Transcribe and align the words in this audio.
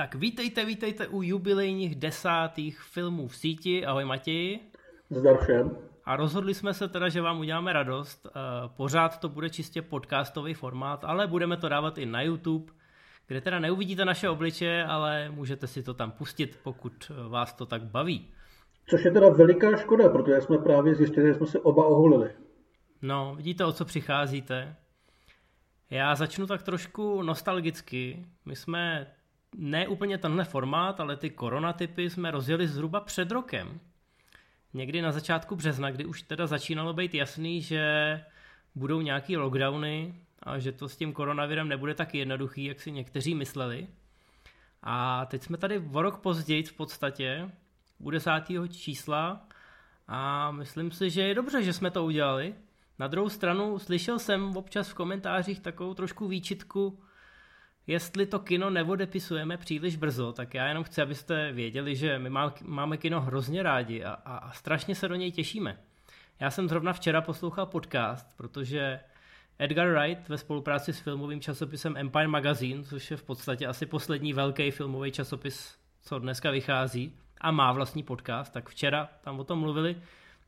Tak 0.00 0.14
vítejte, 0.14 0.64
vítejte 0.64 1.08
u 1.08 1.22
jubilejních 1.22 1.94
desátých 1.94 2.80
filmů 2.80 3.28
v 3.28 3.36
síti. 3.36 3.86
Ahoj 3.86 4.04
Matěji. 4.04 4.60
Zdar 5.10 5.38
všem. 5.42 5.76
A 6.04 6.16
rozhodli 6.16 6.54
jsme 6.54 6.74
se 6.74 6.88
teda, 6.88 7.08
že 7.08 7.20
vám 7.20 7.40
uděláme 7.40 7.72
radost. 7.72 8.26
Eh, 8.26 8.30
pořád 8.76 9.20
to 9.20 9.28
bude 9.28 9.50
čistě 9.50 9.82
podcastový 9.82 10.54
formát, 10.54 11.04
ale 11.04 11.26
budeme 11.26 11.56
to 11.56 11.68
dávat 11.68 11.98
i 11.98 12.06
na 12.06 12.22
YouTube, 12.22 12.72
kde 13.26 13.40
teda 13.40 13.58
neuvidíte 13.58 14.04
naše 14.04 14.28
obličeje, 14.28 14.84
ale 14.84 15.30
můžete 15.30 15.66
si 15.66 15.82
to 15.82 15.94
tam 15.94 16.10
pustit, 16.10 16.58
pokud 16.62 17.12
vás 17.28 17.54
to 17.54 17.66
tak 17.66 17.82
baví. 17.82 18.28
Což 18.86 19.04
je 19.04 19.10
teda 19.10 19.28
veliká 19.28 19.76
škoda, 19.76 20.08
protože 20.08 20.40
jsme 20.40 20.58
právě 20.58 20.94
zjistili, 20.94 21.26
že 21.26 21.34
jsme 21.34 21.46
se 21.46 21.58
oba 21.58 21.86
oholili. 21.86 22.30
No, 23.02 23.34
vidíte, 23.34 23.64
o 23.64 23.72
co 23.72 23.84
přicházíte. 23.84 24.76
Já 25.90 26.14
začnu 26.14 26.46
tak 26.46 26.62
trošku 26.62 27.22
nostalgicky. 27.22 28.26
My 28.44 28.56
jsme 28.56 29.06
ne 29.56 29.88
úplně 29.88 30.18
tenhle 30.18 30.44
formát, 30.44 31.00
ale 31.00 31.16
ty 31.16 31.30
koronatypy 31.30 32.10
jsme 32.10 32.30
rozjeli 32.30 32.68
zhruba 32.68 33.00
před 33.00 33.30
rokem. 33.30 33.80
Někdy 34.74 35.02
na 35.02 35.12
začátku 35.12 35.56
března, 35.56 35.90
kdy 35.90 36.04
už 36.04 36.22
teda 36.22 36.46
začínalo 36.46 36.92
být 36.92 37.14
jasný, 37.14 37.62
že 37.62 37.84
budou 38.74 39.00
nějaký 39.00 39.36
lockdowny 39.36 40.14
a 40.42 40.58
že 40.58 40.72
to 40.72 40.88
s 40.88 40.96
tím 40.96 41.12
koronavirem 41.12 41.68
nebude 41.68 41.94
tak 41.94 42.14
jednoduchý, 42.14 42.64
jak 42.64 42.80
si 42.80 42.92
někteří 42.92 43.34
mysleli. 43.34 43.88
A 44.82 45.26
teď 45.26 45.42
jsme 45.42 45.56
tady 45.56 45.78
o 45.92 46.02
rok 46.02 46.18
později 46.18 46.62
v 46.62 46.72
podstatě, 46.72 47.50
u 47.98 48.10
desátého 48.10 48.68
čísla 48.68 49.46
a 50.08 50.50
myslím 50.50 50.90
si, 50.90 51.10
že 51.10 51.22
je 51.22 51.34
dobře, 51.34 51.62
že 51.62 51.72
jsme 51.72 51.90
to 51.90 52.04
udělali. 52.04 52.54
Na 53.00 53.06
druhou 53.06 53.28
stranu 53.28 53.78
slyšel 53.78 54.18
jsem 54.18 54.56
občas 54.56 54.88
v 54.88 54.94
komentářích 54.94 55.60
takovou 55.60 55.94
trošku 55.94 56.28
výčitku, 56.28 57.02
jestli 57.86 58.26
to 58.26 58.38
kino 58.38 58.70
neodepisujeme 58.70 59.56
příliš 59.56 59.96
brzo, 59.96 60.32
tak 60.32 60.54
já 60.54 60.68
jenom 60.68 60.84
chci, 60.84 61.02
abyste 61.02 61.52
věděli, 61.52 61.96
že 61.96 62.18
my 62.18 62.30
máme 62.64 62.96
kino 62.96 63.20
hrozně 63.20 63.62
rádi 63.62 64.04
a, 64.04 64.12
a, 64.12 64.36
a 64.36 64.52
strašně 64.52 64.94
se 64.94 65.08
do 65.08 65.14
něj 65.14 65.32
těšíme. 65.32 65.78
Já 66.40 66.50
jsem 66.50 66.68
zrovna 66.68 66.92
včera 66.92 67.20
poslouchal 67.20 67.66
podcast, 67.66 68.36
protože 68.36 69.00
Edgar 69.58 69.88
Wright 69.88 70.28
ve 70.28 70.38
spolupráci 70.38 70.92
s 70.92 71.00
filmovým 71.00 71.40
časopisem 71.40 71.96
Empire 71.96 72.28
Magazine, 72.28 72.84
což 72.84 73.10
je 73.10 73.16
v 73.16 73.22
podstatě 73.22 73.66
asi 73.66 73.86
poslední 73.86 74.32
velký 74.32 74.70
filmový 74.70 75.12
časopis, 75.12 75.76
co 76.02 76.18
dneska 76.18 76.50
vychází 76.50 77.16
a 77.40 77.50
má 77.50 77.72
vlastní 77.72 78.02
podcast, 78.02 78.52
tak 78.52 78.68
včera 78.68 79.08
tam 79.20 79.40
o 79.40 79.44
tom 79.44 79.58
mluvili, 79.58 79.96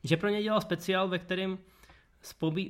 že 0.05 0.17
pro 0.17 0.29
ně 0.29 0.43
dělal 0.43 0.61
speciál, 0.61 1.09
ve 1.09 1.19
kterém 1.19 1.59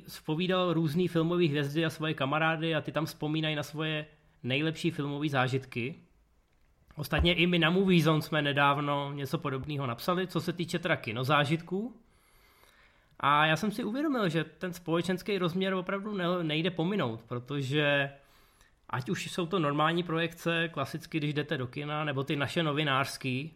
spovídal 0.07 0.73
různý 0.73 1.07
filmový 1.07 1.47
hvězdy 1.47 1.85
a 1.85 1.89
svoje 1.89 2.13
kamarády 2.13 2.75
a 2.75 2.81
ty 2.81 2.91
tam 2.91 3.05
vzpomínají 3.05 3.55
na 3.55 3.63
svoje 3.63 4.05
nejlepší 4.43 4.91
filmové 4.91 5.29
zážitky. 5.29 5.95
Ostatně 6.95 7.33
i 7.33 7.47
my 7.47 7.59
na 7.59 7.69
Movie 7.69 8.03
Zone 8.03 8.21
jsme 8.21 8.41
nedávno 8.41 9.13
něco 9.13 9.37
podobného 9.37 9.87
napsali, 9.87 10.27
co 10.27 10.41
se 10.41 10.53
týče 10.53 10.79
teda 10.79 10.95
kinozážitků. 10.95 11.95
A 13.19 13.45
já 13.45 13.55
jsem 13.55 13.71
si 13.71 13.83
uvědomil, 13.83 14.29
že 14.29 14.43
ten 14.43 14.73
společenský 14.73 15.37
rozměr 15.37 15.73
opravdu 15.73 16.17
nejde 16.43 16.71
pominout, 16.71 17.21
protože 17.27 18.11
ať 18.89 19.09
už 19.09 19.31
jsou 19.31 19.45
to 19.45 19.59
normální 19.59 20.03
projekce, 20.03 20.69
klasicky, 20.73 21.17
když 21.17 21.33
jdete 21.33 21.57
do 21.57 21.67
kina, 21.67 22.03
nebo 22.03 22.23
ty 22.23 22.35
naše 22.35 22.63
novinářský, 22.63 23.53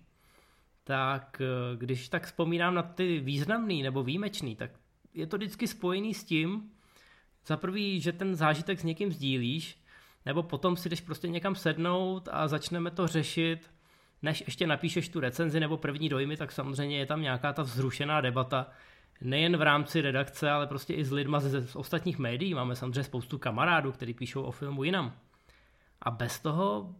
tak 0.83 1.41
eh, 1.41 1.77
když 1.77 2.09
tak 2.09 2.25
vzpomínám 2.25 2.75
na 2.75 2.83
ty 2.83 3.19
významný 3.19 3.83
nebo 3.83 4.03
výjimečný, 4.03 4.55
tak 4.55 4.71
je 5.17 5.27
to 5.27 5.37
vždycky 5.37 5.67
spojený 5.67 6.13
s 6.13 6.23
tím, 6.23 6.71
za 7.45 7.57
prvý, 7.57 8.01
že 8.01 8.11
ten 8.11 8.35
zážitek 8.35 8.79
s 8.79 8.83
někým 8.83 9.11
sdílíš, 9.11 9.77
nebo 10.25 10.43
potom 10.43 10.77
si 10.77 10.89
jdeš 10.89 11.01
prostě 11.01 11.27
někam 11.27 11.55
sednout 11.55 12.29
a 12.31 12.47
začneme 12.47 12.91
to 12.91 13.07
řešit, 13.07 13.71
než 14.21 14.43
ještě 14.45 14.67
napíšeš 14.67 15.09
tu 15.09 15.19
recenzi 15.19 15.59
nebo 15.59 15.77
první 15.77 16.09
dojmy, 16.09 16.37
tak 16.37 16.51
samozřejmě 16.51 16.97
je 16.97 17.05
tam 17.05 17.21
nějaká 17.21 17.53
ta 17.53 17.61
vzrušená 17.61 18.21
debata, 18.21 18.67
nejen 19.21 19.57
v 19.57 19.61
rámci 19.61 20.01
redakce, 20.01 20.51
ale 20.51 20.67
prostě 20.67 20.93
i 20.93 21.05
s 21.05 21.11
lidma 21.11 21.39
z, 21.39 21.67
z 21.67 21.75
ostatních 21.75 22.19
médií. 22.19 22.53
Máme 22.53 22.75
samozřejmě 22.75 23.03
spoustu 23.03 23.37
kamarádů, 23.37 23.91
kteří 23.91 24.13
píšou 24.13 24.41
o 24.41 24.51
filmu 24.51 24.83
jinam. 24.83 25.13
A 26.01 26.11
bez 26.11 26.39
toho, 26.39 26.95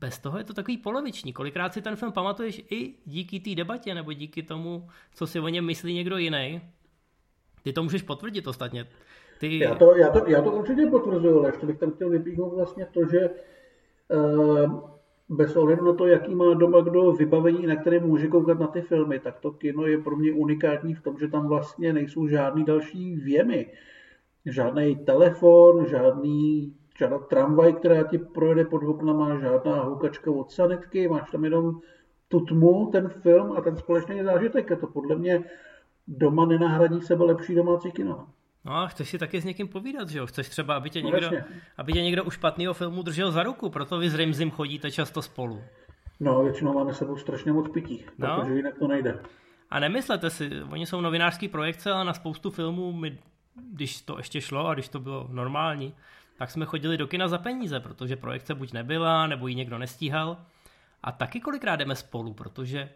bez 0.00 0.18
toho 0.18 0.38
je 0.38 0.44
to 0.44 0.54
takový 0.54 0.78
poloviční. 0.78 1.32
Kolikrát 1.32 1.74
si 1.74 1.82
ten 1.82 1.96
film 1.96 2.12
pamatuješ 2.12 2.62
i 2.70 2.94
díky 3.04 3.40
té 3.40 3.54
debatě, 3.54 3.94
nebo 3.94 4.12
díky 4.12 4.42
tomu, 4.42 4.88
co 5.14 5.26
si 5.26 5.40
o 5.40 5.48
něm 5.48 5.64
myslí 5.64 5.94
někdo 5.94 6.18
jiný. 6.18 6.60
Ty 7.64 7.72
to 7.72 7.82
můžeš 7.82 8.02
potvrdit 8.02 8.46
ostatně. 8.46 8.86
Ty... 9.40 9.58
Já, 9.58 9.74
to, 9.74 9.96
já, 9.96 10.10
to, 10.10 10.30
já 10.30 10.42
to 10.42 10.52
určitě 10.52 10.86
potvrzuju, 10.86 11.38
ale 11.38 11.48
ještě 11.48 11.66
bych 11.66 11.78
tam 11.78 11.90
chtěl 11.90 12.10
vypíchnout 12.10 12.54
vlastně 12.54 12.86
to, 12.92 13.00
že 13.08 13.30
uh, 14.08 14.80
bez 15.28 15.56
ohledu 15.56 15.84
na 15.84 15.92
to, 15.92 16.06
jaký 16.06 16.34
má 16.34 16.54
doma 16.54 16.80
kdo 16.80 17.12
vybavení, 17.12 17.66
na 17.66 17.76
které 17.76 18.00
může 18.00 18.28
koukat 18.28 18.58
na 18.58 18.66
ty 18.66 18.80
filmy, 18.80 19.18
tak 19.18 19.38
to 19.40 19.50
kino 19.50 19.86
je 19.86 19.98
pro 19.98 20.16
mě 20.16 20.32
unikátní 20.32 20.94
v 20.94 21.02
tom, 21.02 21.18
že 21.18 21.28
tam 21.28 21.48
vlastně 21.48 21.92
nejsou 21.92 22.28
žádný 22.28 22.64
další 22.64 23.16
věmy. 23.16 23.72
Žádný 24.46 24.96
telefon, 24.96 25.86
žádný, 25.86 26.74
žádná 26.98 27.18
tramvaj, 27.18 27.72
která 27.72 28.02
ti 28.02 28.18
projede 28.18 28.64
pod 28.64 28.82
oknama, 28.82 29.40
žádná 29.40 29.82
houkačka 29.82 30.30
od 30.30 30.50
sanitky, 30.50 31.08
máš 31.08 31.30
tam 31.30 31.44
jenom 31.44 31.80
tu 32.28 32.40
tmu, 32.40 32.88
ten 32.92 33.08
film 33.08 33.52
a 33.52 33.60
ten 33.60 33.76
společný 33.76 34.22
zážitek. 34.22 34.72
A 34.72 34.76
to 34.76 34.86
podle 34.86 35.16
mě 35.16 35.44
doma 36.06 36.46
nenahradí 36.46 37.00
sebe 37.00 37.24
lepší 37.24 37.54
domácí 37.54 37.92
kino. 37.92 38.26
No 38.64 38.76
a 38.76 38.86
chceš 38.86 39.08
si 39.08 39.18
taky 39.18 39.40
s 39.40 39.44
někým 39.44 39.68
povídat, 39.68 40.08
že 40.08 40.18
jo? 40.18 40.26
Chceš 40.26 40.48
třeba, 40.48 40.76
aby 40.76 40.90
tě, 40.90 41.02
no, 41.02 41.10
někdo, 41.10 41.30
aby 41.76 41.92
tě 41.92 42.02
někdo 42.02 42.24
u 42.24 42.30
špatného 42.30 42.74
filmu 42.74 43.02
držel 43.02 43.32
za 43.32 43.42
ruku, 43.42 43.70
proto 43.70 43.98
vy 43.98 44.10
s 44.10 44.14
Rimzim 44.14 44.50
chodíte 44.50 44.90
často 44.90 45.22
spolu. 45.22 45.62
No, 46.20 46.44
většinou 46.44 46.72
máme 46.74 46.94
sebou 46.94 47.16
strašně 47.16 47.52
moc 47.52 47.68
pití, 47.68 48.04
no. 48.18 48.36
protože 48.36 48.54
jinak 48.54 48.78
to 48.78 48.88
nejde. 48.88 49.18
A 49.70 49.80
nemyslete 49.80 50.30
si, 50.30 50.50
oni 50.70 50.86
jsou 50.86 51.00
novinářský 51.00 51.48
projekce, 51.48 51.92
ale 51.92 52.04
na 52.04 52.14
spoustu 52.14 52.50
filmů, 52.50 52.92
my, 52.92 53.18
když 53.72 54.00
to 54.02 54.18
ještě 54.18 54.40
šlo 54.40 54.66
a 54.66 54.74
když 54.74 54.88
to 54.88 55.00
bylo 55.00 55.28
normální, 55.30 55.94
tak 56.38 56.50
jsme 56.50 56.64
chodili 56.64 56.96
do 56.96 57.06
kina 57.06 57.28
za 57.28 57.38
peníze, 57.38 57.80
protože 57.80 58.16
projekce 58.16 58.54
buď 58.54 58.72
nebyla, 58.72 59.26
nebo 59.26 59.46
ji 59.46 59.54
někdo 59.54 59.78
nestíhal. 59.78 60.36
A 61.02 61.12
taky 61.12 61.40
kolikrát 61.40 61.76
jdeme 61.76 61.96
spolu, 61.96 62.34
protože 62.34 62.88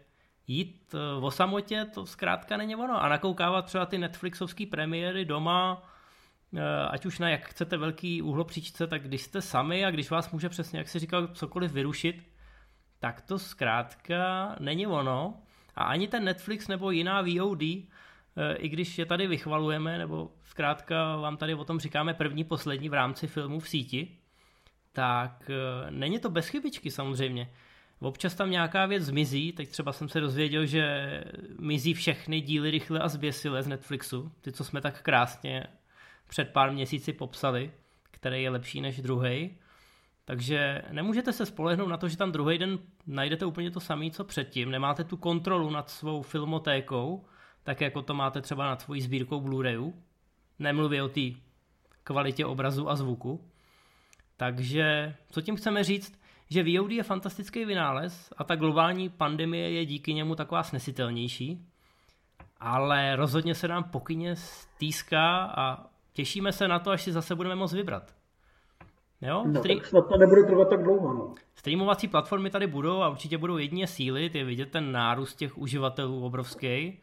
jít 0.49 0.95
eh, 0.95 1.21
o 1.21 1.31
samotě, 1.31 1.85
to 1.93 2.05
zkrátka 2.05 2.57
není 2.57 2.75
ono. 2.75 3.03
A 3.03 3.09
nakoukávat 3.09 3.65
třeba 3.65 3.85
ty 3.85 3.97
Netflixovské 3.97 4.65
premiéry 4.65 5.25
doma, 5.25 5.83
eh, 6.57 6.87
ať 6.89 7.05
už 7.05 7.19
na 7.19 7.29
jak 7.29 7.45
chcete 7.45 7.77
velký 7.77 8.21
úhlopříčce, 8.21 8.87
tak 8.87 9.03
když 9.03 9.21
jste 9.21 9.41
sami 9.41 9.85
a 9.85 9.91
když 9.91 10.09
vás 10.09 10.31
může 10.31 10.49
přesně, 10.49 10.79
jak 10.79 10.89
si 10.89 10.99
říkal, 10.99 11.27
cokoliv 11.27 11.71
vyrušit, 11.71 12.23
tak 12.99 13.21
to 13.21 13.39
zkrátka 13.39 14.55
není 14.59 14.87
ono. 14.87 15.41
A 15.75 15.83
ani 15.83 16.07
ten 16.07 16.23
Netflix 16.23 16.67
nebo 16.67 16.91
jiná 16.91 17.21
VOD, 17.21 17.61
eh, 17.61 18.55
i 18.55 18.69
když 18.69 18.97
je 18.97 19.05
tady 19.05 19.27
vychvalujeme, 19.27 19.97
nebo 19.97 20.31
zkrátka 20.43 21.15
vám 21.15 21.37
tady 21.37 21.55
o 21.55 21.65
tom 21.65 21.79
říkáme 21.79 22.13
první, 22.13 22.43
poslední 22.43 22.89
v 22.89 22.93
rámci 22.93 23.27
filmu 23.27 23.59
v 23.59 23.69
síti, 23.69 24.17
tak 24.93 25.51
není 25.89 26.19
to 26.19 26.29
bez 26.29 26.47
chybičky 26.47 26.91
samozřejmě. 26.91 27.49
Občas 28.01 28.35
tam 28.35 28.51
nějaká 28.51 28.85
věc 28.85 29.03
zmizí, 29.03 29.51
teď 29.51 29.69
třeba 29.69 29.93
jsem 29.93 30.09
se 30.09 30.19
dozvěděl, 30.19 30.65
že 30.65 31.23
mizí 31.59 31.93
všechny 31.93 32.41
díly 32.41 32.71
rychle 32.71 32.99
a 32.99 33.07
zběsile 33.07 33.63
z 33.63 33.67
Netflixu, 33.67 34.31
ty, 34.41 34.51
co 34.51 34.63
jsme 34.63 34.81
tak 34.81 35.01
krásně 35.01 35.67
před 36.27 36.49
pár 36.49 36.71
měsíci 36.71 37.13
popsali, 37.13 37.71
který 38.11 38.43
je 38.43 38.49
lepší 38.49 38.81
než 38.81 39.01
druhý. 39.01 39.57
Takže 40.25 40.81
nemůžete 40.91 41.33
se 41.33 41.45
spolehnout 41.45 41.89
na 41.89 41.97
to, 41.97 42.07
že 42.07 42.17
tam 42.17 42.31
druhý 42.31 42.57
den 42.57 42.79
najdete 43.07 43.45
úplně 43.45 43.71
to 43.71 43.79
samé, 43.79 44.11
co 44.11 44.23
předtím. 44.23 44.71
Nemáte 44.71 45.03
tu 45.03 45.17
kontrolu 45.17 45.69
nad 45.69 45.89
svou 45.89 46.21
filmotékou, 46.21 47.25
tak 47.63 47.81
jako 47.81 48.01
to 48.01 48.13
máte 48.13 48.41
třeba 48.41 48.65
nad 48.65 48.81
svojí 48.81 49.01
sbírkou 49.01 49.41
Blu-rayů. 49.41 49.93
Nemluvě 50.59 51.03
o 51.03 51.09
té 51.09 51.21
kvalitě 52.03 52.45
obrazu 52.45 52.89
a 52.89 52.95
zvuku. 52.95 53.49
Takže 54.37 55.15
co 55.31 55.41
tím 55.41 55.55
chceme 55.55 55.83
říct? 55.83 56.18
Že 56.49 56.63
VOD 56.63 56.91
je 56.91 57.03
fantastický 57.03 57.65
vynález 57.65 58.33
a 58.37 58.43
ta 58.43 58.55
globální 58.55 59.09
pandemie 59.09 59.71
je 59.71 59.85
díky 59.85 60.13
němu 60.13 60.35
taková 60.35 60.63
snesitelnější, 60.63 61.65
ale 62.59 63.15
rozhodně 63.15 63.55
se 63.55 63.67
nám 63.67 63.83
pokyně 63.83 64.35
stýská 64.35 65.43
a 65.43 65.85
těšíme 66.13 66.51
se 66.51 66.67
na 66.67 66.79
to, 66.79 66.91
až 66.91 67.01
si 67.01 67.11
zase 67.11 67.35
budeme 67.35 67.55
moct 67.55 67.73
vybrat. 67.73 68.15
Jo? 69.21 69.43
No, 69.47 69.59
Stream... 69.59 69.79
tak 69.79 69.87
snad 69.87 70.07
to 70.09 70.17
nebude 70.17 70.43
trvat 70.43 70.69
tak 70.69 70.83
dlouho. 70.83 71.13
No. 71.13 71.35
Streamovací 71.55 72.07
platformy 72.07 72.49
tady 72.49 72.67
budou 72.67 73.01
a 73.01 73.09
určitě 73.09 73.37
budou 73.37 73.57
jedině 73.57 73.87
síly, 73.87 74.31
je 74.33 74.45
vidět 74.45 74.71
ten 74.71 74.91
nárůst 74.91 75.35
těch 75.35 75.57
uživatelů 75.57 76.25
obrovský, 76.25 76.99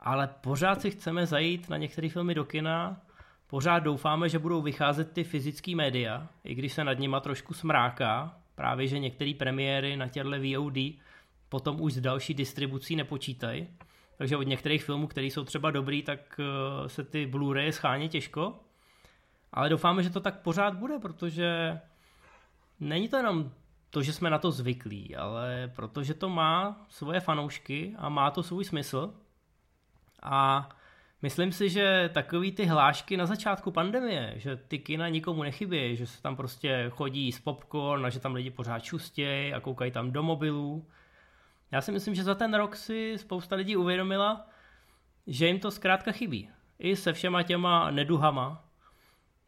ale 0.00 0.28
pořád 0.40 0.80
si 0.80 0.90
chceme 0.90 1.26
zajít 1.26 1.70
na 1.70 1.76
některé 1.76 2.08
filmy 2.08 2.34
do 2.34 2.44
kina 2.44 3.00
Pořád 3.50 3.78
doufáme, 3.78 4.28
že 4.28 4.38
budou 4.38 4.62
vycházet 4.62 5.12
ty 5.12 5.24
fyzické 5.24 5.76
média, 5.76 6.28
i 6.44 6.54
když 6.54 6.72
se 6.72 6.84
nad 6.84 6.98
nima 6.98 7.20
trošku 7.20 7.54
smráká, 7.54 8.38
právě 8.54 8.86
že 8.86 8.98
některé 8.98 9.32
premiéry 9.38 9.96
na 9.96 10.08
těchto 10.08 10.30
VOD 10.30 10.78
potom 11.48 11.80
už 11.80 11.92
s 11.92 12.00
další 12.00 12.34
distribucí 12.34 12.96
nepočítají. 12.96 13.68
Takže 14.18 14.36
od 14.36 14.42
některých 14.42 14.84
filmů, 14.84 15.06
které 15.06 15.26
jsou 15.26 15.44
třeba 15.44 15.70
dobrý, 15.70 16.02
tak 16.02 16.40
eh, 16.40 16.88
se 16.88 17.04
ty 17.04 17.26
Blu-ray 17.26 17.68
schání 17.68 18.08
těžko. 18.08 18.60
Ale 19.52 19.68
doufáme, 19.68 20.02
že 20.02 20.10
to 20.10 20.20
tak 20.20 20.40
pořád 20.40 20.74
bude, 20.74 20.98
protože 20.98 21.80
není 22.80 23.08
to 23.08 23.16
jenom 23.16 23.52
to, 23.90 24.02
že 24.02 24.12
jsme 24.12 24.30
na 24.30 24.38
to 24.38 24.50
zvyklí, 24.50 25.16
ale 25.16 25.72
protože 25.76 26.14
to 26.14 26.28
má 26.28 26.86
svoje 26.88 27.20
fanoušky 27.20 27.94
a 27.98 28.08
má 28.08 28.30
to 28.30 28.42
svůj 28.42 28.64
smysl. 28.64 29.14
A 30.22 30.68
myslím 31.22 31.52
si, 31.52 31.68
že 31.68 32.10
takový 32.14 32.52
ty 32.52 32.64
hlášky 32.64 33.16
na 33.16 33.26
začátku 33.26 33.70
pandemie, 33.70 34.32
že 34.36 34.56
ty 34.56 34.78
kina 34.78 35.08
nikomu 35.08 35.42
nechybí, 35.42 35.96
že 35.96 36.06
se 36.06 36.22
tam 36.22 36.36
prostě 36.36 36.86
chodí 36.90 37.32
s 37.32 37.40
popcorn 37.40 38.06
a 38.06 38.10
že 38.10 38.20
tam 38.20 38.34
lidi 38.34 38.50
pořád 38.50 38.78
čustějí 38.78 39.54
a 39.54 39.60
koukají 39.60 39.90
tam 39.90 40.10
do 40.10 40.22
mobilů. 40.22 40.86
Já 41.70 41.80
si 41.80 41.92
myslím, 41.92 42.14
že 42.14 42.24
za 42.24 42.34
ten 42.34 42.54
rok 42.54 42.76
si 42.76 43.18
spousta 43.18 43.56
lidí 43.56 43.76
uvědomila, 43.76 44.46
že 45.26 45.46
jim 45.46 45.60
to 45.60 45.70
zkrátka 45.70 46.12
chybí. 46.12 46.50
I 46.78 46.96
se 46.96 47.12
všema 47.12 47.42
těma 47.42 47.90
neduhama, 47.90 48.68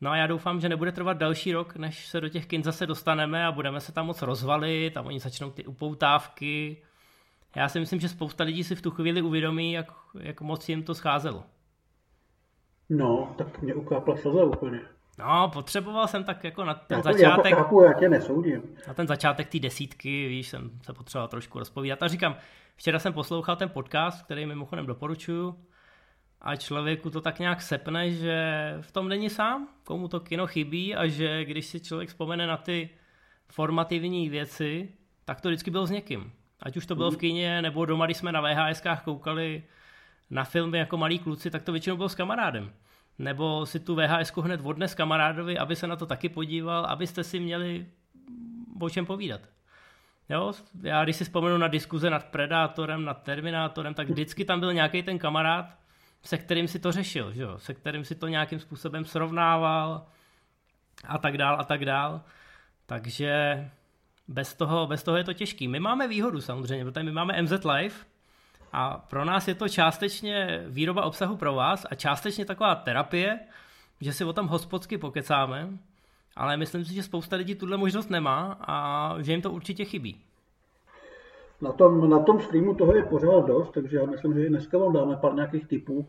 No 0.01 0.11
a 0.11 0.17
já 0.17 0.27
doufám, 0.27 0.61
že 0.61 0.69
nebude 0.69 0.93
trvat 0.93 1.17
další 1.17 1.53
rok, 1.53 1.77
než 1.77 2.07
se 2.07 2.21
do 2.21 2.29
těch 2.29 2.47
kin 2.47 2.63
zase 2.63 2.87
dostaneme 2.87 3.47
a 3.47 3.53
budeme 3.53 3.81
se 3.81 3.93
tam 3.93 4.07
moc 4.07 4.23
rozvalit 4.23 4.97
a 4.97 5.03
oni 5.03 5.21
začnou 5.21 5.51
ty 5.51 5.67
upoutávky. 5.67 6.83
Já 7.57 7.69
si 7.69 7.81
myslím, 7.81 8.01
že 8.01 8.09
spousta 8.09 8.45
lidí 8.45 8.65
si 8.65 8.75
v 8.75 8.83
tu 8.83 8.91
chvíli 8.91 9.23
uvědomí, 9.23 9.73
jak, 9.73 9.93
jak 10.21 10.41
moc 10.41 10.69
jim 10.69 10.83
to 10.83 10.95
scházelo. 10.95 11.45
No, 12.91 13.35
tak 13.39 13.63
mě 13.63 13.75
ukápla 13.75 14.17
slza 14.17 14.45
úplně. 14.45 14.81
No, 15.19 15.51
potřeboval 15.53 16.09
jsem 16.09 16.25
tak 16.25 16.45
jako 16.45 16.65
na 16.65 16.75
ten 16.75 16.97
já 16.97 17.03
to, 17.03 17.13
začátek... 17.13 17.51
Já 17.51 17.57
chápu, 17.57 17.83
já 17.83 17.93
tě 17.93 18.09
nesoudím. 18.09 18.63
Na 18.89 18.95
ten 18.95 19.07
začátek 19.07 19.49
té 19.49 19.59
desítky, 19.59 20.29
víš, 20.29 20.49
jsem 20.49 20.71
se 20.83 20.93
potřeboval 20.93 21.29
trošku 21.29 21.59
rozpovídat. 21.59 22.03
A 22.03 22.09
říkám, 22.09 22.37
včera 22.77 22.99
jsem 22.99 23.13
poslouchal 23.13 23.57
ten 23.57 23.69
podcast, 23.69 24.23
který 24.23 24.47
mimochodem 24.47 24.87
doporučuju, 24.87 25.57
a 26.41 26.57
člověku 26.57 27.11
to 27.11 27.21
tak 27.21 27.39
nějak 27.39 27.63
sepne, 27.63 28.11
že 28.11 28.75
v 28.81 28.93
tom 28.93 29.09
není 29.09 29.31
sám, 29.31 29.69
komu 29.85 30.09
to 30.09 30.21
kino 30.21 30.47
chybí 30.47 30.95
a 30.95 31.07
že 31.07 31.45
když 31.45 31.67
si 31.67 31.81
člověk 31.81 32.09
vzpomene 32.09 32.47
na 32.47 32.57
ty 32.57 32.91
formativní 33.49 34.29
věci, 34.29 34.89
tak 35.25 35.41
to 35.41 35.49
vždycky 35.49 35.71
bylo 35.71 35.87
s 35.87 35.91
někým. 35.91 36.33
Ať 36.61 36.77
už 36.77 36.87
to 36.87 36.95
bylo 36.95 37.11
v 37.11 37.15
mhm. 37.15 37.21
kině, 37.21 37.63
nebo 37.63 37.87
doma, 37.87 38.05
když 38.05 38.17
jsme 38.17 38.33
na 38.33 38.41
VHSkách 38.41 39.05
koukali 39.05 39.63
na 40.31 40.45
filmy 40.45 40.79
jako 40.79 40.97
malí 40.97 41.19
kluci, 41.19 41.51
tak 41.51 41.63
to 41.63 41.73
většinou 41.73 41.97
bylo 41.97 42.09
s 42.09 42.15
kamarádem. 42.15 42.73
Nebo 43.19 43.67
si 43.67 43.81
tu 43.81 43.95
VHS 43.95 44.33
hned 44.37 44.61
odnes 44.65 44.95
kamarádovi, 44.95 45.59
aby 45.59 45.77
se 45.77 45.87
na 45.87 45.97
to 45.97 46.07
taky 46.07 46.29
podíval, 46.29 46.85
abyste 46.85 47.25
si 47.25 47.41
měli 47.41 47.87
o 48.81 48.91
čem 48.91 49.07
povídat. 49.07 49.41
Jo, 50.29 50.53
já 50.83 51.05
když 51.05 51.17
si 51.17 51.25
vzpomenu 51.25 51.59
na 51.59 51.69
diskuze 51.69 52.11
nad 52.11 52.25
Predátorem, 52.25 53.05
nad 53.05 53.23
Terminátorem, 53.23 53.95
tak 53.95 54.11
vždycky 54.11 54.45
tam 54.45 54.61
byl 54.61 54.73
nějaký 54.73 55.03
ten 55.03 55.19
kamarád, 55.19 55.67
se 56.23 56.39
kterým 56.39 56.69
si 56.69 56.79
to 56.79 56.93
řešil, 56.93 57.33
že 57.33 57.43
jo? 57.43 57.59
se 57.59 57.75
kterým 57.75 58.05
si 58.05 58.15
to 58.15 58.29
nějakým 58.29 58.61
způsobem 58.61 59.05
srovnával 59.05 60.07
a 61.09 61.19
tak 61.19 61.39
dál 61.39 61.57
a 61.61 61.65
tak 61.65 61.85
dál. 61.85 62.23
Takže 62.87 63.71
bez 64.29 64.55
toho, 64.55 64.87
bez 64.87 65.03
toho 65.03 65.17
je 65.17 65.25
to 65.25 65.33
těžký. 65.33 65.69
My 65.69 65.81
máme 65.81 66.09
výhodu 66.09 66.41
samozřejmě, 66.41 66.85
protože 66.85 67.05
my 67.05 67.13
máme 67.13 67.43
MZ 67.43 67.65
Live 67.65 67.95
a 68.73 69.07
pro 69.11 69.25
nás 69.25 69.49
je 69.49 69.55
to 69.55 69.69
částečně 69.69 70.65
výroba 70.67 71.05
obsahu 71.05 71.37
pro 71.37 71.55
vás 71.55 71.87
a 71.91 71.95
částečně 71.95 72.45
taková 72.45 72.75
terapie, 72.75 73.41
že 74.01 74.13
si 74.13 74.25
o 74.25 74.33
tom 74.33 74.47
hospodsky 74.47 74.99
pokecáme, 74.99 75.69
ale 76.37 76.57
myslím 76.57 76.85
si, 76.85 76.95
že 76.95 77.03
spousta 77.03 77.37
lidí 77.37 77.55
tuhle 77.55 77.77
možnost 77.77 78.11
nemá 78.11 78.59
a 78.61 79.15
že 79.23 79.33
jim 79.33 79.43
to 79.43 79.51
určitě 79.51 79.85
chybí. 79.85 80.21
Na 81.61 81.73
tom, 81.73 82.11
na 82.11 82.19
tom 82.19 82.41
streamu 82.41 82.75
toho 82.75 82.97
je 82.97 83.03
pořád 83.03 83.47
dost, 83.47 83.71
takže 83.71 83.97
já 83.97 84.07
myslím, 84.07 84.35
že 84.35 84.49
dneska 84.49 84.79
vám 84.79 84.93
dáme 84.93 85.17
pár 85.17 85.35
nějakých 85.35 85.67
typů, 85.67 86.09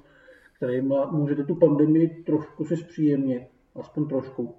kterým 0.56 0.94
můžete 1.12 1.44
tu 1.44 1.56
pandemii 1.56 2.08
trošku 2.08 2.66
si 2.66 2.78
zpříjemnit, 2.78 3.44
aspoň 3.80 4.08
trošku. 4.08 4.56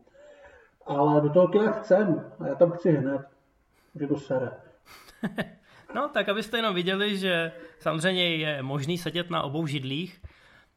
Ale 0.87 1.21
do 1.21 1.31
toho 1.31 1.49
kina 1.49 1.73
chcem 1.73 2.25
a 2.39 2.47
já 2.47 2.55
tam 2.55 2.71
chci 2.71 2.93
hned, 2.93 3.21
že 3.95 4.07
to 4.07 4.17
sere. 4.17 4.51
no, 5.95 6.09
tak 6.09 6.29
abyste 6.29 6.59
jenom 6.59 6.75
viděli, 6.75 7.19
že 7.19 7.53
samozřejmě 7.79 8.37
je 8.37 8.63
možný 8.63 8.99
sedět 8.99 9.31
na 9.31 9.43
obou 9.43 9.67
židlích 9.67 10.23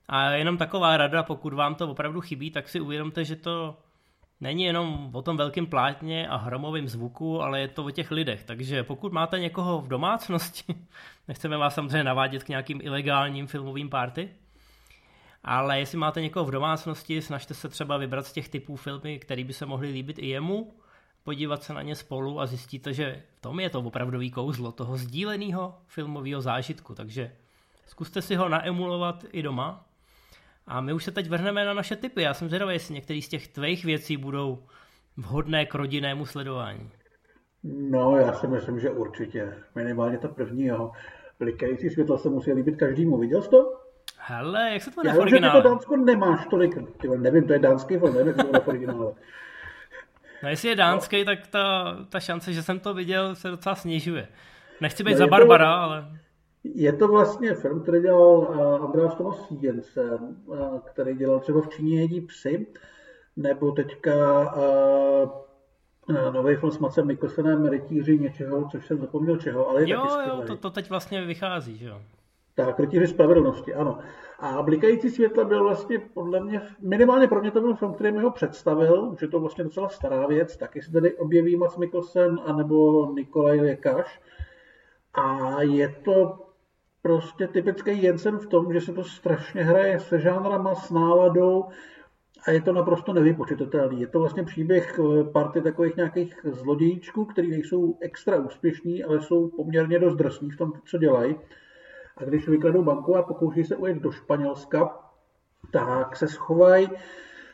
a 0.08 0.30
jenom 0.30 0.58
taková 0.58 0.98
rada, 0.98 1.24
pokud 1.24 1.54
vám 1.54 1.76
to 1.76 1.92
opravdu 1.92 2.22
chybí, 2.22 2.52
tak 2.52 2.70
si 2.70 2.80
uvědomte, 2.80 3.26
že 3.26 3.36
to 3.36 3.78
není 4.42 4.64
jenom 4.64 5.10
o 5.14 5.22
tom 5.22 5.38
velkém 5.38 5.66
plátně 5.66 6.28
a 6.28 6.36
hromovém 6.36 6.88
zvuku, 6.88 7.42
ale 7.42 7.60
je 7.60 7.68
to 7.68 7.86
o 7.86 7.92
těch 7.92 8.12
lidech. 8.12 8.44
Takže 8.44 8.84
pokud 8.84 9.14
máte 9.14 9.40
někoho 9.40 9.82
v 9.82 9.88
domácnosti, 9.88 10.76
nechceme 11.28 11.58
vás 11.58 11.76
samozřejmě 11.76 12.04
navádět 12.04 12.44
k 12.44 12.50
nějakým 12.50 12.80
ilegálním 12.84 13.48
filmovým 13.48 13.90
party, 13.90 14.30
ale 15.44 15.80
jestli 15.80 15.98
máte 15.98 16.22
někoho 16.22 16.46
v 16.46 16.52
domácnosti, 16.52 17.22
snažte 17.22 17.54
se 17.54 17.70
třeba 17.70 17.98
vybrat 17.98 18.26
z 18.26 18.34
těch 18.34 18.50
typů 18.50 18.76
filmy, 18.76 19.20
které 19.20 19.44
by 19.44 19.54
se 19.54 19.66
mohly 19.66 19.92
líbit 19.92 20.20
i 20.20 20.28
jemu, 20.28 20.74
podívat 21.26 21.64
se 21.64 21.74
na 21.74 21.82
ně 21.82 21.96
spolu 21.96 22.40
a 22.40 22.46
zjistíte, 22.46 22.94
že 22.94 23.24
v 23.36 23.42
tom 23.42 23.60
je 23.60 23.70
to 23.70 23.80
opravdový 23.80 24.32
kouzlo 24.32 24.72
toho 24.72 24.98
sdíleného 24.98 25.76
filmového 25.88 26.42
zážitku. 26.42 26.96
Takže 26.96 27.32
zkuste 27.88 28.22
si 28.22 28.36
ho 28.36 28.50
naemulovat 28.50 29.26
i 29.32 29.42
doma 29.42 29.86
a 30.68 30.82
my 30.82 30.94
už 30.94 31.04
se 31.04 31.12
teď 31.12 31.30
vrhneme 31.30 31.66
na 31.66 31.74
naše 31.74 31.96
typy. 31.96 32.22
Já 32.22 32.34
jsem 32.34 32.48
zvědavý, 32.48 32.74
jestli 32.74 32.94
některý 32.94 33.22
z 33.22 33.30
těch 33.30 33.48
tvých 33.48 33.86
věcí 33.86 34.18
budou 34.18 34.64
vhodné 35.18 35.66
k 35.66 35.76
rodinnému 35.76 36.26
sledování. 36.26 36.90
No, 37.64 38.18
já 38.18 38.34
si 38.34 38.48
myslím, 38.48 38.80
že 38.80 38.90
určitě. 38.90 39.54
Minimálně 39.76 40.18
ta 40.18 40.28
první, 40.28 40.66
jo. 40.66 40.92
Blikající 41.40 41.90
světla 41.90 42.18
se 42.18 42.30
musí 42.30 42.54
líbit 42.54 42.76
každému. 42.76 43.18
Viděl 43.18 43.42
jsi 43.42 43.50
to? 43.50 43.74
Hele, 44.18 44.70
jak 44.74 44.82
se 44.82 44.92
to 44.92 45.02
jmenuje 45.02 45.18
v 45.18 45.22
originále? 45.22 45.58
Já 45.58 45.62
to 45.62 45.70
Dánsko 45.70 45.98
nemáš 45.98 46.46
tolik. 46.46 46.98
Tyhle, 46.98 47.18
nevím, 47.18 47.48
to 47.48 47.54
je 47.54 47.60
dánský 47.60 47.98
film, 47.98 48.16
nevím, 48.16 48.34
to 48.34 48.60
v 48.60 48.68
originále. 48.68 49.14
No 50.44 50.50
jestli 50.50 50.70
je 50.70 50.76
dánský, 50.76 51.20
no. 51.20 51.26
tak 51.26 51.48
ta, 51.48 51.98
ta 52.10 52.20
šance, 52.20 52.54
že 52.54 52.64
jsem 52.64 52.80
to 52.80 52.94
viděl, 52.94 53.36
se 53.36 53.50
docela 53.50 53.76
snižuje. 53.76 54.28
Nechci 54.82 55.04
být 55.04 55.12
no, 55.12 55.18
za 55.18 55.28
Barbara, 55.28 55.76
to... 55.76 55.82
ale... 55.82 56.20
Je 56.64 56.94
to 56.94 57.08
vlastně 57.08 57.54
film, 57.54 57.82
který 57.82 58.02
dělal 58.02 58.38
uh, 58.38 58.86
Andreas 58.86 59.16
Thomas 59.16 59.52
Jensen, 59.62 60.20
uh, 60.46 60.80
který 60.80 61.16
dělal 61.16 61.40
třeba 61.40 61.62
v 61.62 61.70
Číně 61.70 62.02
jedí 62.02 62.22
psy, 62.22 62.68
nebo 63.36 63.72
teďka 63.72 64.14
uh, 64.56 65.30
uh, 66.10 66.34
nový 66.34 66.56
film 66.56 66.72
s 66.72 66.80
Macem 66.80 67.08
Mikkelsenem, 67.08 67.66
Rytíři 67.66 68.20
něčeho, 68.20 68.70
což 68.72 68.86
jsem 68.86 69.00
zapomněl 69.00 69.38
čeho, 69.38 69.70
ale 69.70 69.82
je 69.82 69.90
jo, 69.90 70.02
taky 70.02 70.30
Jo, 70.30 70.44
to, 70.48 70.58
to 70.58 70.70
teď 70.70 70.90
vlastně 70.90 71.26
vychází, 71.26 71.78
že 71.78 71.86
jo. 71.86 72.02
Tak, 72.56 72.80
Rytíři 72.80 73.08
spravedlnosti, 73.08 73.74
ano. 73.74 73.98
A 74.40 74.62
Blikající 74.62 75.10
světla 75.10 75.44
byl 75.44 75.64
vlastně 75.64 76.00
podle 76.00 76.40
mě, 76.40 76.62
minimálně 76.82 77.28
pro 77.28 77.42
mě 77.42 77.52
to 77.52 77.62
byl 77.62 77.76
film, 77.76 77.94
který 77.94 78.12
mi 78.12 78.22
ho 78.22 78.32
představil, 78.32 79.10
už 79.14 79.22
je 79.22 79.28
to 79.28 79.40
vlastně 79.40 79.64
docela 79.64 79.90
stará 79.90 80.28
věc, 80.28 80.58
taky 80.58 80.82
se 80.82 80.92
tady 80.92 81.18
objeví 81.18 81.56
Mac 81.56 81.78
Mikkelsen 81.78 82.40
anebo 82.46 83.12
Nikolaj 83.14 83.60
Lekaš. 83.60 84.22
A 85.14 85.62
je 85.62 85.96
to 86.06 86.46
prostě 87.02 87.48
typický 87.48 88.04
Jensen 88.04 88.38
v 88.38 88.48
tom, 88.48 88.74
že 88.74 88.82
se 88.82 88.94
to 88.94 89.04
strašně 89.04 89.64
hraje 89.64 90.00
se 90.00 90.20
žánrama, 90.20 90.76
s 90.76 90.92
náladou 90.92 91.66
a 92.48 92.52
je 92.52 92.62
to 92.62 92.74
naprosto 92.74 93.14
nevypočitatelný. 93.14 94.02
Je 94.02 94.08
to 94.08 94.20
vlastně 94.20 94.44
příběh 94.44 95.00
eh, 95.00 95.24
party 95.24 95.62
takových 95.62 95.96
nějakých 95.96 96.36
zlodějíčků, 96.52 97.26
kteří 97.26 97.50
nejsou 97.50 97.98
extra 98.02 98.38
úspěšní, 98.38 99.04
ale 99.04 99.22
jsou 99.22 99.48
poměrně 99.48 100.00
dost 100.00 100.16
drsní 100.16 100.50
v 100.52 100.58
tom, 100.58 100.74
co 100.86 100.98
dělají. 100.98 101.36
A 102.18 102.24
když 102.24 102.48
vykladou 102.48 102.84
banku 102.84 103.16
a 103.16 103.24
pokouší 103.24 103.64
se 103.64 103.76
ujet 103.76 103.98
do 103.98 104.12
Španělska, 104.12 105.00
tak 105.72 106.16
se 106.16 106.28
schovají 106.28 106.90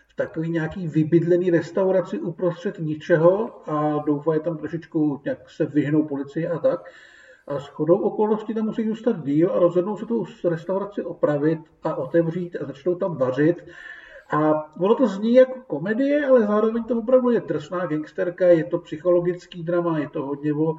v 0.07 0.15
takový 0.15 0.49
nějaký 0.49 0.87
vybydlený 0.87 1.49
restauraci 1.49 2.19
uprostřed 2.19 2.79
ničeho 2.79 3.61
a 3.69 4.03
doufají 4.05 4.41
tam 4.41 4.57
trošičku 4.57 5.21
nějak 5.25 5.49
se 5.49 5.65
vyhnou 5.65 6.07
policii 6.07 6.47
a 6.47 6.59
tak 6.59 6.91
a 7.47 7.59
s 7.59 7.67
chodou 7.67 7.97
okolností 7.97 8.53
tam 8.53 8.65
musí 8.65 8.87
zůstat 8.87 9.23
díl 9.23 9.51
a 9.51 9.59
rozhodnou 9.59 9.97
se 9.97 10.05
tu 10.05 10.25
restauraci 10.49 11.03
opravit 11.03 11.59
a 11.83 11.95
otevřít 11.95 12.57
a 12.61 12.65
začnou 12.65 12.95
tam 12.95 13.17
vařit. 13.17 13.65
A 14.33 14.53
ono 14.79 14.95
to 14.95 15.07
zní 15.07 15.33
jako 15.33 15.59
komedie, 15.67 16.25
ale 16.25 16.41
zároveň 16.41 16.83
to 16.83 16.97
opravdu 16.97 17.29
je 17.29 17.39
drsná 17.39 17.85
gangsterka, 17.85 18.47
je 18.47 18.63
to 18.63 18.77
psychologický 18.77 19.63
drama, 19.63 19.99
je 19.99 20.09
to 20.09 20.25
hodně 20.25 20.53
o 20.53 20.75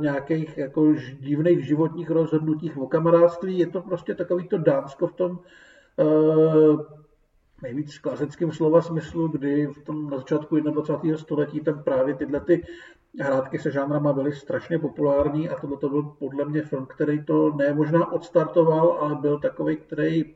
nějakých 0.00 0.58
jako 0.58 0.92
divných 1.20 1.66
životních 1.66 2.10
rozhodnutích, 2.10 2.78
o 2.78 2.86
kamarádství, 2.86 3.58
je 3.58 3.66
to 3.66 3.80
prostě 3.80 4.14
takový 4.14 4.48
to 4.48 4.58
Dánsko 4.58 5.06
v 5.06 5.12
tom 5.12 5.38
e, 5.98 6.04
nejvíc 7.62 7.98
klasickém 7.98 8.52
slova 8.52 8.82
smyslu, 8.82 9.28
kdy 9.28 9.66
v 9.66 9.84
tom 9.84 10.10
na 10.10 10.18
začátku 10.18 10.60
21. 10.60 11.18
století 11.18 11.60
tam 11.60 11.82
právě 11.82 12.14
tyhle 12.14 12.40
ty 12.40 12.66
hrátky 13.20 13.58
se 13.58 13.70
žánrama 13.70 14.12
byly 14.12 14.32
strašně 14.32 14.78
populární 14.78 15.48
a 15.48 15.54
tohle 15.54 15.76
to 15.76 15.88
byl 15.88 16.02
podle 16.02 16.44
mě 16.44 16.62
film, 16.62 16.86
který 16.86 17.24
to 17.24 17.52
ne 17.56 17.72
možná 17.72 18.12
odstartoval, 18.12 18.96
ale 19.00 19.14
byl 19.14 19.38
takový, 19.38 19.76
který 19.76 20.34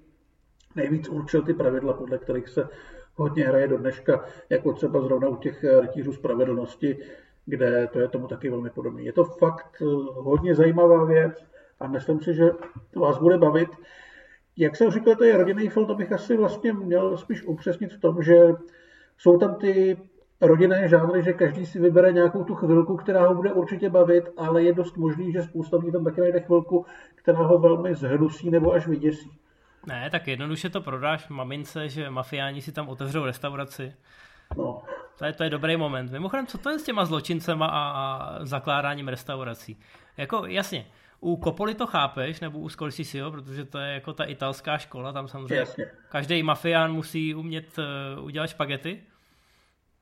nejvíc 0.77 1.09
určil 1.09 1.43
ty 1.43 1.55
pravidla, 1.55 1.93
podle 1.93 2.19
kterých 2.19 2.49
se 2.49 2.69
hodně 3.15 3.45
hraje 3.45 3.69
do 3.69 3.79
dneška, 3.79 4.25
jako 4.50 4.73
třeba 4.73 5.00
zrovna 5.00 5.29
u 5.29 5.37
těch 5.37 5.65
rytířů 5.81 6.12
spravedlnosti, 6.12 6.97
kde 7.50 7.87
to 7.92 8.00
je 8.00 8.09
tomu 8.09 8.26
taky 8.26 8.50
velmi 8.50 8.71
podobné. 8.71 9.02
Je 9.02 9.12
to 9.12 9.25
fakt 9.25 9.83
hodně 10.14 10.54
zajímavá 10.54 11.04
věc 11.04 11.45
a 11.80 11.87
myslím 11.87 12.21
si, 12.21 12.35
že 12.35 12.50
vás 12.97 13.19
bude 13.19 13.38
bavit. 13.38 13.69
Jak 14.57 14.76
jsem 14.76 14.90
říkal, 14.90 15.14
to 15.14 15.25
je 15.25 15.37
rodinný 15.37 15.69
film, 15.69 15.87
to 15.87 15.95
bych 15.95 16.12
asi 16.12 16.37
vlastně 16.37 16.73
měl 16.73 17.16
spíš 17.16 17.42
upřesnit 17.42 17.92
v 17.92 18.00
tom, 18.00 18.23
že 18.23 18.37
jsou 19.19 19.38
tam 19.38 19.54
ty 19.54 19.97
rodinné 20.40 20.88
žánry, 20.88 21.23
že 21.23 21.33
každý 21.33 21.66
si 21.66 21.80
vybere 21.80 22.12
nějakou 22.12 22.45
tu 22.45 22.54
chvilku, 22.54 22.97
která 22.97 23.26
ho 23.26 23.35
bude 23.35 23.52
určitě 23.52 23.90
bavit, 23.90 24.25
ale 24.37 24.62
je 24.62 24.73
dost 24.73 24.97
možný, 24.97 25.33
že 25.33 25.42
spousta 25.42 25.76
lidí 25.76 25.92
tam 25.92 26.04
taky 26.04 26.21
najde 26.21 26.40
chvilku, 26.40 26.87
která 27.14 27.38
ho 27.38 27.59
velmi 27.59 27.95
zhnusí 27.95 28.50
nebo 28.50 28.73
až 28.73 28.87
vyděsí. 28.87 29.30
Ne, 29.87 30.11
tak 30.11 30.28
jednoduše 30.28 30.71
to 30.71 30.80
prodáš 30.80 31.28
mamince, 31.28 31.88
že 31.88 32.11
mafiáni 32.11 32.62
si 32.62 32.73
tam 32.73 32.88
otevřou 32.88 33.25
restauraci. 33.25 33.92
No. 34.57 34.83
To 35.21 35.27
je, 35.27 35.33
to 35.33 35.45
je 35.45 35.50
dobrý 35.50 35.77
moment. 35.77 36.12
Mimochodem, 36.12 36.47
co 36.47 36.59
to 36.59 36.71
je 36.71 36.79
s 36.79 36.83
těma 36.83 37.05
zločincema 37.05 37.67
a, 37.67 37.91
a 37.91 38.45
zakládáním 38.45 39.09
restaurací? 39.09 39.79
Jako, 40.17 40.47
jasně, 40.47 40.87
u 41.21 41.37
Kopoli 41.37 41.75
to 41.75 41.87
chápeš, 41.87 42.41
nebo 42.41 42.59
u 42.59 42.69
Scorseseho, 42.69 43.31
protože 43.31 43.65
to 43.65 43.79
je 43.79 43.95
jako 43.95 44.12
ta 44.12 44.25
italská 44.25 44.79
škola, 44.79 45.12
tam 45.12 45.29
samozřejmě 45.29 45.57
Jasně. 45.57 45.87
každý 46.09 46.43
mafián 46.43 46.93
musí 46.93 47.35
umět 47.35 47.79
uh, 48.19 48.25
udělat 48.25 48.47
špagety, 48.47 49.00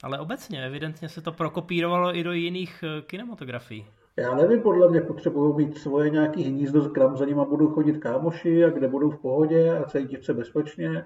ale 0.02 0.18
obecně, 0.18 0.66
evidentně 0.66 1.08
se 1.08 1.20
to 1.20 1.32
prokopírovalo 1.32 2.16
i 2.16 2.22
do 2.22 2.32
jiných 2.32 2.84
uh, 2.84 3.04
kinematografií. 3.06 3.86
Já 4.16 4.34
nevím, 4.34 4.62
podle 4.62 4.90
mě 4.90 5.00
potřebují 5.00 5.56
mít 5.56 5.78
svoje 5.78 6.10
nějaký 6.10 6.42
hnízdo, 6.42 6.88
kam 6.88 7.16
za 7.16 7.24
nima 7.24 7.44
budou 7.44 7.68
chodit 7.68 7.98
kámoši 7.98 8.64
a 8.64 8.70
kde 8.70 8.88
budou 8.88 9.10
v 9.10 9.18
pohodě 9.18 9.78
a 9.78 9.84
cítit 9.84 10.24
se 10.24 10.34
bezpečně. 10.34 11.04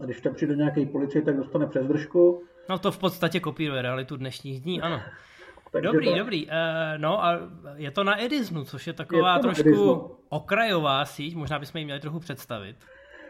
A 0.00 0.04
když 0.04 0.20
tam 0.20 0.34
přijde 0.34 0.56
nějaký 0.56 0.86
policii, 0.86 1.22
tak 1.22 1.36
dostane 1.36 1.66
přes 1.66 1.86
držku. 1.86 2.42
No 2.68 2.78
to 2.78 2.92
v 2.92 2.98
podstatě 2.98 3.40
kopíruje 3.40 3.82
realitu 3.82 4.16
dnešních 4.16 4.60
dní, 4.60 4.80
ano. 4.82 5.00
Takže 5.72 5.88
dobrý, 5.88 6.06
to... 6.06 6.18
dobrý. 6.18 6.46
Uh, 6.46 6.52
no 6.96 7.24
a 7.24 7.38
je 7.74 7.90
to 7.90 8.04
na 8.04 8.22
Edisnu, 8.22 8.64
což 8.64 8.86
je 8.86 8.92
taková 8.92 9.34
je 9.34 9.40
trošku 9.40 9.68
Edisnu. 9.68 10.10
okrajová 10.28 11.04
síť, 11.04 11.34
možná 11.34 11.58
bychom 11.58 11.78
ji 11.78 11.84
měli 11.84 12.00
trochu 12.00 12.18
představit. 12.18 12.76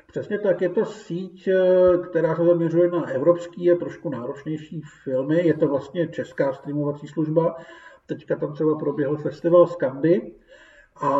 Přesně 0.06 0.38
tak, 0.38 0.60
je 0.60 0.68
to 0.68 0.84
síť, 0.84 1.48
eh, 1.48 1.98
která 2.10 2.36
se 2.36 2.44
zaměřuje 2.44 2.90
na 2.90 3.08
evropský 3.08 3.72
a 3.72 3.76
trošku 3.76 4.10
náročnější 4.10 4.82
filmy. 5.04 5.46
Je 5.46 5.54
to 5.54 5.68
vlastně 5.68 6.08
česká 6.08 6.52
streamovací 6.52 7.08
služba. 7.08 7.56
Teďka 8.06 8.36
tam 8.36 8.52
třeba 8.52 8.78
proběhl 8.78 9.16
festival 9.16 9.66
Skandy 9.66 10.32
a 11.02 11.10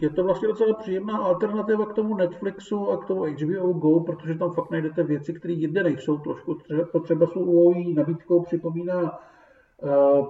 je 0.00 0.10
to 0.10 0.24
vlastně 0.24 0.48
docela 0.48 0.74
příjemná 0.74 1.18
alternativa 1.18 1.86
k 1.86 1.94
tomu 1.94 2.16
Netflixu 2.16 2.90
a 2.90 2.96
k 2.96 3.06
tomu 3.06 3.22
HBO 3.22 3.72
Go, 3.72 4.00
protože 4.00 4.34
tam 4.34 4.52
fakt 4.52 4.70
najdete 4.70 5.02
věci, 5.02 5.32
které 5.32 5.54
jinde 5.54 5.82
nejsou. 5.82 6.18
Trošku 6.18 6.58
potřeba 6.92 7.26
svou 7.26 7.94
nabídkou 7.94 8.42
připomíná 8.42 9.18
eh, 9.82 10.22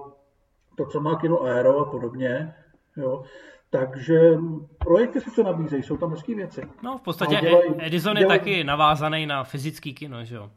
to, 0.75 0.85
co 0.85 1.01
má 1.01 1.15
kino 1.15 1.41
Aero 1.41 1.77
a 1.77 1.85
podobně. 1.85 2.55
Jo. 2.97 3.23
Takže 3.69 4.37
projekty 4.77 5.21
se 5.21 5.43
nabízejí, 5.43 5.83
jsou 5.83 5.97
tam 5.97 6.11
hezké 6.11 6.35
věci. 6.35 6.61
No 6.83 6.97
v 6.97 7.01
podstatě 7.01 7.35
dělají, 7.41 7.73
Edison 7.77 8.17
je 8.17 8.23
dělají, 8.23 8.39
taky 8.39 8.63
navázaný 8.63 9.25
na 9.25 9.43
fyzický 9.43 9.93
kino, 9.93 10.25
že 10.25 10.35
jo? 10.35 10.49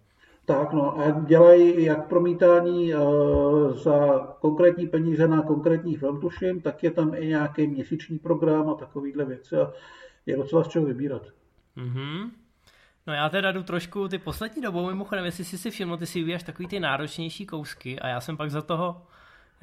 Tak, 0.44 0.72
no 0.72 0.98
a 1.00 1.10
dělají 1.20 1.84
jak 1.84 2.08
promítání 2.08 2.94
uh, 2.94 3.76
za 3.76 4.18
konkrétní 4.40 4.86
peníze 4.86 5.28
na 5.28 5.42
konkrétní 5.42 5.96
film, 5.96 6.20
tuším, 6.20 6.60
tak 6.60 6.82
je 6.82 6.90
tam 6.90 7.14
i 7.14 7.26
nějaký 7.26 7.66
měsíční 7.66 8.18
program 8.18 8.70
a 8.70 8.74
takovýhle 8.74 9.24
věci 9.24 9.56
a 9.56 9.72
je 10.26 10.36
docela 10.36 10.64
z 10.64 10.68
čeho 10.68 10.84
vybírat. 10.84 11.22
Mm-hmm. 11.76 12.30
No 13.06 13.12
já 13.12 13.28
teda 13.28 13.52
jdu 13.52 13.62
trošku 13.62 14.08
ty 14.08 14.18
poslední 14.18 14.62
dobou, 14.62 14.86
mimochodem, 14.86 15.24
jestli 15.24 15.44
jsi 15.44 15.58
si 15.58 15.70
všiml, 15.70 15.96
ty 15.96 16.06
si 16.06 16.18
vyvíjáš 16.18 16.42
takový 16.42 16.68
ty 16.68 16.80
náročnější 16.80 17.46
kousky 17.46 18.00
a 18.00 18.08
já 18.08 18.20
jsem 18.20 18.36
pak 18.36 18.50
za 18.50 18.62
toho 18.62 19.02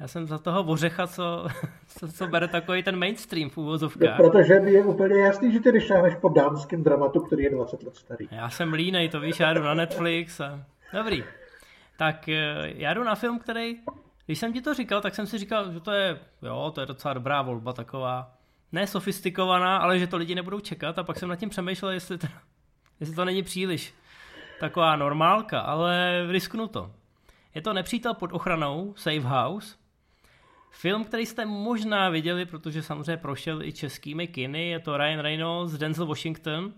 já 0.00 0.08
jsem 0.08 0.26
za 0.26 0.38
toho 0.38 0.62
ořecha, 0.62 1.06
co, 1.06 1.46
co, 1.86 2.12
co 2.12 2.26
bere 2.26 2.48
takový 2.48 2.82
ten 2.82 2.98
mainstream 2.98 3.50
v 3.50 3.58
úvozovkách. 3.58 4.18
No, 4.18 4.30
protože 4.30 4.60
mi 4.60 4.72
je 4.72 4.84
úplně 4.84 5.20
jasný, 5.20 5.52
že 5.52 5.60
ty 5.60 5.70
když 5.70 5.90
po 6.20 6.28
dánském 6.28 6.82
dramatu, 6.82 7.20
který 7.20 7.42
je 7.42 7.50
20 7.50 7.82
let 7.82 7.96
starý. 7.96 8.28
Já 8.30 8.50
jsem 8.50 8.72
línej, 8.72 9.08
to 9.08 9.20
víš, 9.20 9.40
já 9.40 9.52
jdu 9.52 9.62
na 9.62 9.74
Netflix 9.74 10.40
a... 10.40 10.64
Dobrý. 10.92 11.24
Tak 11.96 12.28
eh, 12.28 12.72
já 12.74 12.94
jdu 12.94 13.04
na 13.04 13.14
film, 13.14 13.38
který, 13.38 13.76
když 14.26 14.38
jsem 14.38 14.52
ti 14.52 14.60
to 14.60 14.74
říkal, 14.74 15.00
tak 15.00 15.14
jsem 15.14 15.26
si 15.26 15.38
říkal, 15.38 15.72
že 15.72 15.80
to 15.80 15.92
je, 15.92 16.18
jo, 16.42 16.72
to 16.74 16.80
je 16.80 16.86
docela 16.86 17.14
dobrá 17.14 17.42
volba, 17.42 17.72
taková 17.72 18.32
ne 18.72 18.86
sofistikovaná, 18.86 19.76
ale 19.76 19.98
že 19.98 20.06
to 20.06 20.16
lidi 20.16 20.34
nebudou 20.34 20.60
čekat 20.60 20.98
a 20.98 21.02
pak 21.02 21.18
jsem 21.18 21.28
nad 21.28 21.36
tím 21.36 21.48
přemýšlel, 21.48 21.92
jestli 21.92 22.18
to, 22.18 22.26
jestli 23.00 23.16
to 23.16 23.24
není 23.24 23.42
příliš 23.42 23.94
taková 24.60 24.96
normálka, 24.96 25.60
ale 25.60 26.22
risknu 26.30 26.68
to. 26.68 26.90
Je 27.54 27.62
to 27.62 27.72
Nepřítel 27.72 28.14
pod 28.14 28.32
ochranou, 28.32 28.94
Safe 28.96 29.20
House, 29.20 29.79
Film, 30.70 31.04
který 31.04 31.26
jste 31.26 31.44
možná 31.44 32.08
viděli, 32.08 32.46
protože 32.46 32.82
samozřejmě 32.82 33.16
prošel 33.16 33.62
i 33.62 33.72
českými 33.72 34.26
kiny, 34.26 34.68
je 34.68 34.80
to 34.80 34.96
Ryan 34.96 35.20
Reynolds, 35.20 35.72
Denzel 35.72 36.06
Washington. 36.06 36.72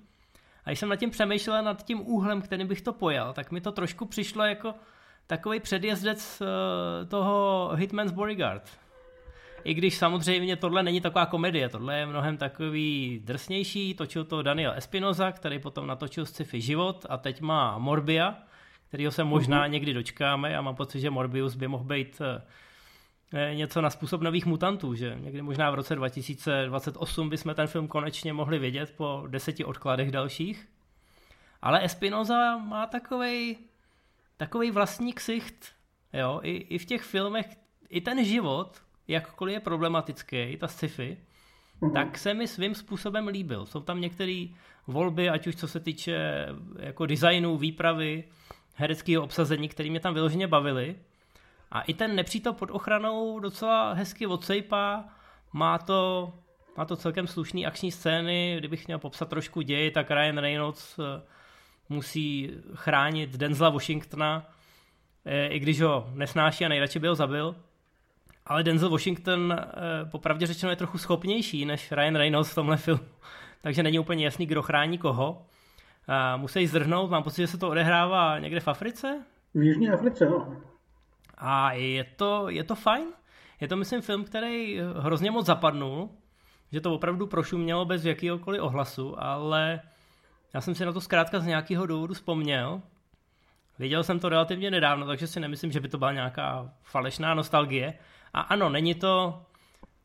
A 0.64 0.70
když 0.70 0.78
jsem 0.78 0.88
nad 0.88 0.96
tím 0.96 1.10
přemýšlel, 1.10 1.64
nad 1.64 1.84
tím 1.84 2.00
úhlem, 2.00 2.42
kterým 2.42 2.68
bych 2.68 2.82
to 2.82 2.92
pojal, 2.92 3.32
tak 3.32 3.50
mi 3.52 3.60
to 3.60 3.72
trošku 3.72 4.06
přišlo 4.06 4.44
jako 4.44 4.74
takový 5.26 5.60
předjezdec 5.60 6.42
uh, 6.42 7.08
toho 7.08 7.70
Hitman's 7.74 8.12
Bodyguard. 8.12 8.62
I 9.64 9.74
když 9.74 9.98
samozřejmě 9.98 10.56
tohle 10.56 10.82
není 10.82 11.00
taková 11.00 11.26
komedie, 11.26 11.68
tohle 11.68 11.98
je 11.98 12.06
mnohem 12.06 12.36
takový 12.36 13.20
drsnější, 13.24 13.94
točil 13.94 14.24
to 14.24 14.42
Daniel 14.42 14.72
Espinoza, 14.76 15.32
který 15.32 15.58
potom 15.58 15.86
natočil 15.86 16.26
sci-fi 16.26 16.60
Život 16.60 17.06
a 17.08 17.16
teď 17.16 17.40
má 17.40 17.78
Morbia, 17.78 18.38
kterýho 18.88 19.12
se 19.12 19.24
možná 19.24 19.62
mhm. 19.62 19.72
někdy 19.72 19.94
dočkáme 19.94 20.56
a 20.56 20.60
mám 20.60 20.74
pocit, 20.74 21.00
že 21.00 21.10
Morbius 21.10 21.54
by 21.54 21.68
mohl 21.68 21.84
být 21.84 22.20
Eh, 22.20 22.42
něco 23.54 23.80
na 23.80 23.90
způsob 23.90 24.20
nových 24.20 24.46
mutantů, 24.46 24.94
že 24.94 25.16
někdy 25.20 25.42
možná 25.42 25.70
v 25.70 25.74
roce 25.74 25.94
2028 25.94 27.30
bychom 27.30 27.54
ten 27.54 27.66
film 27.66 27.88
konečně 27.88 28.32
mohli 28.32 28.58
vidět 28.58 28.94
po 28.96 29.24
deseti 29.28 29.64
odkladech 29.64 30.10
dalších. 30.10 30.68
Ale 31.62 31.84
Espinoza 31.84 32.56
má 32.56 32.86
takovej, 32.86 33.56
takovej 34.36 34.70
vlastní 34.70 35.12
ksicht, 35.12 35.72
jo, 36.12 36.40
i, 36.42 36.50
i 36.56 36.78
v 36.78 36.84
těch 36.84 37.02
filmech, 37.02 37.46
i 37.88 38.00
ten 38.00 38.24
život, 38.24 38.82
jakkoliv 39.08 39.54
je 39.54 39.60
problematický, 39.60 40.56
ta 40.56 40.68
sci-fi, 40.68 41.16
mm-hmm. 41.82 41.92
tak 41.92 42.18
se 42.18 42.34
mi 42.34 42.48
svým 42.48 42.74
způsobem 42.74 43.28
líbil. 43.28 43.66
Jsou 43.66 43.80
tam 43.80 44.00
některé 44.00 44.46
volby, 44.86 45.28
ať 45.28 45.46
už 45.46 45.56
co 45.56 45.68
se 45.68 45.80
týče 45.80 46.46
jako 46.78 47.06
designu, 47.06 47.56
výpravy, 47.56 48.24
hereckého 48.74 49.24
obsazení, 49.24 49.68
které 49.68 49.90
mě 49.90 50.00
tam 50.00 50.14
vyloženě 50.14 50.46
bavily. 50.46 50.96
A 51.72 51.80
i 51.80 51.94
ten 51.94 52.16
nepřítel 52.16 52.52
pod 52.52 52.70
ochranou 52.70 53.40
docela 53.40 53.92
hezky 53.92 54.26
odsejpá, 54.26 55.04
má 55.52 55.78
to, 55.78 56.32
má 56.76 56.84
to 56.84 56.96
celkem 56.96 57.26
slušný 57.26 57.66
akční 57.66 57.92
scény, 57.92 58.54
kdybych 58.58 58.86
měl 58.86 58.98
popsat 58.98 59.28
trošku 59.28 59.60
děj, 59.60 59.90
tak 59.90 60.10
Ryan 60.10 60.38
Reynolds 60.38 60.98
eh, 60.98 61.22
musí 61.88 62.50
chránit 62.74 63.30
Denzela 63.36 63.70
Washingtona, 63.70 64.46
eh, 65.24 65.46
i 65.46 65.58
když 65.58 65.80
ho 65.80 66.10
nesnáší 66.14 66.64
a 66.64 66.68
nejradši 66.68 66.98
by 66.98 67.08
ho 67.08 67.14
zabil. 67.14 67.56
Ale 68.46 68.62
Denzel 68.62 68.90
Washington 68.90 69.52
eh, 69.52 69.64
popravdě 70.10 70.46
řečeno 70.46 70.70
je 70.70 70.76
trochu 70.76 70.98
schopnější 70.98 71.64
než 71.64 71.92
Ryan 71.92 72.16
Reynolds 72.16 72.50
v 72.50 72.54
tomhle 72.54 72.76
filmu, 72.76 73.04
takže 73.60 73.82
není 73.82 73.98
úplně 73.98 74.24
jasný, 74.24 74.46
kdo 74.46 74.62
chrání 74.62 74.98
koho. 74.98 75.46
musí 76.36 76.66
zdrhnout, 76.66 77.10
mám 77.10 77.22
pocit, 77.22 77.42
že 77.42 77.46
se 77.46 77.58
to 77.58 77.68
odehrává 77.68 78.38
někde 78.38 78.60
v 78.60 78.68
Africe? 78.68 79.22
V 79.54 79.62
Jižní 79.62 79.90
Africe, 79.90 80.28
no. 80.28 80.71
A 81.44 81.72
je 81.72 82.04
to, 82.04 82.48
je 82.48 82.64
to 82.64 82.74
fajn. 82.74 83.06
Je 83.60 83.68
to, 83.68 83.76
myslím, 83.76 84.00
film, 84.00 84.24
který 84.24 84.80
hrozně 84.98 85.30
moc 85.30 85.46
zapadnul, 85.46 86.10
že 86.72 86.80
to 86.80 86.94
opravdu 86.94 87.26
prošumělo 87.26 87.84
bez 87.84 88.04
jakýhokoliv 88.04 88.62
ohlasu, 88.62 89.22
ale 89.22 89.80
já 90.54 90.60
jsem 90.60 90.74
si 90.74 90.84
na 90.84 90.92
to 90.92 91.00
zkrátka 91.00 91.40
z 91.40 91.46
nějakého 91.46 91.86
důvodu 91.86 92.14
vzpomněl. 92.14 92.82
Viděl 93.78 94.04
jsem 94.04 94.20
to 94.20 94.28
relativně 94.28 94.70
nedávno, 94.70 95.06
takže 95.06 95.26
si 95.26 95.40
nemyslím, 95.40 95.72
že 95.72 95.80
by 95.80 95.88
to 95.88 95.98
byla 95.98 96.12
nějaká 96.12 96.72
falešná 96.82 97.34
nostalgie. 97.34 97.94
A 98.32 98.40
ano, 98.40 98.68
není 98.68 98.94
to 98.94 99.42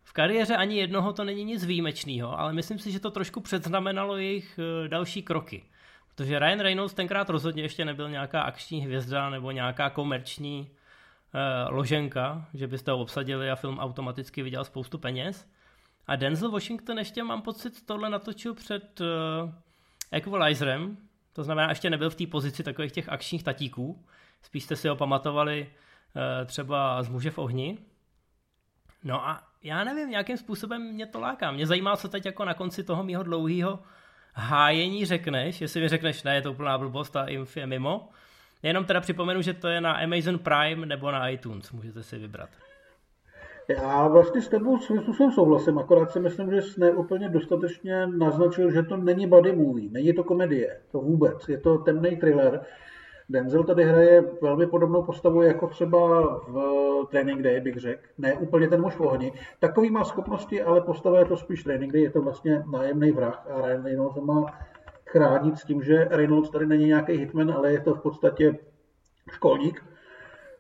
v 0.03 0.13
kariéře 0.13 0.56
ani 0.56 0.77
jednoho 0.77 1.13
to 1.13 1.24
není 1.24 1.44
nic 1.44 1.65
výjimečného, 1.65 2.39
ale 2.39 2.53
myslím 2.53 2.79
si, 2.79 2.91
že 2.91 3.00
to 3.00 3.12
trošku 3.12 3.41
předznamenalo 3.41 4.17
jejich 4.17 4.60
eh, 4.60 4.88
další 4.88 5.22
kroky. 5.22 5.63
Protože 6.08 6.39
Ryan 6.39 6.60
Reynolds 6.60 6.94
tenkrát 6.94 7.29
rozhodně 7.29 7.63
ještě 7.63 7.86
nebyl 7.86 8.10
nějaká 8.10 8.41
akční 8.41 8.82
hvězda 8.82 9.29
nebo 9.29 9.51
nějaká 9.51 9.89
komerční 9.89 10.70
loženka, 11.70 12.46
že 12.53 12.67
byste 12.67 12.91
ho 12.91 12.98
obsadili 12.98 13.51
a 13.51 13.56
film 13.56 13.79
automaticky 13.79 14.44
vydělal 14.44 14.65
spoustu 14.65 14.98
peněz. 14.98 15.48
A 16.08 16.15
Denzel 16.15 16.51
Washington 16.51 16.98
ještě 16.98 17.24
mám 17.24 17.41
pocit 17.41 17.86
tohle 17.86 18.10
natočil 18.10 18.53
před 18.53 19.01
uh, 19.01 19.51
Equalizerem, 20.12 20.98
to 21.34 21.44
znamená, 21.44 21.70
ještě 21.70 21.89
nebyl 21.89 22.10
v 22.10 22.15
té 22.15 22.27
pozici 22.27 22.63
takových 22.63 22.91
těch 22.91 23.10
akčních 23.10 23.44
tatíků. 23.44 24.06
Spíš 24.41 24.63
jste 24.63 24.75
si 24.75 24.88
ho 24.88 24.96
pamatovali 24.96 25.70
uh, 25.70 26.48
třeba 26.48 27.03
z 27.03 27.10
Muže 27.10 27.32
v 27.32 27.38
ohni. 27.38 27.77
No 29.03 29.27
a 29.27 29.44
já 29.63 29.84
nevím, 29.84 30.10
nějakým 30.10 30.38
způsobem 30.38 30.82
mě 30.82 31.06
to 31.06 31.20
láká. 31.20 31.51
Mě 31.51 31.67
zajímá, 31.67 31.98
co 31.98 32.10
teď 32.10 32.25
jako 32.25 32.46
na 32.46 32.53
konci 32.53 32.84
toho 32.84 33.03
mýho 33.03 33.24
dlouhého 33.24 33.79
hájení 34.34 35.06
řekneš, 35.06 35.62
jestli 35.62 35.82
mi 35.82 35.88
řekneš, 35.88 36.24
ne, 36.24 36.36
je 36.36 36.41
to 36.41 36.51
úplná 36.51 36.77
blbost 36.77 37.15
a 37.15 37.25
Inf 37.25 37.58
je 37.58 37.67
mimo, 37.67 38.10
Jenom 38.67 38.86
teda 38.86 39.01
připomenu, 39.01 39.41
že 39.41 39.53
to 39.53 39.67
je 39.67 39.81
na 39.81 39.91
Amazon 39.91 40.39
Prime 40.39 40.86
nebo 40.86 41.12
na 41.12 41.29
iTunes, 41.29 41.71
můžete 41.71 42.03
si 42.03 42.17
vybrat. 42.17 42.50
Já 43.69 44.07
vlastně 44.07 44.41
s 44.41 44.47
tebou 44.47 44.77
svým 44.77 45.01
způsobem 45.01 45.31
souhlasím, 45.31 45.77
akorát 45.77 46.12
si 46.12 46.19
myslím, 46.19 46.51
že 46.51 46.62
jsi 46.62 46.79
neúplně 46.79 47.29
dostatečně 47.29 48.07
naznačil, 48.07 48.71
že 48.71 48.83
to 48.83 48.97
není 48.97 49.27
body 49.27 49.55
movie, 49.55 49.91
není 49.91 50.13
to 50.13 50.24
komedie, 50.24 50.79
to 50.91 51.00
vůbec, 51.00 51.50
je 51.50 51.57
to 51.57 51.77
temný 51.77 52.17
thriller. 52.17 52.62
Denzel 53.29 53.63
tady 53.63 53.83
hraje 53.83 54.24
velmi 54.41 54.67
podobnou 54.67 55.03
postavu 55.03 55.41
jako 55.41 55.67
třeba 55.67 56.21
v 56.47 57.07
Training 57.12 57.41
Day, 57.41 57.59
bych 57.59 57.77
řekl. 57.77 58.01
Ne 58.17 58.33
úplně 58.33 58.67
ten 58.67 58.81
muž 58.81 58.95
v 58.95 59.01
ohni. 59.01 59.33
Takový 59.59 59.91
má 59.91 60.03
schopnosti, 60.03 60.63
ale 60.63 60.81
postava 60.81 61.19
je 61.19 61.25
to 61.25 61.38
spíš 61.38 61.63
Training 61.63 61.93
Day, 61.93 62.01
je 62.01 62.09
to 62.09 62.21
vlastně 62.21 62.63
nájemný 62.71 63.12
vrah 63.12 63.47
a 63.50 63.67
Ryan 63.67 63.83
Reynolds 63.83 64.17
má 64.21 64.45
chránit 65.08 65.58
s 65.58 65.64
tím, 65.64 65.84
že 65.84 66.08
Reynolds 66.12 66.50
tady 66.50 66.66
není 66.66 66.86
nějaký 66.86 67.14
hitman, 67.14 67.52
ale 67.52 67.72
je 67.72 67.82
to 67.82 67.94
v 67.94 68.02
podstatě 68.02 68.58
školník, 69.32 69.84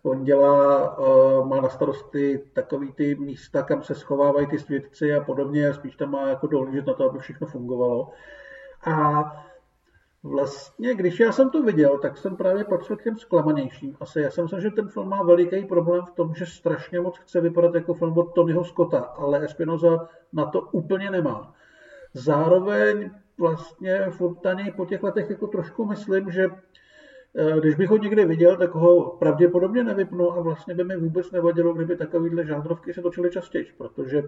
On 0.03 0.23
dělá, 0.23 0.97
uh, 0.97 1.47
má 1.47 1.61
na 1.61 1.69
starosti 1.69 2.39
takový 2.53 2.93
ty 2.93 3.15
místa, 3.15 3.63
kam 3.63 3.83
se 3.83 3.95
schovávají 3.95 4.47
ty 4.47 4.59
svědci 4.59 5.13
a 5.13 5.23
podobně, 5.23 5.69
a 5.69 5.73
spíš 5.73 5.95
tam 5.95 6.11
má 6.11 6.29
jako 6.29 6.47
dohlížet 6.47 6.87
na 6.87 6.93
to, 6.93 7.09
aby 7.09 7.19
všechno 7.19 7.47
fungovalo. 7.47 8.09
A 8.85 9.23
vlastně, 10.23 10.95
když 10.95 11.19
já 11.19 11.31
jsem 11.31 11.49
to 11.49 11.63
viděl, 11.63 11.97
tak 11.97 12.17
jsem 12.17 12.35
právě 12.35 12.63
patřil 12.63 12.97
k 12.97 13.03
těm 13.03 13.17
zklamanějším. 13.17 13.97
Asi 13.99 14.21
já 14.21 14.31
jsem 14.31 14.43
myslel, 14.43 14.61
že 14.61 14.71
ten 14.71 14.87
film 14.87 15.09
má 15.09 15.23
veliký 15.23 15.65
problém 15.65 16.05
v 16.05 16.11
tom, 16.11 16.35
že 16.35 16.45
strašně 16.45 17.01
moc 17.01 17.17
chce 17.17 17.41
vypadat 17.41 17.75
jako 17.75 17.93
film 17.93 18.17
od 18.17 18.33
Tonyho 18.35 18.63
Scotta, 18.63 18.99
ale 18.99 19.45
Espinoza 19.45 20.09
na 20.33 20.45
to 20.45 20.61
úplně 20.61 21.11
nemá. 21.11 21.53
Zároveň 22.13 23.11
vlastně 23.37 24.09
furt 24.09 24.37
po 24.75 24.85
těch 24.85 25.03
letech 25.03 25.29
jako 25.29 25.47
trošku 25.47 25.85
myslím, 25.85 26.31
že 26.31 26.49
Eh, 27.39 27.59
když 27.59 27.75
bych 27.75 27.89
ho 27.89 27.97
někdy 27.97 28.25
viděl, 28.25 28.57
tak 28.57 28.75
ho 28.75 29.17
pravděpodobně 29.19 29.83
nevypnu 29.83 30.31
a 30.31 30.41
vlastně 30.41 30.73
by 30.73 30.83
mi 30.83 30.97
vůbec 30.97 31.31
nevadilo, 31.31 31.73
kdyby 31.73 31.95
takovýhle 31.95 32.45
žánrovky 32.45 32.93
se 32.93 33.01
točily 33.01 33.29
častěji, 33.29 33.65
protože 33.77 34.23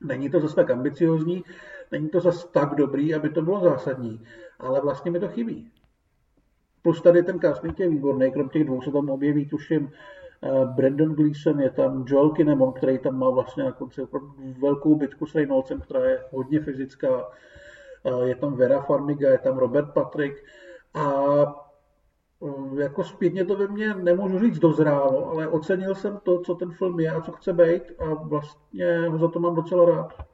není 0.00 0.30
to 0.30 0.40
zase 0.40 0.54
tak 0.54 0.70
ambiciozní, 0.70 1.44
není 1.92 2.08
to 2.08 2.20
zase 2.20 2.46
tak 2.52 2.74
dobrý, 2.74 3.14
aby 3.14 3.28
to 3.28 3.42
bylo 3.42 3.60
zásadní, 3.60 4.22
ale 4.58 4.80
vlastně 4.80 5.10
mi 5.10 5.20
to 5.20 5.28
chybí. 5.28 5.70
Plus 6.82 7.02
tady 7.02 7.22
ten 7.22 7.40
casting 7.40 7.80
je 7.80 7.88
výborný, 7.88 8.32
krom 8.32 8.48
těch 8.48 8.64
dvou 8.64 8.82
se 8.82 8.92
tam 8.92 9.10
objeví, 9.10 9.46
tuším, 9.46 9.90
eh, 10.42 10.64
Brandon 10.64 11.14
Gleeson, 11.14 11.60
je 11.60 11.70
tam 11.70 12.04
Joel 12.06 12.30
Kinnaman, 12.30 12.72
který 12.72 12.98
tam 12.98 13.18
má 13.18 13.30
vlastně 13.30 13.64
na 13.64 13.72
konci 13.72 14.02
velkou 14.60 14.94
bitku 14.94 15.26
s 15.26 15.34
Reynoldsem, 15.34 15.80
která 15.80 16.04
je 16.04 16.24
hodně 16.30 16.60
fyzická. 16.60 17.24
Eh, 18.06 18.28
je 18.28 18.34
tam 18.34 18.56
Vera 18.56 18.82
Farmiga, 18.82 19.30
je 19.30 19.38
tam 19.38 19.58
Robert 19.58 19.92
Patrick 19.94 20.44
a 20.94 21.66
Eh, 22.42 22.82
jako 22.82 23.04
zpětně 23.04 23.44
to 23.44 23.56
ve 23.56 23.68
mně 23.68 23.94
nemůžu 23.94 24.38
říct 24.38 24.58
dozrálo, 24.58 25.30
ale 25.30 25.48
ocenil 25.48 25.94
jsem 25.94 26.18
to, 26.22 26.40
co 26.40 26.54
ten 26.54 26.72
film 26.72 27.00
je 27.00 27.10
a 27.10 27.20
co 27.20 27.32
chce 27.32 27.52
být 27.52 27.82
a 27.98 28.14
vlastně 28.14 29.08
ho 29.08 29.18
za 29.18 29.28
to 29.28 29.40
mám 29.40 29.54
docela 29.54 29.96
rád. 29.96 30.26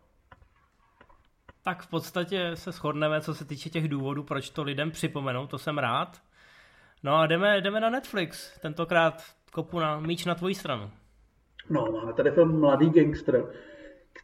Tak 1.64 1.82
v 1.82 1.90
podstatě 1.90 2.50
se 2.54 2.72
shodneme, 2.72 3.20
co 3.20 3.34
se 3.34 3.44
týče 3.44 3.70
těch 3.70 3.88
důvodů, 3.88 4.22
proč 4.22 4.50
to 4.50 4.62
lidem 4.62 4.90
připomenout, 4.90 5.50
to 5.50 5.58
jsem 5.58 5.78
rád. 5.78 6.18
No 7.02 7.16
a 7.16 7.26
jdeme, 7.26 7.60
jdeme 7.60 7.80
na 7.80 7.90
Netflix, 7.90 8.60
tentokrát 8.60 9.22
kopu 9.52 9.80
na 9.80 10.00
míč 10.00 10.24
na 10.24 10.34
tvoji 10.34 10.54
stranu. 10.54 10.90
No, 11.70 11.86
máme 11.92 12.12
tady 12.12 12.30
film 12.30 12.60
Mladý 12.60 12.90
gangster, 12.90 13.44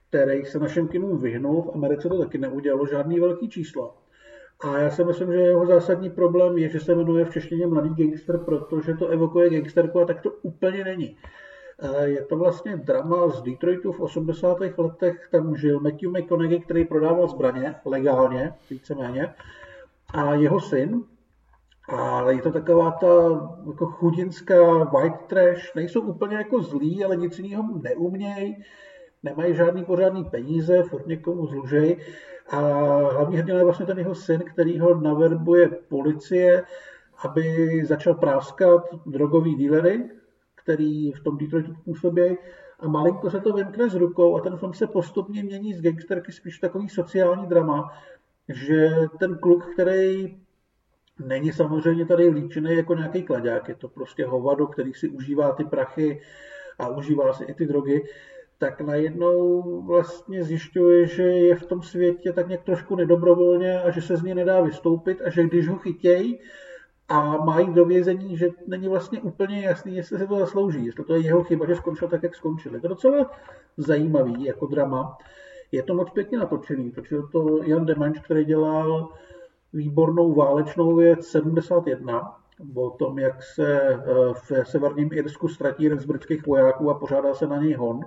který 0.09 0.45
se 0.45 0.59
našem 0.59 0.89
kinům 0.89 1.19
vyhnul, 1.19 1.63
v 1.63 1.75
Americe 1.75 2.09
to 2.09 2.19
taky 2.19 2.39
neudělalo 2.39 2.87
žádný 2.87 3.21
velký 3.21 3.49
čísla. 3.49 3.95
A 4.65 4.79
já 4.79 4.91
si 4.91 5.05
myslím, 5.05 5.33
že 5.33 5.39
jeho 5.39 5.67
zásadní 5.67 6.11
problém 6.11 6.59
je, 6.59 6.69
že 6.69 6.81
se 6.81 6.95
jmenuje 6.95 7.25
v 7.25 7.31
češtině 7.31 7.67
Mladý 7.67 8.05
gangster, 8.05 8.39
protože 8.39 8.95
to 8.95 9.09
evokuje 9.09 9.51
gangsterku 9.51 10.01
a 10.01 10.05
tak 10.05 10.21
to 10.21 10.31
úplně 10.31 10.85
není. 10.85 11.17
Je 12.05 12.23
to 12.23 12.37
vlastně 12.37 12.77
drama 12.77 13.29
z 13.29 13.43
Detroitu 13.43 13.93
v 13.93 14.01
80. 14.01 14.59
letech, 14.79 15.29
tam 15.31 15.57
žil 15.57 15.81
Matthew 15.81 16.11
McConaughey, 16.11 16.61
který 16.61 16.85
prodával 16.85 17.29
zbraně 17.29 17.75
legálně, 17.85 18.55
víceméně, 18.71 19.35
a 20.15 20.35
jeho 20.35 20.61
syn, 20.61 21.03
a 21.89 22.31
je 22.31 22.43
to 22.43 22.53
taková 22.53 22.91
ta 22.91 23.07
jako 23.67 23.87
chudinská 23.87 24.85
white 24.85 25.27
trash, 25.27 25.75
nejsou 25.75 26.01
úplně 26.01 26.37
jako 26.37 26.63
zlí, 26.63 27.05
ale 27.05 27.17
nic 27.17 27.39
jiného 27.39 27.65
neumějí, 27.83 28.65
nemají 29.23 29.55
žádný 29.55 29.85
pořádný 29.85 30.25
peníze, 30.25 30.83
furt 30.83 31.07
někomu 31.07 31.47
zlužej. 31.47 31.97
A 32.51 32.59
hlavní 33.13 33.37
hrdina 33.37 33.59
je 33.59 33.65
vlastně 33.65 33.87
ten 33.87 33.99
jeho 33.99 34.15
syn, 34.15 34.41
který 34.41 34.79
ho 34.79 35.01
naverbuje 35.01 35.69
policie, 35.69 36.63
aby 37.25 37.69
začal 37.85 38.15
práskat 38.15 38.83
drogový 39.07 39.55
dílery, 39.55 40.11
který 40.55 41.13
v 41.13 41.21
tom 41.21 41.39
Detroitu 41.39 41.75
působí. 41.85 42.39
A 42.81 42.89
malinko 42.89 43.31
se 43.31 43.41
to 43.41 43.53
vymkne 43.53 43.89
z 43.89 43.95
rukou 43.95 44.37
a 44.37 44.41
ten 44.41 44.57
film 44.57 44.75
se 44.75 44.87
postupně 44.87 45.43
mění 45.43 45.75
z 45.75 45.83
gangsterky 45.83 46.33
spíš 46.33 46.59
takový 46.59 46.89
sociální 46.89 47.47
drama, 47.47 47.93
že 48.49 48.91
ten 49.19 49.39
kluk, 49.39 49.73
který 49.73 50.39
není 51.25 51.53
samozřejmě 51.53 52.07
tady 52.07 52.29
líčený 52.29 52.77
jako 52.77 52.95
nějaký 52.95 53.23
kladák, 53.23 53.69
je 53.69 53.75
to 53.75 53.89
prostě 53.89 54.27
hovado, 54.27 54.67
který 54.67 54.95
si 54.95 55.09
užívá 55.09 55.53
ty 55.53 55.65
prachy 55.65 56.21
a 56.79 56.89
užívá 56.89 57.33
si 57.33 57.45
i 57.45 57.55
ty 57.55 57.67
drogy, 57.67 58.05
tak 58.59 58.81
najednou 58.81 59.63
vlastně 59.83 60.45
zjišťuje, 60.45 61.07
že 61.07 61.23
je 61.23 61.55
v 61.55 61.67
tom 61.67 61.83
světě 61.83 62.33
tak 62.33 62.49
nějak 62.49 62.63
trošku 62.63 62.97
nedobrovolně 62.97 63.81
a 63.83 63.91
že 63.91 64.03
se 64.03 64.17
z 64.17 64.23
něj 64.23 64.35
nedá 64.35 64.61
vystoupit 64.61 65.23
a 65.25 65.31
že 65.31 65.43
když 65.43 65.69
ho 65.69 65.79
chytějí 65.79 66.41
a 67.09 67.37
mají 67.37 67.73
do 67.73 67.85
vězení, 67.85 68.37
že 68.37 68.49
není 68.67 68.89
vlastně 68.89 69.21
úplně 69.21 69.65
jasný, 69.65 69.97
jestli 69.97 70.19
se 70.19 70.27
to 70.27 70.39
zaslouží, 70.39 70.87
jestli 70.87 71.05
to 71.05 71.15
je 71.15 71.21
jeho 71.21 71.45
chyba, 71.45 71.67
že 71.67 71.77
skončil 71.77 72.09
tak, 72.09 72.23
jak 72.23 72.35
skončil. 72.35 72.75
Je 72.75 72.81
to 72.81 72.89
docela 72.89 73.31
zajímavý 73.77 74.45
jako 74.45 74.67
drama. 74.67 75.19
Je 75.73 75.83
to 75.83 75.95
moc 75.95 76.11
pěkně 76.11 76.39
natočený, 76.39 76.91
točil 76.91 77.29
to 77.33 77.63
Jan 77.63 77.87
Demanč, 77.87 78.19
který 78.19 78.45
dělal 78.45 79.09
výbornou 79.73 80.35
válečnou 80.35 80.97
věc 80.97 81.27
71, 81.27 82.39
o 82.75 82.91
tom, 82.91 83.19
jak 83.19 83.43
se 83.43 83.81
eh, 83.81 83.99
v 84.33 84.69
severním 84.69 85.09
Irsku 85.13 85.49
ztratí 85.49 85.83
jeden 85.85 86.01
z 86.01 86.05
britských 86.05 86.47
vojáků 86.47 86.91
a 86.91 86.95
pořádá 86.95 87.35
se 87.35 87.47
na 87.47 87.57
něj 87.57 87.75
hon 87.75 88.01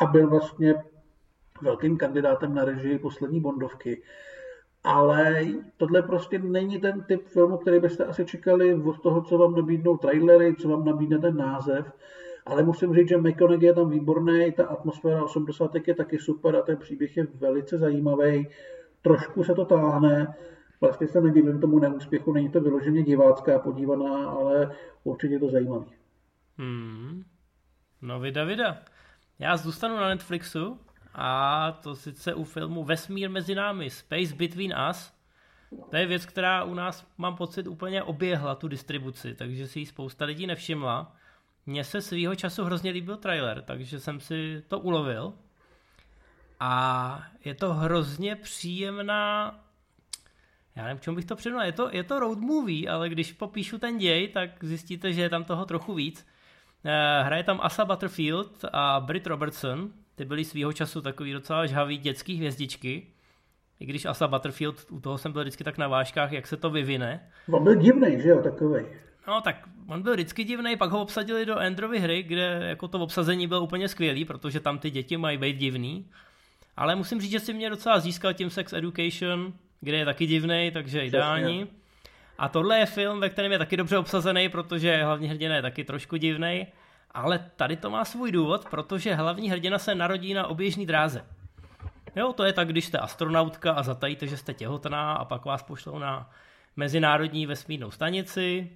a 0.00 0.06
byl 0.06 0.28
vlastně 0.28 0.74
velkým 1.62 1.98
kandidátem 1.98 2.54
na 2.54 2.64
režii 2.64 2.98
poslední 2.98 3.40
Bondovky. 3.40 4.02
Ale 4.84 5.44
tohle 5.76 6.02
prostě 6.02 6.38
není 6.38 6.80
ten 6.80 7.02
typ 7.02 7.26
filmu, 7.26 7.56
který 7.56 7.80
byste 7.80 8.04
asi 8.04 8.24
čekali 8.24 8.74
od 8.74 9.02
toho, 9.02 9.22
co 9.22 9.38
vám 9.38 9.54
nabídnou 9.54 9.96
trailery, 9.96 10.56
co 10.56 10.68
vám 10.68 10.84
nabídne 10.84 11.18
ten 11.18 11.36
název. 11.36 11.92
Ale 12.46 12.62
musím 12.62 12.94
říct, 12.94 13.08
že 13.08 13.18
McConaughey 13.18 13.66
je 13.66 13.74
tam 13.74 13.90
výborný, 13.90 14.52
ta 14.52 14.66
atmosféra 14.66 15.24
80. 15.24 15.74
je 15.86 15.94
taky 15.94 16.18
super 16.18 16.56
a 16.56 16.62
ten 16.62 16.76
příběh 16.76 17.16
je 17.16 17.26
velice 17.34 17.78
zajímavý. 17.78 18.48
Trošku 19.02 19.44
se 19.44 19.54
to 19.54 19.64
táhne, 19.64 20.34
vlastně 20.80 21.08
se 21.08 21.20
nedivím 21.20 21.60
tomu 21.60 21.78
neúspěchu, 21.78 22.32
není 22.32 22.48
to 22.48 22.60
vyloženě 22.60 23.02
divácká 23.02 23.58
podívaná, 23.58 24.30
ale 24.30 24.76
určitě 25.04 25.34
je 25.34 25.40
to 25.40 25.48
zajímavý. 25.48 25.86
Hmm. 26.58 27.22
No 28.02 28.20
vida, 28.20 28.44
vida. 28.44 28.78
Já 29.40 29.56
zůstanu 29.56 29.96
na 29.96 30.08
Netflixu 30.08 30.80
a 31.14 31.72
to 31.72 31.96
sice 31.96 32.34
u 32.34 32.44
filmu 32.44 32.84
Vesmír 32.84 33.30
mezi 33.30 33.54
námi, 33.54 33.90
Space 33.90 34.34
Between 34.34 34.74
Us. 34.90 35.12
To 35.90 35.96
je 35.96 36.06
věc, 36.06 36.26
která 36.26 36.64
u 36.64 36.74
nás, 36.74 37.06
mám 37.18 37.36
pocit, 37.36 37.66
úplně 37.66 38.02
oběhla 38.02 38.54
tu 38.54 38.68
distribuci, 38.68 39.34
takže 39.34 39.66
si 39.66 39.80
ji 39.80 39.86
spousta 39.86 40.24
lidí 40.24 40.46
nevšimla. 40.46 41.16
Mně 41.66 41.84
se 41.84 42.00
svýho 42.00 42.34
času 42.34 42.64
hrozně 42.64 42.90
líbil 42.90 43.16
trailer, 43.16 43.62
takže 43.62 44.00
jsem 44.00 44.20
si 44.20 44.62
to 44.68 44.78
ulovil. 44.78 45.34
A 46.60 47.22
je 47.44 47.54
to 47.54 47.74
hrozně 47.74 48.36
příjemná 48.36 49.54
já 50.76 50.84
nevím, 50.84 51.00
čemu 51.00 51.16
bych 51.16 51.24
to 51.24 51.36
přednul. 51.36 51.62
Je 51.62 51.72
to, 51.72 51.88
je 51.92 52.04
to 52.04 52.20
road 52.20 52.38
movie, 52.38 52.90
ale 52.90 53.08
když 53.08 53.32
popíšu 53.32 53.78
ten 53.78 53.98
děj, 53.98 54.28
tak 54.28 54.64
zjistíte, 54.64 55.12
že 55.12 55.22
je 55.22 55.28
tam 55.28 55.44
toho 55.44 55.64
trochu 55.64 55.94
víc. 55.94 56.26
Eh, 56.84 57.22
hraje 57.22 57.42
tam 57.42 57.60
Asa 57.62 57.84
Butterfield 57.84 58.64
a 58.72 59.00
Britt 59.00 59.26
Robertson. 59.26 59.90
Ty 60.14 60.24
byli 60.24 60.44
svýho 60.44 60.72
času 60.72 61.00
takový 61.00 61.32
docela 61.32 61.66
žhavý 61.66 61.98
dětský 61.98 62.36
hvězdičky. 62.36 63.06
I 63.80 63.86
když 63.86 64.04
Asa 64.04 64.28
Butterfield, 64.28 64.86
u 64.90 65.00
toho 65.00 65.18
jsem 65.18 65.32
byl 65.32 65.42
vždycky 65.42 65.64
tak 65.64 65.78
na 65.78 65.88
váškách, 65.88 66.32
jak 66.32 66.46
se 66.46 66.56
to 66.56 66.70
vyvine. 66.70 67.30
On 67.50 67.64
byl 67.64 67.74
divný, 67.74 68.20
že 68.22 68.28
jo, 68.28 68.42
takový. 68.42 68.84
No 69.28 69.40
tak 69.40 69.56
on 69.88 70.02
byl 70.02 70.12
vždycky 70.12 70.44
divný, 70.44 70.76
pak 70.76 70.90
ho 70.90 71.02
obsadili 71.02 71.46
do 71.46 71.58
Androvy 71.58 71.98
hry, 71.98 72.22
kde 72.22 72.60
jako 72.62 72.88
to 72.88 72.98
obsazení 72.98 73.46
bylo 73.46 73.60
úplně 73.60 73.88
skvělý, 73.88 74.24
protože 74.24 74.60
tam 74.60 74.78
ty 74.78 74.90
děti 74.90 75.16
mají 75.16 75.38
být 75.38 75.56
divný. 75.56 76.06
Ale 76.76 76.96
musím 76.96 77.20
říct, 77.20 77.30
že 77.30 77.40
si 77.40 77.52
mě 77.52 77.70
docela 77.70 78.00
získal 78.00 78.34
tím 78.34 78.50
Sex 78.50 78.72
Education, 78.72 79.52
kde 79.80 79.96
je 79.96 80.04
taky 80.04 80.26
divný, 80.26 80.70
takže 80.74 81.04
ideální. 81.06 81.66
A 82.40 82.48
tohle 82.48 82.78
je 82.78 82.86
film, 82.86 83.20
ve 83.20 83.28
kterém 83.28 83.52
je 83.52 83.58
taky 83.58 83.76
dobře 83.76 83.98
obsazený, 83.98 84.48
protože 84.48 85.04
hlavní 85.04 85.28
hrdina 85.28 85.56
je 85.56 85.62
taky 85.62 85.84
trošku 85.84 86.16
divný. 86.16 86.66
Ale 87.10 87.50
tady 87.56 87.76
to 87.76 87.90
má 87.90 88.04
svůj 88.04 88.32
důvod, 88.32 88.68
protože 88.70 89.14
hlavní 89.14 89.50
hrdina 89.50 89.78
se 89.78 89.94
narodí 89.94 90.34
na 90.34 90.46
oběžné 90.46 90.86
dráze. 90.86 91.24
Jo, 92.16 92.32
to 92.32 92.44
je 92.44 92.52
tak, 92.52 92.68
když 92.68 92.84
jste 92.84 92.98
astronautka 92.98 93.72
a 93.72 93.82
zatajíte, 93.82 94.26
že 94.26 94.36
jste 94.36 94.54
těhotná 94.54 95.12
a 95.12 95.24
pak 95.24 95.44
vás 95.44 95.62
pošlou 95.62 95.98
na 95.98 96.30
mezinárodní 96.76 97.46
vesmírnou 97.46 97.90
stanici, 97.90 98.70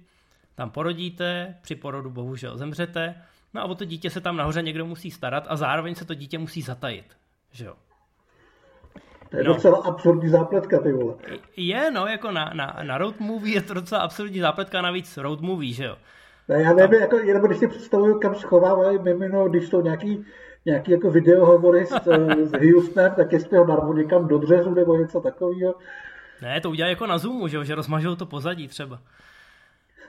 tam 0.55 0.69
porodíte, 0.69 1.55
při 1.61 1.75
porodu 1.75 2.09
bohužel 2.09 2.57
zemřete, 2.57 3.15
No 3.55 3.61
a 3.61 3.65
o 3.65 3.75
to 3.75 3.85
dítě 3.85 4.09
se 4.09 4.21
tam 4.21 4.37
nahoře 4.37 4.61
někdo 4.61 4.85
musí 4.85 5.11
starat 5.11 5.45
a 5.49 5.55
zároveň 5.55 5.95
se 5.95 6.05
to 6.05 6.13
dítě 6.13 6.37
musí 6.37 6.61
zatajit, 6.61 7.17
že 7.51 7.65
jo. 7.65 7.75
To 9.29 9.37
je 9.37 9.43
no. 9.43 9.53
docela 9.53 9.77
absurdní 9.77 10.29
zápletka, 10.29 10.79
ty 10.79 10.91
vole. 10.91 11.15
Je, 11.57 11.91
no, 11.91 12.07
jako 12.07 12.31
na, 12.31 12.51
na, 12.53 12.79
na 12.83 12.97
road 12.97 13.19
movie 13.19 13.55
je 13.55 13.61
to 13.61 13.73
docela 13.73 14.01
absurdní 14.01 14.39
zápletka, 14.39 14.81
navíc 14.81 15.17
road 15.17 15.41
movie, 15.41 15.73
že 15.73 15.85
jo. 15.85 15.97
Ne, 16.47 16.61
já 16.61 16.73
nevím, 16.73 16.99
jako, 16.99 17.17
jenom 17.17 17.43
když 17.43 17.57
si 17.57 17.67
představuju, 17.67 18.19
kam 18.19 18.35
schovávají 18.35 18.99
mimino, 18.99 19.49
když 19.49 19.67
jsou 19.67 19.81
nějaký, 19.81 20.25
nějaký 20.65 20.91
jako 20.91 21.11
videohovory 21.11 21.85
s, 21.85 21.93
s 22.43 22.51
Houstonem, 22.51 23.13
tak 23.15 23.31
jestli 23.31 23.57
ho 23.57 23.67
narvu 23.67 23.93
někam 23.93 24.27
do 24.27 24.37
dřezu 24.37 24.73
nebo 24.73 24.95
něco 24.95 25.21
takového. 25.21 25.75
Ne, 26.41 26.61
to 26.61 26.69
udělají 26.69 26.91
jako 26.91 27.07
na 27.07 27.17
Zoomu, 27.17 27.47
že, 27.47 27.57
jo? 27.57 27.63
že 27.63 27.75
rozmažou 27.75 28.15
to 28.15 28.25
pozadí 28.25 28.67
třeba. 28.67 28.99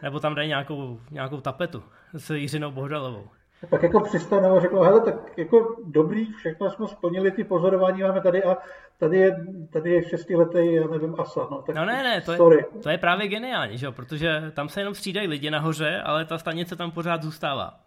Nebo 0.03 0.21
tam 0.21 0.35
dají 0.35 0.49
nějakou, 0.49 1.01
nějakou 1.11 1.41
tapetu 1.41 1.83
s 2.17 2.31
Jiřinou 2.31 2.71
Bohdalovou. 2.71 3.29
Pak 3.71 3.83
jako 3.83 4.01
přistanou 4.01 4.57
a 4.57 4.61
řekl, 4.61 4.81
hele, 4.81 5.01
tak 5.01 5.39
jako 5.39 5.77
dobrý, 5.85 6.33
všechno 6.33 6.71
jsme 6.71 6.89
splnili, 6.89 7.31
ty 7.31 7.45
pozorování 7.45 8.03
máme 8.03 8.21
tady 8.21 8.45
a 8.45 8.57
tady 8.99 9.19
je, 9.19 9.47
tady 9.71 9.91
je 9.93 10.09
šestiletý, 10.09 10.75
já 10.75 10.87
nevím, 10.87 11.15
asa. 11.19 11.47
No, 11.51 11.63
tak 11.63 11.77
no 11.77 11.85
ne, 11.85 12.03
ne, 12.03 12.21
to 12.21 12.33
je, 12.53 12.65
to 12.83 12.89
je 12.89 12.99
právě 12.99 13.29
geniální, 13.29 13.79
že 13.79 13.87
jo? 13.87 13.93
protože 13.93 14.53
tam 14.55 14.69
se 14.69 14.81
jenom 14.81 14.95
střídají 14.95 15.29
lidi 15.29 15.51
nahoře, 15.51 16.03
ale 16.05 16.25
ta 16.25 16.39
stanice 16.39 16.77
tam 16.77 16.91
pořád 16.91 17.23
zůstává. 17.23 17.81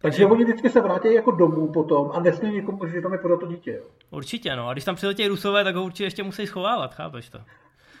Takže, 0.00 0.26
oni 0.26 0.44
vždycky 0.44 0.70
se 0.70 0.80
vrátí 0.80 1.14
jako 1.14 1.30
domů 1.30 1.72
potom 1.72 2.10
a 2.14 2.20
nesmí 2.20 2.50
nikomu, 2.50 2.86
že 2.86 3.00
tam 3.00 3.12
je 3.12 3.18
pořád 3.18 3.40
to 3.40 3.46
dítě. 3.46 3.72
Jo? 3.72 3.82
Určitě, 4.10 4.56
no. 4.56 4.68
A 4.68 4.72
když 4.72 4.84
tam 4.84 4.94
přiletějí 4.94 5.28
Rusové, 5.28 5.64
tak 5.64 5.74
ho 5.74 5.84
určitě 5.84 6.04
ještě 6.04 6.22
musí 6.22 6.46
schovávat, 6.46 6.94
chápeš 6.94 7.30
to? 7.30 7.38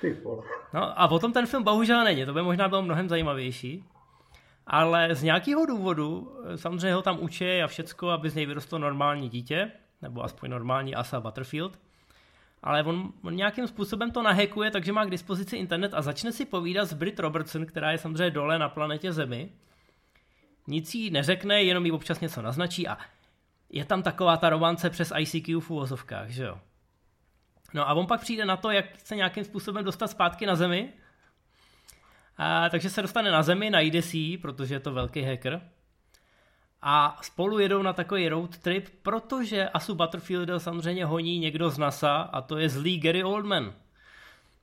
Ty 0.00 0.16
vole. 0.24 0.42
No 0.74 1.00
a 1.00 1.08
potom 1.08 1.32
ten 1.32 1.46
film 1.46 1.62
bohužel 1.62 2.04
není, 2.04 2.26
to 2.26 2.34
by 2.34 2.42
možná 2.42 2.68
bylo 2.68 2.82
mnohem 2.82 3.08
zajímavější. 3.08 3.84
Ale 4.70 5.14
z 5.14 5.22
nějakého 5.22 5.66
důvodu, 5.66 6.36
samozřejmě 6.56 6.94
ho 6.94 7.02
tam 7.02 7.20
učí 7.20 7.62
a 7.62 7.66
všecko, 7.66 8.10
aby 8.10 8.30
z 8.30 8.34
něj 8.34 8.46
vyrostlo 8.46 8.78
normální 8.78 9.28
dítě, 9.28 9.70
nebo 10.02 10.24
aspoň 10.24 10.50
normální 10.50 10.94
Asa 10.94 11.20
Butterfield. 11.20 11.78
Ale 12.62 12.82
on, 12.82 13.12
on 13.22 13.36
nějakým 13.36 13.66
způsobem 13.66 14.10
to 14.10 14.22
nahekuje, 14.22 14.70
takže 14.70 14.92
má 14.92 15.04
k 15.04 15.10
dispozici 15.10 15.56
internet 15.56 15.94
a 15.94 16.02
začne 16.02 16.32
si 16.32 16.44
povídat 16.44 16.88
s 16.88 16.92
Brit 16.92 17.20
Robertson, 17.20 17.66
která 17.66 17.92
je 17.92 17.98
samozřejmě 17.98 18.30
dole 18.30 18.58
na 18.58 18.68
planetě 18.68 19.12
Zemi. 19.12 19.52
Nic 20.66 20.94
jí 20.94 21.10
neřekne, 21.10 21.62
jenom 21.62 21.86
jí 21.86 21.92
občas 21.92 22.20
něco 22.20 22.42
naznačí 22.42 22.88
a 22.88 22.98
je 23.70 23.84
tam 23.84 24.02
taková 24.02 24.36
ta 24.36 24.50
romance 24.50 24.90
přes 24.90 25.12
ICQ 25.18 25.60
v 25.60 25.70
úvozovkách, 25.70 26.28
že 26.28 26.44
jo. 26.44 26.58
No 27.74 27.88
a 27.88 27.94
on 27.94 28.06
pak 28.06 28.20
přijde 28.20 28.44
na 28.44 28.56
to, 28.56 28.70
jak 28.70 28.84
se 28.98 29.16
nějakým 29.16 29.44
způsobem 29.44 29.84
dostat 29.84 30.08
zpátky 30.08 30.46
na 30.46 30.56
Zemi. 30.56 30.92
A, 32.38 32.68
takže 32.68 32.90
se 32.90 33.02
dostane 33.02 33.30
na 33.30 33.42
Zemi, 33.42 33.70
najde 33.70 34.02
si 34.02 34.18
ji, 34.18 34.38
protože 34.38 34.74
je 34.74 34.80
to 34.80 34.92
velký 34.92 35.22
hacker. 35.22 35.60
A 36.82 37.18
spolu 37.22 37.58
jedou 37.58 37.82
na 37.82 37.92
takový 37.92 38.28
road 38.28 38.58
trip, 38.58 38.88
protože 39.02 39.68
Asu 39.68 39.94
Butterfielda 39.94 40.58
samozřejmě 40.58 41.04
honí 41.04 41.38
někdo 41.38 41.70
z 41.70 41.78
NASA 41.78 42.16
a 42.16 42.40
to 42.40 42.58
je 42.58 42.68
zlý 42.68 43.00
Gary 43.00 43.24
Oldman, 43.24 43.74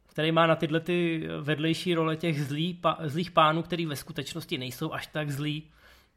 který 0.08 0.32
má 0.32 0.48
na 0.48 0.56
tyhle 0.56 0.80
ty 0.80 1.28
vedlejší 1.42 1.94
role 1.94 2.16
těch 2.16 2.44
zlý, 2.44 2.74
pa, 2.74 2.98
zlých 3.04 3.32
pánů, 3.32 3.64
který 3.64 3.86
ve 3.86 3.96
skutečnosti 3.96 4.58
nejsou 4.58 4.94
až 4.94 5.08
tak 5.08 5.32
zlí. 5.32 5.64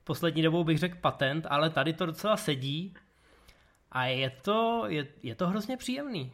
Poslední 0.05 0.43
dobou 0.43 0.65
bych 0.65 0.79
řekl 0.79 0.99
patent, 1.01 1.47
ale 1.51 1.71
tady 1.71 1.93
to 1.93 2.07
docela 2.07 2.37
sedí 2.37 2.95
a 3.93 4.05
je 4.05 4.31
to, 4.31 4.85
je, 4.89 5.07
je 5.23 5.35
to 5.35 5.49
hrozně 5.49 5.77
příjemný 5.77 6.33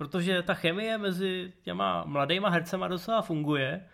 protože 0.00 0.42
ta 0.42 0.54
chemie 0.54 0.98
mezi 0.98 1.52
těma 1.62 2.04
mladýma 2.04 2.48
hercema 2.48 2.88
docela 2.88 3.22
funguje. 3.22 3.84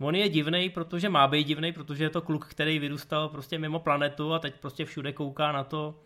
On 0.00 0.14
je 0.14 0.28
divný, 0.28 0.70
protože 0.70 1.08
má 1.08 1.28
být 1.28 1.46
divný, 1.46 1.72
protože 1.72 2.04
je 2.04 2.10
to 2.10 2.20
kluk, 2.20 2.46
který 2.46 2.78
vyrůstal 2.78 3.28
prostě 3.28 3.58
mimo 3.58 3.78
planetu 3.78 4.34
a 4.34 4.38
teď 4.38 4.54
prostě 4.60 4.84
všude 4.84 5.12
kouká 5.12 5.52
na 5.52 5.64
to, 5.64 6.00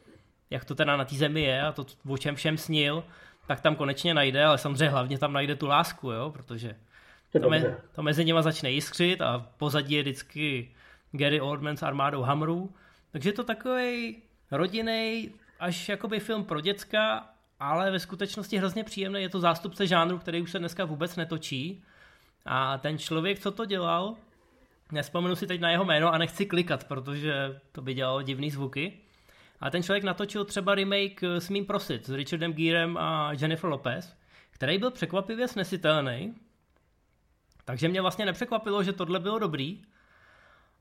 jak 0.51 0.64
to 0.64 0.75
teda 0.75 0.96
na 0.96 1.05
té 1.05 1.14
zemi 1.14 1.42
je 1.42 1.62
a 1.62 1.72
to, 1.72 1.87
o 2.09 2.18
čem 2.18 2.35
všem 2.35 2.59
snil, 2.59 3.05
tak 3.46 3.61
tam 3.61 3.77
konečně 3.77 4.14
najde, 4.14 4.44
ale 4.44 4.59
samozřejmě 4.59 4.88
hlavně 4.88 5.18
tam 5.18 5.33
najde 5.33 5.57
tu 5.57 5.66
lásku, 5.66 6.11
jo, 6.11 6.31
protože 6.31 6.77
to, 7.42 7.51
me, 7.51 7.77
to 7.94 8.03
mezi 8.03 8.25
nimi 8.25 8.42
začne 8.42 8.70
jiskřit 8.70 9.20
a 9.20 9.46
pozadí 9.57 9.94
je 9.94 10.03
vždycky 10.03 10.70
Gary 11.12 11.40
Oldman 11.40 11.77
s 11.77 11.83
armádou 11.83 12.22
Hamrů. 12.22 12.75
Takže 13.11 13.29
je 13.29 13.33
to 13.33 13.44
takový 13.44 14.16
rodinný 14.51 15.31
až 15.61 15.88
jakoby 15.88 16.20
film 16.20 16.44
pro 16.44 16.61
děcka, 16.61 17.31
ale 17.61 17.90
ve 17.90 17.99
skutečnosti 17.99 18.59
hrozně 18.59 18.85
příjemné. 18.85 19.20
Je 19.20 19.29
to 19.29 19.40
zástupce 19.40 19.87
žánru, 19.87 20.18
který 20.18 20.42
už 20.42 20.51
se 20.51 20.59
dneska 20.59 20.85
vůbec 20.85 21.16
netočí. 21.16 21.85
A 22.47 22.79
ten 22.79 22.99
člověk, 22.99 23.39
co 23.39 23.51
to 23.51 23.65
dělal, 23.65 24.17
nespomenu 24.93 25.37
si 25.37 25.47
teď 25.47 25.61
na 25.61 25.71
jeho 25.71 25.85
jméno 25.85 26.15
a 26.15 26.19
nechci 26.19 26.47
klikat, 26.47 26.85
protože 26.85 27.61
to 27.73 27.83
by 27.83 27.95
dělalo 27.95 28.23
divný 28.23 28.51
zvuky. 28.51 28.93
A 29.61 29.71
ten 29.71 29.83
člověk 29.83 30.05
natočil 30.05 30.45
třeba 30.45 30.75
remake 30.75 31.21
Smím 31.39 31.67
prosit 31.67 32.07
s 32.07 32.11
Richardem 32.11 32.53
Gearem 32.53 32.97
a 32.97 33.33
Jennifer 33.33 33.71
Lopez, 33.71 34.17
který 34.51 34.79
byl 34.79 34.91
překvapivě 34.91 35.49
snesitelný. 35.49 36.35
Takže 37.65 37.89
mě 37.89 38.01
vlastně 38.01 38.25
nepřekvapilo, 38.25 38.83
že 38.83 38.93
tohle 38.93 39.21
bylo 39.21 39.39
dobrý. 39.39 39.83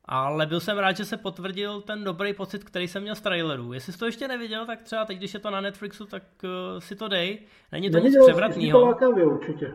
Ale 0.08 0.46
byl 0.46 0.60
jsem 0.60 0.78
rád, 0.78 0.98
že 0.98 1.06
se 1.06 1.18
potvrdil 1.18 1.82
ten 1.82 2.04
dobrý 2.04 2.34
pocit, 2.34 2.64
který 2.64 2.88
jsem 2.88 3.02
měl 3.02 3.16
z 3.16 3.22
traileru. 3.22 3.74
Jestli 3.74 3.94
jsi 3.94 4.00
to 4.00 4.06
ještě 4.06 4.28
neviděl, 4.28 4.66
tak 4.66 4.82
třeba 4.82 5.06
teď, 5.06 5.18
když 5.18 5.34
je 5.34 5.40
to 5.40 5.50
na 5.50 5.62
Netflixu, 5.62 6.06
tak 6.06 6.24
uh, 6.44 6.80
si 6.80 6.96
to 6.96 7.08
dej. 7.08 7.40
Není 7.72 7.90
to 7.90 7.98
Neviděl, 7.98 8.22
nic 8.22 8.28
převratného. 8.28 8.96
určitě. 9.26 9.74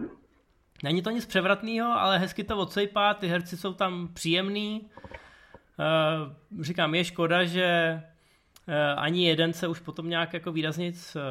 Není 0.82 1.02
to 1.02 1.10
nic 1.10 1.26
převratného, 1.26 1.92
ale 1.92 2.18
hezky 2.18 2.44
to 2.44 2.58
odsejpá, 2.58 3.14
ty 3.14 3.28
herci 3.28 3.56
jsou 3.56 3.72
tam 3.72 4.08
příjemný. 4.14 4.80
Uh, 5.78 6.62
říkám, 6.64 6.94
je 6.94 7.04
škoda, 7.04 7.44
že 7.44 8.00
uh, 8.68 8.74
ani 8.96 9.26
jeden 9.26 9.52
se 9.52 9.68
už 9.68 9.80
potom 9.80 10.08
nějak 10.08 10.32
jako 10.32 10.52
výrazně 10.52 10.86
nic 10.86 11.16
uh, 11.16 11.22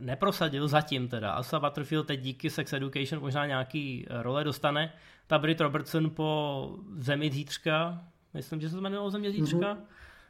neprosadil 0.00 0.68
zatím 0.68 1.08
teda. 1.08 1.32
Asa 1.32 1.60
Butterfield 1.60 2.06
teď 2.06 2.20
díky 2.20 2.50
Sex 2.50 2.72
Education 2.72 3.22
možná 3.22 3.46
nějaký 3.46 4.06
role 4.10 4.44
dostane. 4.44 4.92
Ta 5.26 5.38
Brit 5.38 5.60
Robertson 5.60 6.10
po 6.10 6.70
Zemi 6.96 7.30
zítřka 7.30 8.02
myslím, 8.34 8.60
že 8.60 8.68
se 8.68 8.74
to 8.74 8.80
jmenovalo 8.80 9.10
Zeměříčka, 9.10 9.56
mm-hmm. 9.56 9.78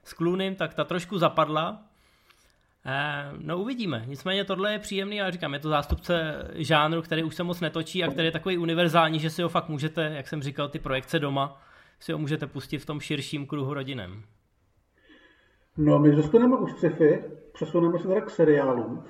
s 0.05 0.15
Clooneym, 0.15 0.55
tak 0.55 0.75
ta 0.75 0.85
trošku 0.85 1.19
zapadla. 1.19 1.88
Eh, 2.87 3.33
no 3.39 3.59
uvidíme. 3.59 4.05
Nicméně 4.07 4.45
tohle 4.45 4.73
je 4.73 4.79
příjemný 4.79 5.23
a 5.23 5.31
říkám, 5.31 5.55
je 5.55 5.61
to 5.61 5.69
zástupce 5.69 6.45
žánru, 6.55 7.03
který 7.03 7.25
už 7.25 7.35
se 7.35 7.43
moc 7.43 7.61
netočí 7.61 8.05
a 8.05 8.11
který 8.11 8.27
je 8.27 8.33
takový 8.33 8.59
univerzální, 8.59 9.19
že 9.19 9.31
si 9.31 9.43
ho 9.43 9.49
fakt 9.49 9.69
můžete, 9.69 10.13
jak 10.17 10.29
jsem 10.29 10.43
říkal, 10.43 10.69
ty 10.69 10.79
projekce 10.79 11.19
doma, 11.19 11.63
si 12.01 12.13
ho 12.13 12.19
můžete 12.19 12.47
pustit 12.47 12.79
v 12.79 12.87
tom 12.87 13.01
širším 13.01 13.47
kruhu 13.47 13.75
rodinem. 13.75 14.23
No, 15.77 15.99
my 15.99 16.15
zůstaneme 16.15 16.57
u 16.57 16.67
sci-fi, 16.67 17.25
přesuneme 17.53 17.99
se 17.99 18.09
teda 18.09 18.21
k 18.21 18.31
seriálům. 18.31 19.05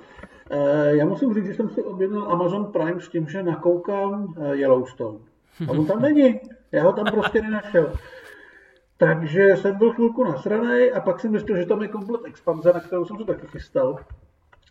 Eh, 0.51 0.95
já 0.95 1.05
musím 1.05 1.33
říct, 1.33 1.45
že 1.45 1.53
jsem 1.53 1.69
si 1.69 1.83
objednal 1.83 2.31
Amazon 2.31 2.65
Prime 2.71 3.01
s 3.01 3.09
tím, 3.09 3.27
že 3.27 3.43
nakoukám 3.43 4.33
eh, 4.37 4.55
Yellowstone. 4.55 5.19
A 5.67 5.71
on 5.71 5.85
tam 5.85 6.01
není. 6.01 6.39
Já 6.71 6.83
ho 6.83 6.93
tam 6.93 7.05
prostě 7.05 7.41
nenašel. 7.41 7.93
Takže 8.99 9.55
jsem 9.55 9.77
byl 9.77 9.93
chvilku 9.93 10.23
nasranej 10.23 10.93
a 10.95 11.01
pak 11.01 11.19
jsem 11.19 11.31
myslel, 11.31 11.57
že 11.57 11.65
tam 11.65 11.81
je 11.81 11.87
komplet 11.87 12.21
expanze, 12.25 12.73
na 12.73 12.79
kterou 12.79 13.05
jsem 13.05 13.17
se 13.17 13.23
taky 13.23 13.47
chystal. 13.47 13.99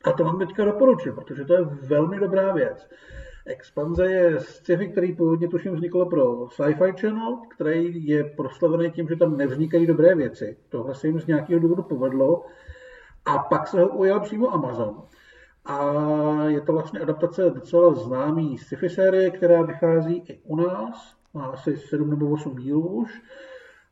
A 0.05 0.13
to 0.13 0.25
vám 0.25 0.39
teďka 0.39 0.65
doporučuji, 0.65 1.13
protože 1.13 1.45
to 1.45 1.55
je 1.55 1.65
velmi 1.65 2.19
dobrá 2.19 2.53
věc. 2.53 2.91
Expanze 3.47 4.11
je 4.11 4.41
sci-fi, 4.41 4.89
který 4.89 5.17
původně 5.17 5.49
tuším 5.49 5.75
vzniklo 5.75 6.07
pro 6.07 6.47
Sci-Fi 6.47 6.93
Channel, 7.01 7.37
který 7.51 8.07
je 8.07 8.25
proslavený 8.25 8.91
tím, 8.91 9.09
že 9.09 9.17
tam 9.17 9.37
nevznikají 9.37 9.87
dobré 9.87 10.15
věci. 10.15 10.57
Tohle 10.69 10.95
se 10.95 11.07
jim 11.07 11.21
z 11.21 11.27
nějakého 11.27 11.61
důvodu 11.61 11.83
povedlo. 11.83 12.45
A 13.25 13.39
pak 13.39 13.69
se 13.69 13.81
ho 13.81 13.89
ujal 13.89 14.21
přímo 14.21 14.55
Amazon. 14.55 15.03
A 15.65 15.95
je 16.47 16.61
to 16.61 16.73
vlastně 16.73 17.01
adaptace 17.01 17.51
docela 17.51 17.95
známý 17.95 18.59
sci-fi 18.59 18.91
série, 18.91 19.31
která 19.31 19.63
vychází 19.63 20.25
i 20.29 20.41
u 20.45 20.57
nás. 20.57 21.17
Má 21.35 21.47
asi 21.47 21.77
7 21.77 22.11
nebo 22.11 22.31
8 22.31 22.57
dílů 22.57 22.89
už. 22.89 23.23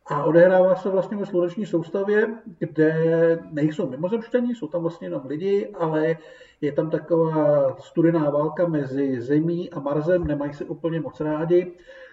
A 0.09 0.23
odehrává 0.23 0.75
se 0.75 0.89
vlastně 0.89 1.17
ve 1.17 1.25
sluneční 1.25 1.65
soustavě, 1.65 2.27
kde 2.59 3.39
nejsou 3.51 3.89
mimozemštění, 3.89 4.55
jsou 4.55 4.67
tam 4.67 4.81
vlastně 4.81 5.07
jenom 5.07 5.25
lidi, 5.25 5.73
ale 5.79 6.17
je 6.61 6.71
tam 6.71 6.89
taková 6.89 7.75
studená 7.79 8.29
válka 8.29 8.67
mezi 8.67 9.21
Zemí 9.21 9.69
a 9.69 9.79
Marsem, 9.79 10.27
nemají 10.27 10.53
se 10.53 10.65
úplně 10.65 10.99
moc 10.99 11.19
rádi. 11.19 11.71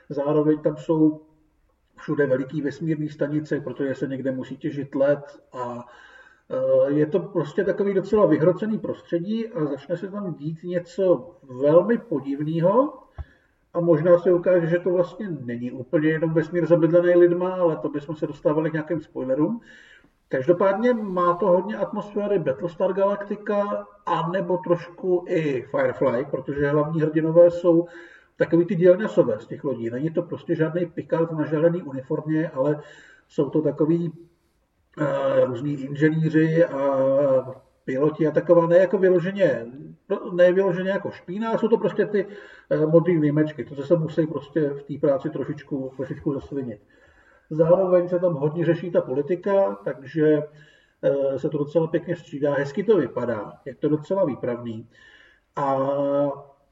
Zároveň 0.08 0.58
tam 0.58 0.76
jsou 0.76 1.20
všude 1.96 2.26
veliký 2.26 2.62
vesmírné 2.62 3.08
stanice, 3.08 3.60
protože 3.60 3.94
se 3.94 4.06
někde 4.06 4.30
musí 4.30 4.56
těžit 4.56 4.94
let 4.94 5.40
a 5.52 5.86
e, 6.88 6.92
je 6.92 7.06
to 7.06 7.20
prostě 7.20 7.64
takový 7.64 7.94
docela 7.94 8.26
vyhrocený 8.26 8.78
prostředí 8.78 9.48
a 9.48 9.64
začne 9.64 9.96
se 9.96 10.10
tam 10.10 10.34
dít 10.34 10.62
něco 10.62 11.36
velmi 11.42 11.98
podivného, 11.98 12.92
a 13.74 13.80
možná 13.80 14.18
se 14.18 14.32
ukáže, 14.32 14.66
že 14.66 14.78
to 14.78 14.90
vlastně 14.90 15.28
není 15.44 15.72
úplně 15.72 16.08
jenom 16.08 16.34
vesmír 16.34 16.66
zabydlený 16.66 17.14
lidma, 17.14 17.54
ale 17.54 17.76
to 17.76 17.88
bychom 17.88 18.16
se 18.16 18.26
dostávali 18.26 18.70
k 18.70 18.72
nějakým 18.72 19.00
spoilerům. 19.00 19.60
Každopádně 20.28 20.92
má 20.94 21.34
to 21.34 21.46
hodně 21.46 21.76
atmosféry 21.76 22.38
Battlestar 22.38 22.92
Galactica 22.92 23.86
a 24.06 24.28
nebo 24.28 24.58
trošku 24.58 25.24
i 25.28 25.62
Firefly, 25.62 26.26
protože 26.30 26.70
hlavní 26.70 27.00
hrdinové 27.00 27.50
jsou 27.50 27.86
takový 28.36 28.64
ty 28.64 28.74
dělňasové 28.74 29.38
z 29.38 29.46
těch 29.46 29.64
lodí. 29.64 29.90
Není 29.90 30.10
to 30.10 30.22
prostě 30.22 30.54
žádný 30.54 30.86
Picard 30.86 31.32
na 31.32 31.44
želený 31.44 31.82
uniformě, 31.82 32.48
ale 32.48 32.80
jsou 33.28 33.50
to 33.50 33.62
takový 33.62 34.12
různí 35.44 35.72
inženýři 35.72 36.64
a 36.64 37.63
piloti 37.84 38.26
a 38.26 38.30
taková, 38.30 38.66
ne 38.66 38.76
jako 38.76 38.98
vyloženě, 38.98 39.66
no, 40.08 40.32
ne 40.32 40.52
vyloženě 40.52 40.90
jako 40.90 41.10
špína, 41.10 41.58
jsou 41.58 41.68
to 41.68 41.78
prostě 41.78 42.06
ty 42.06 42.26
modrý 42.86 43.18
výjimečky, 43.18 43.64
to 43.64 43.82
se 43.82 43.96
musí 43.96 44.26
prostě 44.26 44.68
v 44.68 44.82
té 44.82 44.98
práci 45.00 45.30
trošičku, 45.30 45.92
trošičku 45.96 46.32
zasvinit. 46.32 46.80
Zároveň 47.50 48.08
se 48.08 48.18
tam 48.18 48.34
hodně 48.34 48.64
řeší 48.64 48.90
ta 48.90 49.00
politika, 49.00 49.78
takže 49.84 50.42
se 51.36 51.48
to 51.48 51.58
docela 51.58 51.86
pěkně 51.86 52.16
střídá, 52.16 52.54
hezky 52.54 52.82
to 52.82 52.96
vypadá, 52.96 53.52
je 53.64 53.74
to 53.74 53.88
docela 53.88 54.24
výpravný. 54.24 54.88
A 55.56 55.78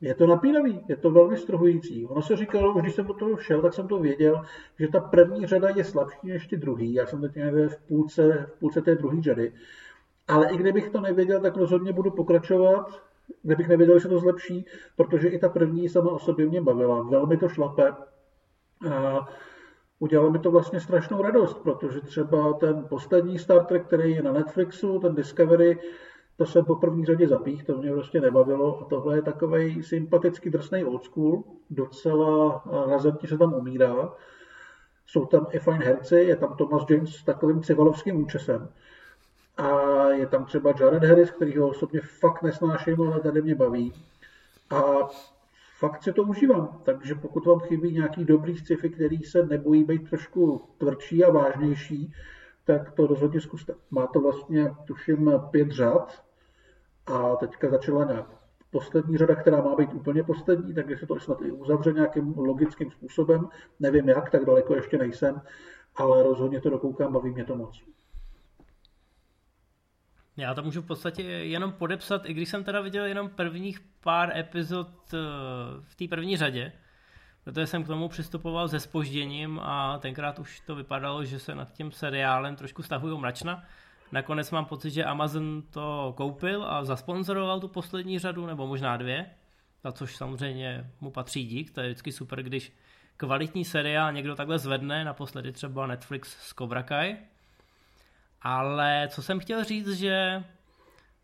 je 0.00 0.14
to 0.14 0.26
napínavý, 0.26 0.84
je 0.88 0.96
to 0.96 1.10
velmi 1.10 1.36
strhující. 1.36 2.06
Ono 2.06 2.22
se 2.22 2.36
říkalo, 2.36 2.72
když 2.72 2.94
jsem 2.94 3.06
do 3.06 3.14
toho 3.14 3.36
šel, 3.36 3.62
tak 3.62 3.74
jsem 3.74 3.88
to 3.88 3.98
věděl, 3.98 4.42
že 4.78 4.88
ta 4.88 5.00
první 5.00 5.46
řada 5.46 5.68
je 5.68 5.84
slabší 5.84 6.28
než 6.28 6.46
ty 6.46 6.56
druhý. 6.56 6.94
Já 6.94 7.06
jsem 7.06 7.20
teď 7.20 7.34
někde 7.34 7.68
v 7.68 7.80
půlce, 7.80 8.46
v 8.54 8.58
půlce 8.58 8.82
té 8.82 8.94
druhé 8.94 9.22
řady. 9.22 9.52
Ale 10.32 10.50
i 10.50 10.56
kdybych 10.56 10.90
to 10.90 11.00
nevěděl, 11.00 11.40
tak 11.40 11.56
rozhodně 11.56 11.92
budu 11.92 12.10
pokračovat, 12.10 13.02
kdybych 13.42 13.68
nevěděl, 13.68 13.98
že 13.98 14.08
to 14.08 14.18
zlepší, 14.18 14.66
protože 14.96 15.28
i 15.28 15.38
ta 15.38 15.48
první 15.48 15.88
sama 15.88 16.10
o 16.10 16.18
sobě 16.18 16.46
mě 16.46 16.60
bavila. 16.60 17.02
Velmi 17.02 17.36
to 17.36 17.48
šlape. 17.48 17.92
A 18.92 19.28
udělalo 19.98 20.30
mi 20.30 20.38
to 20.38 20.50
vlastně 20.50 20.80
strašnou 20.80 21.22
radost, 21.22 21.58
protože 21.62 22.00
třeba 22.00 22.52
ten 22.52 22.84
poslední 22.88 23.38
Star 23.38 23.64
Trek, 23.64 23.86
který 23.86 24.10
je 24.10 24.22
na 24.22 24.32
Netflixu, 24.32 24.98
ten 24.98 25.14
Discovery, 25.14 25.78
to 26.36 26.46
jsem 26.46 26.64
po 26.64 26.76
první 26.76 27.04
řadě 27.04 27.28
zapích, 27.28 27.64
to 27.64 27.78
mě 27.78 27.92
prostě 27.92 28.20
nebavilo 28.20 28.80
a 28.80 28.84
tohle 28.84 29.16
je 29.16 29.22
takový 29.22 29.82
sympatický 29.82 30.50
drsný 30.50 30.84
old 30.84 31.04
school, 31.04 31.44
docela 31.70 32.64
razantně 32.88 33.28
se 33.28 33.38
tam 33.38 33.54
umírá. 33.54 34.12
Jsou 35.06 35.26
tam 35.26 35.46
i 35.50 35.58
fajn 35.58 35.82
herci, 35.82 36.16
je 36.16 36.36
tam 36.36 36.56
Thomas 36.56 36.90
James 36.90 37.10
s 37.10 37.24
takovým 37.24 37.62
civalovským 37.62 38.22
účesem. 38.22 38.68
A 39.56 40.08
je 40.08 40.26
tam 40.26 40.44
třeba 40.44 40.74
Jared 40.80 41.04
Harris, 41.04 41.30
který 41.30 41.56
ho 41.56 41.68
osobně 41.68 42.00
fakt 42.00 42.42
nesnáším, 42.42 43.00
ale 43.00 43.20
tady 43.20 43.42
mě 43.42 43.54
baví. 43.54 43.92
A 44.70 44.82
fakt 45.78 46.02
si 46.02 46.12
to 46.12 46.22
užívám. 46.22 46.80
Takže 46.84 47.14
pokud 47.14 47.46
vám 47.46 47.60
chybí 47.60 47.92
nějaký 47.92 48.24
dobrý 48.24 48.56
sci-fi, 48.56 48.90
který 48.90 49.22
se 49.22 49.46
nebojí 49.46 49.84
být 49.84 50.10
trošku 50.10 50.62
tvrdší 50.78 51.24
a 51.24 51.30
vážnější, 51.30 52.12
tak 52.64 52.90
to 52.90 53.06
rozhodně 53.06 53.40
zkuste. 53.40 53.74
Má 53.90 54.06
to 54.06 54.20
vlastně, 54.20 54.74
tuším, 54.84 55.32
pět 55.50 55.70
řad 55.70 56.22
a 57.06 57.36
teďka 57.36 57.70
začala 57.70 58.04
nějak 58.04 58.26
poslední 58.70 59.18
řada, 59.18 59.34
která 59.34 59.60
má 59.60 59.74
být 59.74 59.94
úplně 59.94 60.22
poslední, 60.22 60.74
takže 60.74 60.96
se 60.96 61.06
to 61.06 61.20
snad 61.20 61.42
i 61.42 61.50
uzavře 61.50 61.92
nějakým 61.92 62.34
logickým 62.38 62.90
způsobem. 62.90 63.48
Nevím 63.80 64.08
jak, 64.08 64.30
tak 64.30 64.44
daleko 64.44 64.74
ještě 64.74 64.98
nejsem, 64.98 65.40
ale 65.96 66.22
rozhodně 66.22 66.60
to 66.60 66.70
dokoukám, 66.70 67.12
baví 67.12 67.30
mě 67.30 67.44
to 67.44 67.56
moc. 67.56 67.82
Já 70.36 70.54
to 70.54 70.62
můžu 70.62 70.82
v 70.82 70.86
podstatě 70.86 71.22
jenom 71.22 71.72
podepsat, 71.72 72.26
i 72.26 72.34
když 72.34 72.48
jsem 72.48 72.64
teda 72.64 72.80
viděl 72.80 73.04
jenom 73.04 73.28
prvních 73.28 73.80
pár 73.80 74.36
epizod 74.36 74.88
eh, 75.14 75.16
v 75.80 75.94
té 75.94 76.08
první 76.08 76.36
řadě, 76.36 76.72
protože 77.44 77.66
jsem 77.66 77.84
k 77.84 77.86
tomu 77.86 78.08
přistupoval 78.08 78.68
se 78.68 78.80
spožděním 78.80 79.60
a 79.62 79.98
tenkrát 79.98 80.38
už 80.38 80.60
to 80.60 80.74
vypadalo, 80.74 81.24
že 81.24 81.38
se 81.38 81.54
nad 81.54 81.72
tím 81.72 81.92
seriálem 81.92 82.56
trošku 82.56 82.82
stahují 82.82 83.18
mračna. 83.18 83.64
Nakonec 84.12 84.50
mám 84.50 84.64
pocit, 84.64 84.90
že 84.90 85.04
Amazon 85.04 85.62
to 85.70 86.14
koupil 86.16 86.64
a 86.64 86.84
zasponzoroval 86.84 87.60
tu 87.60 87.68
poslední 87.68 88.18
řadu, 88.18 88.46
nebo 88.46 88.66
možná 88.66 88.96
dvě, 88.96 89.30
za 89.84 89.92
což 89.92 90.16
samozřejmě 90.16 90.90
mu 91.00 91.10
patří 91.10 91.46
dík, 91.46 91.70
to 91.70 91.80
je 91.80 91.88
vždycky 91.88 92.12
super, 92.12 92.42
když 92.42 92.72
kvalitní 93.16 93.64
seriál 93.64 94.12
někdo 94.12 94.34
takhle 94.34 94.58
zvedne, 94.58 95.04
naposledy 95.04 95.52
třeba 95.52 95.86
Netflix 95.86 96.36
z 96.40 96.54
Cobra 96.54 96.82
Kai. 96.82 97.16
Ale 98.42 99.08
co 99.10 99.22
jsem 99.22 99.40
chtěl 99.40 99.64
říct, 99.64 99.92
že 99.92 100.44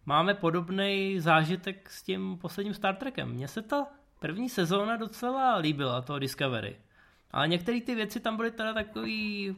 máme 0.07 0.35
podobný 0.35 1.21
zážitek 1.21 1.91
s 1.91 2.03
tím 2.03 2.39
posledním 2.41 2.75
Star 2.75 2.97
Trekem. 2.97 3.29
Mně 3.29 3.49
se 3.49 3.63
ta 3.63 3.87
první 4.21 4.49
sezóna 4.49 4.97
docela 4.97 5.57
líbila, 5.57 6.01
toho 6.01 6.19
Discovery. 6.19 6.77
Ale 7.31 7.49
některé 7.49 7.81
ty 7.81 7.95
věci 7.95 8.21
tam 8.21 8.37
byly 8.37 8.51
teda 8.51 8.75
takový, 8.75 9.57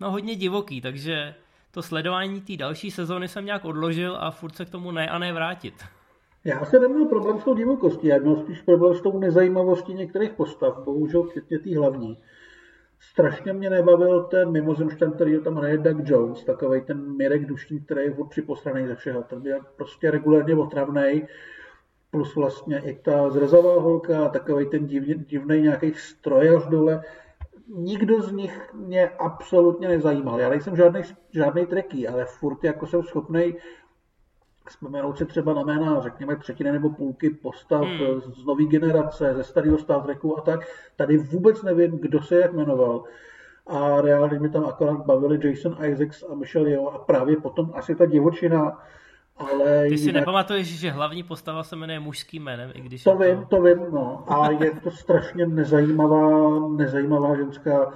no 0.00 0.10
hodně 0.10 0.36
divoký, 0.36 0.80
takže 0.80 1.34
to 1.70 1.82
sledování 1.82 2.40
té 2.40 2.56
další 2.56 2.90
sezóny 2.90 3.28
jsem 3.28 3.44
nějak 3.44 3.64
odložil 3.64 4.16
a 4.20 4.30
furt 4.30 4.56
se 4.56 4.64
k 4.64 4.70
tomu 4.70 4.90
ne 4.90 5.08
a 5.08 5.18
ne 5.18 5.32
vrátit. 5.32 5.74
Já 6.44 6.64
se 6.64 6.78
neměl 6.78 7.06
problém 7.06 7.40
s 7.40 7.44
tou 7.44 7.54
divokostí, 7.54 8.06
já 8.06 8.18
měl 8.18 8.36
spíš 8.36 8.60
problém 8.60 8.94
s 8.94 9.02
tou 9.02 9.18
nezajímavostí 9.18 9.94
některých 9.94 10.32
postav, 10.32 10.84
bohužel 10.84 11.22
včetně 11.22 11.58
té 11.58 11.78
hlavní. 11.78 12.18
Strašně 13.00 13.52
mě 13.52 13.70
nebavil 13.70 14.22
ten 14.22 14.50
mimozemšťan, 14.50 15.12
který 15.12 15.40
tam 15.40 15.54
hraje 15.54 15.78
Doug 15.78 16.08
Jones, 16.08 16.44
takový 16.44 16.80
ten 16.80 17.16
Mirek 17.16 17.46
Dušní, 17.46 17.80
který 17.80 18.04
je 18.04 18.14
furt 18.14 18.28
připosraný 18.28 18.86
ze 18.86 18.94
všeho. 18.94 19.22
Ten 19.22 19.46
je 19.46 19.60
prostě 19.76 20.10
regulárně 20.10 20.54
otravný, 20.54 21.26
plus 22.10 22.36
vlastně 22.36 22.78
i 22.78 22.98
ta 22.98 23.30
zrezová 23.30 23.80
holka, 23.80 24.28
takový 24.28 24.66
ten 24.66 24.86
divný, 24.86 25.60
nějaký 25.60 25.92
strojař 25.94 26.66
dole 26.66 27.02
nikdo 27.74 28.22
z 28.22 28.32
nich 28.32 28.74
mě 28.74 29.08
absolutně 29.08 29.88
nezajímal. 29.88 30.40
Já 30.40 30.48
nejsem 30.48 30.76
žádný, 30.76 31.00
žádný 31.30 31.66
treký, 31.66 32.08
ale 32.08 32.24
furt 32.24 32.64
jako 32.64 32.86
jsem 32.86 33.02
schopný 33.02 33.54
vzpomenout 34.70 35.18
si 35.18 35.26
třeba 35.26 35.54
na 35.54 35.62
jména, 35.62 36.00
řekněme, 36.00 36.36
třetiny 36.36 36.72
nebo 36.72 36.90
půlky 36.90 37.30
postav 37.30 37.84
hmm. 37.84 38.20
z 38.20 38.44
nové 38.44 38.64
generace, 38.64 39.34
ze 39.34 39.44
starého 39.44 39.78
Star 39.78 40.02
Treku 40.02 40.38
a 40.38 40.40
tak. 40.40 40.60
Tady 40.96 41.16
vůbec 41.16 41.62
nevím, 41.62 41.98
kdo 41.98 42.22
se 42.22 42.36
jak 42.36 42.52
jmenoval. 42.52 43.04
A 43.66 44.00
reálně 44.00 44.38
mi 44.38 44.48
tam 44.48 44.64
akorát 44.64 45.06
bavili 45.06 45.48
Jason 45.48 45.76
Isaacs 45.84 46.24
a 46.30 46.34
Michelle 46.34 46.70
Yeoh 46.70 46.94
a 46.94 46.98
právě 46.98 47.36
potom 47.36 47.72
asi 47.74 47.94
ta 47.94 48.06
divočina, 48.06 48.78
ale 49.36 49.88
Ty 49.88 49.98
si 49.98 50.04
jinak... 50.04 50.20
nepamatuješ, 50.20 50.80
že 50.80 50.90
hlavní 50.90 51.22
postava 51.22 51.62
se 51.62 51.76
jmenuje 51.76 52.00
mužským 52.00 52.42
jménem, 52.42 52.70
i 52.74 52.80
když 52.80 53.04
To 53.04 53.16
vím, 53.16 53.38
to... 53.38 53.56
to 53.56 53.62
vím, 53.62 53.78
no. 53.92 54.24
A 54.32 54.50
je 54.50 54.70
to 54.70 54.90
strašně 54.90 55.46
nezajímavá, 55.46 56.58
nezajímavá 56.68 57.36
ženská. 57.36 57.92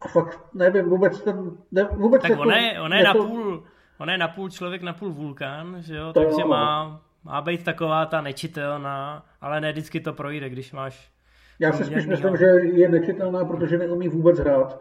A 0.00 0.08
fakt 0.08 0.40
nevím, 0.54 0.84
vůbec 0.84 1.20
ten... 1.20 1.50
Ne, 1.72 1.88
vůbec 1.92 2.22
tak 2.22 2.30
jako, 2.30 2.42
ona 2.42 2.56
je, 2.56 2.80
ona 2.80 2.96
je, 2.96 3.06
je 3.06 3.12
to... 3.12 3.62
ona 4.02 4.12
je 4.12 4.18
napůl 4.18 4.50
člověk, 4.50 4.82
napůl 4.82 5.12
vulkán, 5.12 5.76
že 5.80 5.96
jo? 5.96 6.12
To 6.12 6.20
takže 6.20 6.40
jo. 6.40 6.48
má, 6.48 7.02
má 7.24 7.40
být 7.40 7.64
taková 7.64 8.06
ta 8.06 8.20
nečitelná, 8.20 9.26
ale 9.40 9.60
ne 9.60 9.72
vždycky 9.72 10.00
to 10.00 10.12
projde, 10.12 10.48
když 10.48 10.72
máš... 10.72 11.12
Já 11.58 11.72
si 11.72 11.84
spíš 11.84 12.06
myslím, 12.06 12.36
že 12.36 12.44
je 12.72 12.88
nečitelná, 12.88 13.44
protože 13.44 13.78
neumí 13.78 14.08
vůbec 14.08 14.38
hrát. 14.38 14.80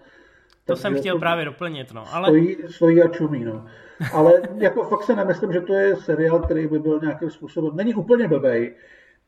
To 0.66 0.76
jsem 0.76 0.96
chtěl 0.96 1.16
to 1.16 1.20
právě 1.20 1.46
doplnit, 1.46 1.92
no. 1.92 2.04
Ale... 2.14 2.28
Stojí, 2.28 2.58
stojí 2.70 3.04
a 3.04 3.08
čumí, 3.08 3.46
no. 3.46 3.66
Ale 4.14 4.42
jako 4.58 4.84
fakt 4.84 5.04
se 5.04 5.16
nemyslím, 5.16 5.54
že 5.54 5.62
to 5.62 5.74
je 5.74 5.96
seriál, 5.96 6.40
který 6.40 6.68
by 6.68 6.80
byl 6.80 7.00
nějakým 7.00 7.30
způsobem, 7.30 7.76
není 7.76 7.94
úplně 7.94 8.28
blbej, 8.28 8.76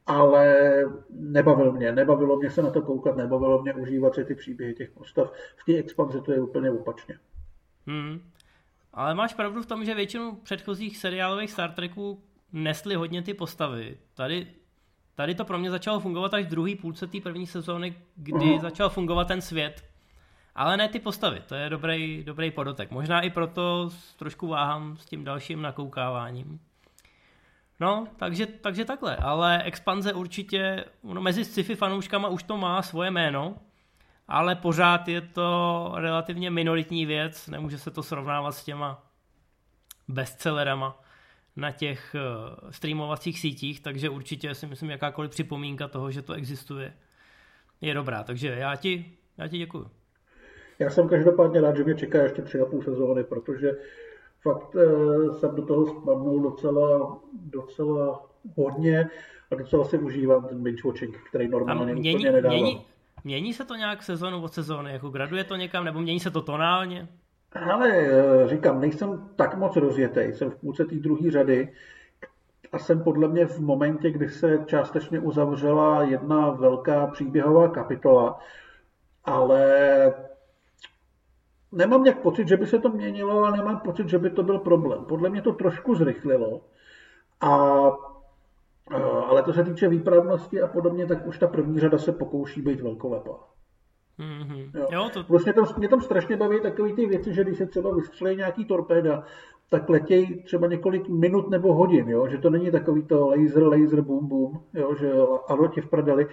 ale 0.08 0.58
nebavil 1.10 1.71
mě, 1.71 1.91
nebavilo 1.91 2.38
mě 2.38 2.51
se 2.51 2.62
na 2.62 2.69
to 2.69 2.82
koukat, 2.82 3.17
nebavilo 3.17 3.62
mě 3.62 3.73
užívat 3.73 4.15
si 4.15 4.25
ty 4.25 4.36
příběhy 4.36 4.73
těch 4.73 4.91
postav. 4.91 5.34
V 5.56 5.65
té 5.65 5.77
expanzi 5.77 6.21
to 6.21 6.32
je 6.32 6.41
úplně 6.41 6.71
opačně. 6.71 7.15
Hmm. 7.88 8.19
Ale 8.93 9.15
máš 9.15 9.34
pravdu 9.34 9.62
v 9.62 9.65
tom, 9.65 9.86
že 9.86 9.95
většinu 9.95 10.36
předchozích 10.36 10.97
seriálových 10.97 11.51
Star 11.51 11.71
Treků 11.71 12.23
nesly 12.51 12.95
hodně 12.95 13.21
ty 13.21 13.34
postavy. 13.34 13.97
Tady, 14.13 14.47
tady 15.15 15.36
to 15.36 15.45
pro 15.45 15.58
mě 15.58 15.71
začalo 15.71 15.99
fungovat 15.99 16.34
až 16.34 16.45
v 16.45 16.49
druhé 16.49 16.75
půlce 16.75 17.08
té 17.08 17.21
první 17.21 17.47
sezóny, 17.47 17.95
kdy 18.15 18.38
uh-huh. 18.38 18.62
začal 18.62 18.89
fungovat 18.89 19.27
ten 19.27 19.41
svět, 19.41 19.86
ale 20.56 20.77
ne 20.77 20.89
ty 20.89 20.99
postavy, 20.99 21.41
to 21.47 21.56
je 21.56 21.69
dobrý, 21.69 22.23
dobrý 22.23 22.51
podotek. 22.51 22.91
Možná 22.91 23.21
i 23.21 23.29
proto 23.29 23.89
trošku 24.17 24.47
váhám 24.47 24.97
s 24.97 25.06
tím 25.06 25.23
dalším 25.23 25.62
nakoukáváním. 25.62 26.60
No, 27.79 28.08
takže, 28.17 28.45
takže 28.45 28.86
takhle, 28.86 29.15
ale 29.15 29.63
expanze 29.63 30.13
určitě, 30.13 30.86
no, 31.03 31.21
mezi 31.21 31.45
sci-fi 31.45 31.75
fanouškama 31.75 32.27
už 32.27 32.43
to 32.43 32.58
má 32.58 32.82
svoje 32.82 33.12
jméno, 33.12 33.56
ale 34.27 34.55
pořád 34.55 35.07
je 35.07 35.21
to 35.21 35.91
relativně 35.95 36.51
minoritní 36.51 37.05
věc, 37.05 37.47
nemůže 37.47 37.77
se 37.77 37.91
to 37.91 38.03
srovnávat 38.03 38.51
s 38.51 38.63
těma 38.63 39.03
bestsellerama 40.07 41.01
na 41.55 41.71
těch 41.71 42.15
uh, 42.15 42.71
streamovacích 42.71 43.39
sítích, 43.39 43.81
takže 43.81 44.09
určitě 44.09 44.55
si 44.55 44.67
myslím, 44.67 44.89
jakákoliv 44.89 45.31
připomínka 45.31 45.88
toho, 45.88 46.12
že 46.12 46.21
to 46.21 46.33
existuje, 46.33 46.93
je 47.81 47.93
dobrá. 47.93 48.23
Takže 48.23 48.47
já 48.47 48.75
ti, 48.75 49.13
já 49.38 49.47
ti 49.47 49.57
děkuju. 49.57 49.91
Já 50.79 50.89
jsem 50.89 51.09
každopádně 51.09 51.62
rád, 51.62 51.77
že 51.77 51.83
mě 51.83 51.95
čeká 51.95 52.23
ještě 52.23 52.41
tři 52.41 52.59
a 52.59 52.65
půl 52.65 52.81
sezóny, 52.81 53.23
protože 53.23 53.71
fakt 54.41 54.75
eh, 54.75 55.33
jsem 55.33 55.55
do 55.55 55.65
toho 55.65 55.86
spadnul 55.86 56.41
docela, 56.41 57.19
docela 57.33 58.25
hodně 58.55 59.09
a 59.51 59.55
docela 59.55 59.86
si 59.86 59.97
užívám 59.97 60.47
ten 60.47 60.63
binge 60.63 60.81
watching, 60.86 61.17
který 61.29 61.47
normálně 61.47 61.93
mění, 61.93 62.15
úplně 62.15 62.31
nedávám. 62.31 62.57
Mění, 62.57 62.86
mění 63.23 63.53
se 63.53 63.65
to 63.65 63.75
nějak 63.75 64.03
sezónu 64.03 64.43
od 64.43 64.53
sezóny, 64.53 64.91
jako 64.91 65.09
graduje 65.09 65.43
to 65.43 65.55
někam, 65.55 65.86
nebo 65.86 65.99
mění 65.99 66.19
se 66.19 66.31
to 66.31 66.41
tonálně? 66.41 67.07
Ale 67.69 67.89
eh, 67.91 68.47
říkám, 68.47 68.81
nejsem 68.81 69.29
tak 69.36 69.57
moc 69.57 69.75
rozjetý, 69.75 70.19
jsem 70.19 70.51
v 70.51 70.55
půlce 70.55 70.86
té 70.86 70.95
druhé 70.95 71.31
řady 71.31 71.73
a 72.71 72.79
jsem 72.79 73.03
podle 73.03 73.27
mě 73.27 73.45
v 73.45 73.59
momentě, 73.59 74.12
kdy 74.12 74.29
se 74.29 74.59
částečně 74.65 75.19
uzavřela 75.19 76.03
jedna 76.03 76.49
velká 76.49 77.07
příběhová 77.07 77.67
kapitola, 77.67 78.39
ale 79.25 79.63
nemám 81.71 82.03
nějak 82.03 82.21
pocit, 82.21 82.47
že 82.47 82.57
by 82.57 82.67
se 82.67 82.79
to 82.79 82.89
měnilo, 82.89 83.38
ale 83.38 83.57
nemám 83.57 83.79
pocit, 83.79 84.09
že 84.09 84.17
by 84.17 84.29
to 84.29 84.43
byl 84.43 84.59
problém. 84.59 85.05
Podle 85.05 85.29
mě 85.29 85.41
to 85.41 85.53
trošku 85.53 85.95
zrychlilo. 85.95 86.62
A, 87.41 87.89
ale 89.01 89.43
to 89.43 89.53
se 89.53 89.63
týče 89.63 89.88
výpravnosti 89.88 90.62
a 90.62 90.67
podobně, 90.67 91.06
tak 91.06 91.27
už 91.27 91.39
ta 91.39 91.47
první 91.47 91.79
řada 91.79 91.97
se 91.97 92.12
pokouší 92.12 92.62
být 92.62 92.82
velkolepá. 92.82 93.39
Mm-hmm. 94.19 94.69
Jo. 94.73 94.88
Jo, 94.91 95.10
to... 95.13 95.23
Prostě 95.23 95.49
mě, 95.49 95.53
tam, 95.53 95.65
mě 95.77 95.88
tam 95.88 96.01
strašně 96.01 96.38
baví 96.38 96.62
takové 96.62 96.93
ty 96.93 97.06
věci, 97.06 97.34
že 97.34 97.43
když 97.43 97.58
se 97.58 97.65
třeba 97.65 97.95
vystřelí 97.95 98.36
nějaký 98.36 98.65
torpéda, 98.65 99.23
tak 99.69 99.89
letějí 99.89 100.43
třeba 100.43 100.67
několik 100.67 101.10
minut 101.10 101.49
nebo 101.49 101.73
hodin, 101.73 102.10
jo? 102.10 102.27
že 102.27 102.38
to 102.38 102.49
není 102.49 102.71
takový 102.71 103.03
to 103.03 103.27
laser, 103.27 103.63
laser, 103.63 104.01
boom, 104.01 104.27
boom, 104.27 104.60
jo? 104.73 104.95
že 104.95 105.12
ano, 105.47 105.67
ti 105.67 105.82
v 105.82 105.89
prdeli, 105.89 106.27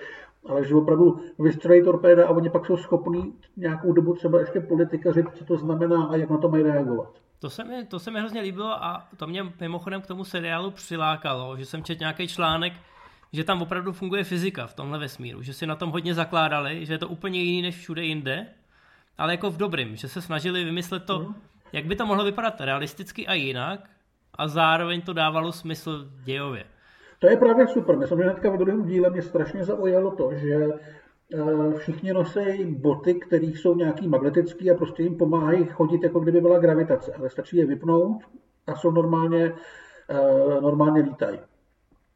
ale 0.47 0.65
že 0.65 0.75
opravdu 0.75 1.21
vystřelí 1.39 1.85
torpéda 1.85 2.27
a 2.27 2.31
oni 2.31 2.51
pak 2.51 2.67
jsou 2.67 2.77
schopní 2.77 3.35
nějakou 3.57 3.93
dobu 3.93 4.15
třeba 4.15 4.41
ještě 4.41 4.61
politikařit, 4.61 5.27
co 5.35 5.45
to 5.45 5.57
znamená 5.57 6.05
a 6.05 6.17
jak 6.17 6.31
na 6.31 6.39
to 6.39 6.49
mají 6.49 6.63
reagovat. 6.63 7.21
To 7.39 7.51
se, 7.51 7.65
mi, 7.65 7.87
to 7.87 7.99
se 7.99 8.11
mi 8.11 8.19
hrozně 8.19 8.41
líbilo 8.41 8.85
a 8.85 9.09
to 9.17 9.27
mě 9.27 9.53
mimochodem 9.61 10.03
k 10.03 10.07
tomu 10.07 10.25
seriálu 10.25 10.71
přilákalo, 10.71 11.57
že 11.57 11.67
jsem 11.67 11.85
četl 11.85 12.01
nějaký 12.01 12.29
článek, 12.29 12.73
že 13.33 13.45
tam 13.45 13.63
opravdu 13.63 13.93
funguje 13.93 14.25
fyzika 14.25 14.67
v 14.67 14.75
tomhle 14.75 14.99
vesmíru, 14.99 15.43
že 15.43 15.53
si 15.53 15.67
na 15.67 15.77
tom 15.77 15.91
hodně 15.91 16.15
zakládali, 16.15 16.87
že 16.87 16.95
je 16.95 16.99
to 16.99 17.09
úplně 17.09 17.43
jiný 17.43 17.63
než 17.63 17.77
všude 17.77 18.05
jinde, 18.05 18.47
ale 19.19 19.33
jako 19.33 19.51
v 19.51 19.57
dobrým, 19.57 19.97
že 19.97 20.09
se 20.09 20.23
snažili 20.23 20.65
vymyslet 20.65 21.05
to, 21.05 21.19
mm. 21.19 21.35
jak 21.73 21.85
by 21.85 21.97
to 21.97 22.07
mohlo 22.07 22.25
vypadat 22.25 22.61
realisticky 22.61 23.27
a 23.27 23.35
jinak 23.35 23.91
a 24.35 24.49
zároveň 24.49 25.03
to 25.03 25.13
dávalo 25.13 25.53
smysl 25.53 26.11
dějově. 26.25 26.65
To 27.21 27.29
je 27.29 27.37
právě 27.37 27.69
super. 27.69 27.99
Myslím, 27.99 28.19
že 28.19 28.25
hnedka 28.25 28.51
v 28.51 28.57
druhém 28.57 28.85
díle 28.85 29.11
mě 29.11 29.23
strašně 29.23 29.65
zaujalo 29.65 30.11
to, 30.11 30.35
že 30.35 30.69
eh, 31.35 31.75
všichni 31.77 32.13
nosí 32.13 32.65
boty, 32.65 33.15
které 33.15 33.47
jsou 33.47 33.75
nějaký 33.75 34.09
magnetický 34.09 34.71
a 34.71 34.75
prostě 34.75 35.03
jim 35.03 35.17
pomáhají 35.17 35.67
chodit, 35.67 36.03
jako 36.03 36.21
kdyby 36.21 36.41
byla 36.41 36.59
gravitace. 36.59 37.13
Ale 37.13 37.31
stačí 37.31 37.57
je 37.57 37.67
vypnout 37.67 38.23
a 38.67 38.75
jsou 38.75 38.91
normálně, 38.91 39.53
eh, 40.11 40.61
normálně 40.61 41.03
lítají. 41.03 41.39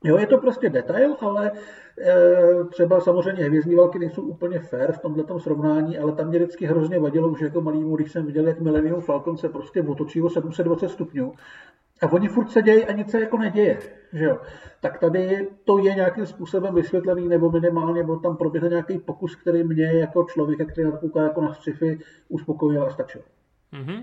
Jo, 0.04 0.16
je 0.16 0.26
to 0.26 0.38
prostě 0.38 0.70
detail, 0.70 1.16
ale 1.20 1.52
e, 2.00 2.64
třeba 2.64 3.00
samozřejmě 3.00 3.44
hvězdní 3.44 3.74
války 3.74 3.98
nejsou 3.98 4.22
úplně 4.22 4.58
fair 4.58 4.92
v 4.92 4.98
tomto 4.98 5.38
srovnání, 5.38 5.98
ale 5.98 6.12
tam 6.12 6.28
mě 6.28 6.38
vždycky 6.38 6.66
hrozně 6.66 6.98
vadilo, 6.98 7.28
už 7.28 7.40
jako 7.40 7.60
malýmu, 7.60 7.96
když 7.96 8.12
jsem 8.12 8.26
viděl, 8.26 8.48
jak 8.48 8.60
Millennium 8.60 9.00
Falcon 9.00 9.36
se 9.36 9.48
prostě 9.48 9.82
otočí 9.82 10.22
o 10.22 10.30
720 10.30 10.88
stupňů 10.88 11.32
a 12.02 12.12
oni 12.12 12.28
furt 12.28 12.50
se 12.50 12.62
dějí 12.62 12.84
a 12.84 12.92
nic 12.92 13.10
se 13.10 13.20
jako 13.20 13.38
neděje. 13.38 13.78
Že 14.12 14.24
jo? 14.24 14.40
Tak 14.80 14.98
tady 14.98 15.48
to 15.64 15.78
je 15.78 15.94
nějakým 15.94 16.26
způsobem 16.26 16.74
vysvětlený, 16.74 17.28
nebo 17.28 17.50
minimálně 17.50 18.02
byl 18.02 18.20
tam 18.20 18.36
proběhl 18.36 18.68
nějaký 18.68 18.98
pokus, 18.98 19.36
který 19.36 19.64
mě 19.64 19.84
jako 19.84 20.24
člověka, 20.24 20.64
který 20.64 20.90
na 20.90 20.96
kouká 20.96 21.22
jako 21.22 21.40
na 21.40 21.54
sci-fi, 21.54 21.98
uspokojil 22.28 22.84
a 22.84 22.90
stačil. 22.90 23.22
Mm-hmm. 23.72 24.02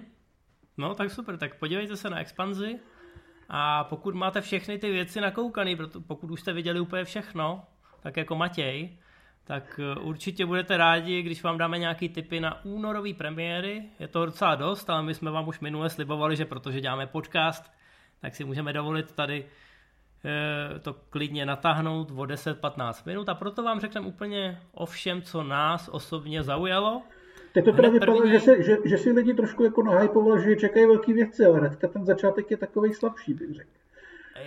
No 0.77 0.95
tak 0.95 1.11
super, 1.11 1.37
tak 1.37 1.59
podívejte 1.59 1.97
se 1.97 2.09
na 2.09 2.19
expanzi 2.19 2.79
a 3.49 3.83
pokud 3.83 4.15
máte 4.15 4.41
všechny 4.41 4.77
ty 4.77 4.91
věci 4.91 5.21
nakoukaný, 5.21 5.77
pokud 6.07 6.31
už 6.31 6.41
jste 6.41 6.53
viděli 6.53 6.79
úplně 6.79 7.03
všechno, 7.03 7.63
tak 7.99 8.17
jako 8.17 8.35
Matěj, 8.35 8.97
tak 9.43 9.79
eh, 9.83 9.99
určitě 9.99 10.45
budete 10.45 10.77
rádi, 10.77 11.21
když 11.21 11.43
vám 11.43 11.57
dáme 11.57 11.77
nějaký 11.77 12.09
tipy 12.09 12.39
na 12.39 12.65
únorový 12.65 13.13
premiéry. 13.13 13.83
Je 13.99 14.07
to 14.07 14.25
docela 14.25 14.55
dost, 14.55 14.89
ale 14.89 15.03
my 15.03 15.13
jsme 15.13 15.31
vám 15.31 15.47
už 15.47 15.59
minule 15.59 15.89
slibovali, 15.89 16.35
že 16.35 16.45
protože 16.45 16.81
děláme 16.81 17.07
podcast, 17.07 17.71
tak 18.21 18.35
si 18.35 18.43
můžeme 18.43 18.73
dovolit 18.73 19.11
tady 19.11 19.45
eh, 20.25 20.79
to 20.79 20.93
klidně 20.93 21.45
natáhnout 21.45 22.11
o 22.11 22.23
10-15 22.23 22.93
minut 23.05 23.29
a 23.29 23.35
proto 23.35 23.63
vám 23.63 23.79
řekneme 23.79 24.07
úplně 24.07 24.61
o 24.71 24.85
všem, 24.85 25.21
co 25.21 25.43
nás 25.43 25.89
osobně 25.89 26.43
zaujalo. 26.43 27.01
Teď 27.53 27.65
to 27.65 27.71
teda 27.71 27.89
vypadá, 27.89 28.13
první... 28.13 28.31
že, 28.31 28.39
se, 28.39 28.63
že, 28.63 28.77
že, 28.85 28.97
si 28.97 29.11
lidi 29.11 29.33
trošku 29.33 29.63
jako 29.63 29.83
nahypoval, 29.83 30.39
že 30.39 30.55
čekají 30.55 30.85
velké 30.85 31.13
věci, 31.13 31.45
ale 31.45 31.59
hnedka 31.59 31.87
ten 31.87 32.05
začátek 32.05 32.51
je 32.51 32.57
takový 32.57 32.93
slabší, 32.93 33.33
bych 33.33 33.55
řekl. 33.55 33.69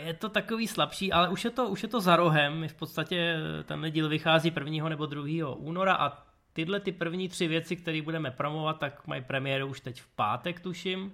Je 0.05 0.15
to 0.15 0.29
takový 0.29 0.69
slabší, 0.69 1.13
ale 1.13 1.29
už 1.29 1.45
je 1.45 1.51
to, 1.51 1.69
už 1.69 1.83
je 1.83 1.89
to 1.89 2.01
za 2.01 2.17
rohem. 2.17 2.69
V 2.69 2.75
podstatě 2.75 3.37
ten 3.65 3.87
díl 3.91 4.09
vychází 4.09 4.53
1. 4.65 4.89
nebo 4.89 5.07
2. 5.07 5.55
února 5.57 5.95
a 5.95 6.27
tyhle 6.53 6.81
ty 6.81 6.93
první 6.93 7.29
tři 7.29 7.49
věci, 7.49 7.77
které 7.77 8.03
budeme 8.03 8.31
promovat, 8.31 8.79
tak 8.79 9.07
mají 9.07 9.23
premiéru 9.23 9.67
už 9.67 9.81
teď 9.81 10.03
v 10.03 10.07
pátek, 10.07 10.61
tuším. 10.61 11.13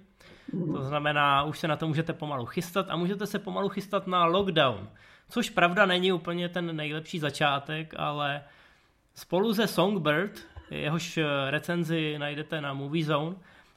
To 0.73 0.83
znamená, 0.83 1.43
už 1.43 1.59
se 1.59 1.69
na 1.69 1.77
to 1.77 1.89
můžete 1.89 2.13
pomalu 2.13 2.47
chystat 2.47 2.87
a 2.89 2.97
můžete 2.97 3.27
se 3.27 3.39
pomalu 3.39 3.69
chystat 3.69 4.07
na 4.07 4.25
lockdown. 4.25 4.89
Což 5.29 5.51
pravda 5.51 5.87
není 5.87 6.13
úplně 6.13 6.49
ten 6.49 6.77
nejlepší 6.77 7.19
začátek, 7.19 7.95
ale 7.97 8.43
spolu 9.15 9.55
se 9.55 9.67
Songbird, 9.67 10.47
jehož 10.71 11.19
recenzi 11.51 12.19
najdete 12.19 12.61
na 12.61 12.75
Movie 12.75 13.05
Zone, 13.05 13.37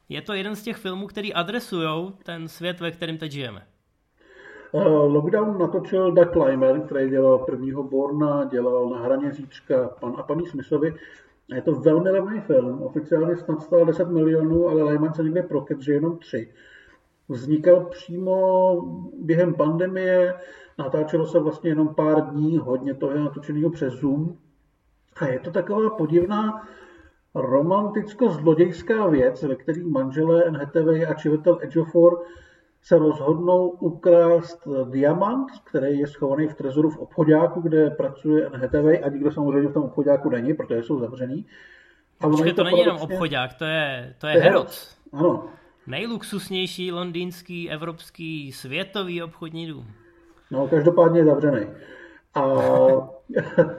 je 0.09 0.21
to 0.21 0.33
jeden 0.33 0.55
z 0.55 0.63
těch 0.63 0.77
filmů, 0.77 1.07
který 1.07 1.33
adresují 1.33 2.13
ten 2.23 2.47
svět, 2.47 2.79
ve 2.79 2.91
kterém 2.91 3.17
teď 3.17 3.31
žijeme. 3.31 3.61
Uh, 4.71 5.13
lockdown 5.13 5.57
natočil 5.59 6.11
Doug 6.11 6.31
Clymer, 6.31 6.81
který 6.81 7.09
dělal 7.09 7.37
prvního 7.37 7.83
Borna, 7.83 8.43
dělal 8.43 8.89
na 8.89 8.99
hraně 8.99 9.33
říčka 9.33 9.89
pan 9.99 10.13
a 10.17 10.23
paní 10.23 10.47
Smithovi. 10.47 10.95
Je 11.53 11.61
to 11.61 11.71
velmi 11.71 12.09
levný 12.09 12.41
film, 12.41 12.81
oficiálně 12.81 13.35
snad 13.35 13.61
stál 13.61 13.85
10 13.85 14.09
milionů, 14.09 14.67
ale 14.67 14.83
Lyman 14.83 15.13
se 15.13 15.23
někde 15.23 15.43
proket, 15.43 15.81
že 15.81 15.93
jenom 15.93 16.17
3. 16.17 16.53
Vznikal 17.29 17.85
přímo 17.85 18.75
během 19.19 19.53
pandemie, 19.53 20.33
natáčelo 20.77 21.25
se 21.25 21.39
vlastně 21.39 21.69
jenom 21.69 21.95
pár 21.95 22.25
dní, 22.25 22.57
hodně 22.57 22.93
toho 22.93 23.11
je 23.11 23.19
natočeného 23.19 23.69
přes 23.69 23.93
Zoom. 23.93 24.37
A 25.15 25.27
je 25.27 25.39
to 25.39 25.51
taková 25.51 25.89
podivná 25.89 26.67
romanticko-zlodějská 27.35 29.07
věc, 29.07 29.43
ve 29.43 29.55
které 29.55 29.83
manželé 29.83 30.49
Hathaway 30.49 31.05
a 31.05 31.13
Chiwetel 31.13 31.57
Ejiofor 31.61 32.21
se 32.83 32.97
rozhodnou 32.97 33.69
ukrást 33.69 34.67
diamant, 34.89 35.47
který 35.63 35.99
je 35.99 36.07
schovaný 36.07 36.47
v 36.47 36.53
trezoru 36.53 36.89
v 36.89 36.97
obchodáku, 36.97 37.61
kde 37.61 37.89
pracuje 37.89 38.49
Hathaway 38.53 39.03
a 39.03 39.09
nikdo 39.09 39.31
samozřejmě 39.31 39.69
v 39.69 39.73
tom 39.73 39.83
obchodáku 39.83 40.29
není, 40.29 40.53
protože 40.53 40.83
jsou 40.83 40.99
zavřený. 40.99 41.45
A 42.19 42.29
Počkej, 42.29 42.53
to, 42.53 42.55
to 42.55 42.63
není 42.63 42.79
jenom 42.79 42.97
obchodák, 42.97 43.53
to 43.53 43.65
je, 43.65 44.15
to 44.17 44.27
je, 44.27 44.37
je 44.37 44.41
Harrods. 44.43 44.97
Ano. 45.13 45.49
Nejluxusnější 45.87 46.91
londýnský, 46.91 47.69
evropský, 47.69 48.51
světový 48.51 49.23
obchodní 49.23 49.67
dům. 49.67 49.87
No, 50.51 50.67
každopádně 50.67 51.19
je 51.19 51.25
zavřený. 51.25 51.67
A 52.35 52.43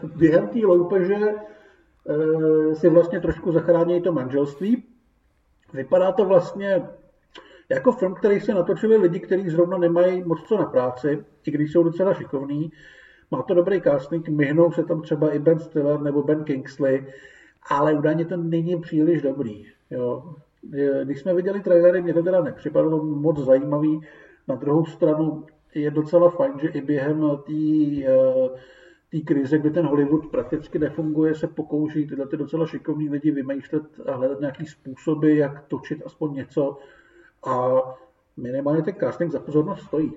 během 0.17 0.49
té 0.49 0.59
loupeže 0.59 1.15
e, 1.15 2.75
si 2.75 2.89
vlastně 2.89 3.21
trošku 3.21 3.53
zachrání 3.53 4.03
to 4.03 4.13
manželství. 4.13 4.85
Vypadá 5.73 6.13
to 6.13 6.25
vlastně 6.25 6.83
jako 7.69 7.93
film, 7.93 8.15
který 8.15 8.41
se 8.41 8.55
natočili 8.55 8.97
lidi, 8.97 9.21
kteří 9.21 9.51
zrovna 9.51 9.79
nemají 9.79 10.23
moc 10.23 10.43
co 10.43 10.57
na 10.57 10.65
práci, 10.65 11.25
i 11.47 11.51
když 11.51 11.73
jsou 11.73 11.83
docela 11.83 12.15
šikovní. 12.15 12.73
Má 13.31 13.43
to 13.43 13.55
dobrý 13.55 13.81
casting, 13.81 14.29
myhnou 14.29 14.73
se 14.73 14.85
tam 14.85 15.03
třeba 15.03 15.31
i 15.31 15.39
Ben 15.39 15.59
Stiller 15.59 16.01
nebo 16.01 16.23
Ben 16.23 16.45
Kingsley, 16.45 17.07
ale 17.71 17.95
údajně 17.95 18.25
to 18.25 18.37
není 18.37 18.81
příliš 18.81 19.23
dobrý. 19.23 19.67
Jo. 19.91 20.35
Když 21.05 21.21
jsme 21.21 21.35
viděli 21.35 21.61
trailery, 21.61 22.03
mě 22.03 22.15
to 22.15 22.23
teda 22.23 22.43
nepřipadalo 22.43 23.05
moc 23.05 23.39
zajímavý. 23.39 24.01
Na 24.49 24.55
druhou 24.55 24.85
stranu 24.85 25.47
je 25.75 25.91
docela 25.91 26.31
fajn, 26.31 26.53
že 26.61 26.69
i 26.69 26.81
během 26.81 27.21
té 27.47 27.53
té 29.11 29.21
krize, 29.21 29.59
kdy 29.59 29.71
ten 29.71 29.87
Hollywood 29.87 30.27
prakticky 30.27 30.79
nefunguje, 30.79 31.35
se 31.35 31.47
pokouší 31.47 32.07
tyhle 32.07 32.27
ty 32.27 32.37
docela 32.37 32.67
šikovní 32.67 33.11
lidi 33.11 33.31
vymýšlet 33.31 33.83
a 34.07 34.15
hledat 34.15 34.41
nějaký 34.41 34.67
způsoby, 34.67 35.39
jak 35.39 35.65
točit 35.69 36.03
aspoň 36.07 36.33
něco, 36.33 36.79
a 37.47 37.81
minimálně 38.37 38.83
ten 38.83 38.95
casting 38.95 39.33
za 39.33 39.41
pozornost 39.41 39.83
stojí. 39.87 40.13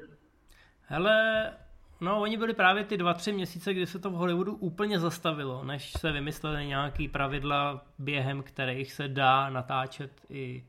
Hele, 0.82 1.54
no 2.02 2.22
oni 2.22 2.38
byli 2.38 2.54
právě 2.54 2.84
ty 2.84 2.98
dva, 2.98 3.14
tři 3.14 3.32
měsíce, 3.32 3.74
kdy 3.74 3.88
se 3.88 4.00
to 4.00 4.10
v 4.10 4.14
Hollywoodu 4.14 4.56
úplně 4.56 5.00
zastavilo, 5.00 5.64
než 5.64 5.92
se 5.92 6.12
vymysleli 6.12 6.68
nějaký 6.68 7.08
pravidla, 7.08 7.86
během 8.00 8.44
kterých 8.44 8.94
se 8.94 9.08
dá 9.08 9.50
natáčet 9.50 10.12
i, 10.30 10.64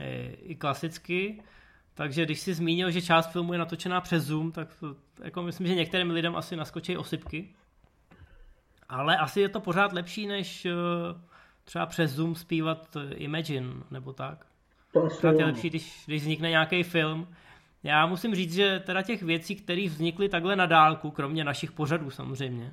i, 0.00 0.38
i 0.42 0.54
klasicky. 0.54 1.42
Takže 1.94 2.24
když 2.24 2.40
si 2.40 2.54
zmínil, 2.54 2.90
že 2.90 3.02
část 3.02 3.32
filmu 3.32 3.52
je 3.52 3.58
natočená 3.58 4.00
přes 4.00 4.24
Zoom, 4.24 4.52
tak 4.52 4.74
to, 4.74 4.96
jako 5.24 5.42
myslím, 5.42 5.66
že 5.66 5.74
některým 5.74 6.10
lidem 6.10 6.36
asi 6.36 6.56
naskočí 6.56 6.96
osypky. 6.96 7.54
Ale 8.88 9.16
asi 9.16 9.40
je 9.40 9.48
to 9.48 9.60
pořád 9.60 9.92
lepší, 9.92 10.26
než 10.26 10.66
eh, 10.66 10.72
třeba 11.64 11.86
přes 11.86 12.10
Zoom 12.10 12.34
zpívat 12.34 12.96
Imagine 13.14 13.74
nebo 13.90 14.12
tak. 14.12 14.46
To 15.20 15.26
je 15.26 15.44
lepší, 15.44 15.70
když, 15.70 16.02
když 16.06 16.22
vznikne 16.22 16.50
nějaký 16.50 16.82
film. 16.82 17.28
Já 17.82 18.06
musím 18.06 18.34
říct, 18.34 18.54
že 18.54 18.82
teda 18.86 19.02
těch 19.02 19.22
věcí, 19.22 19.56
které 19.56 19.86
vznikly 19.88 20.28
takhle 20.28 20.56
na 20.56 20.66
dálku, 20.66 21.10
kromě 21.10 21.44
našich 21.44 21.72
pořadů 21.72 22.10
samozřejmě, 22.10 22.72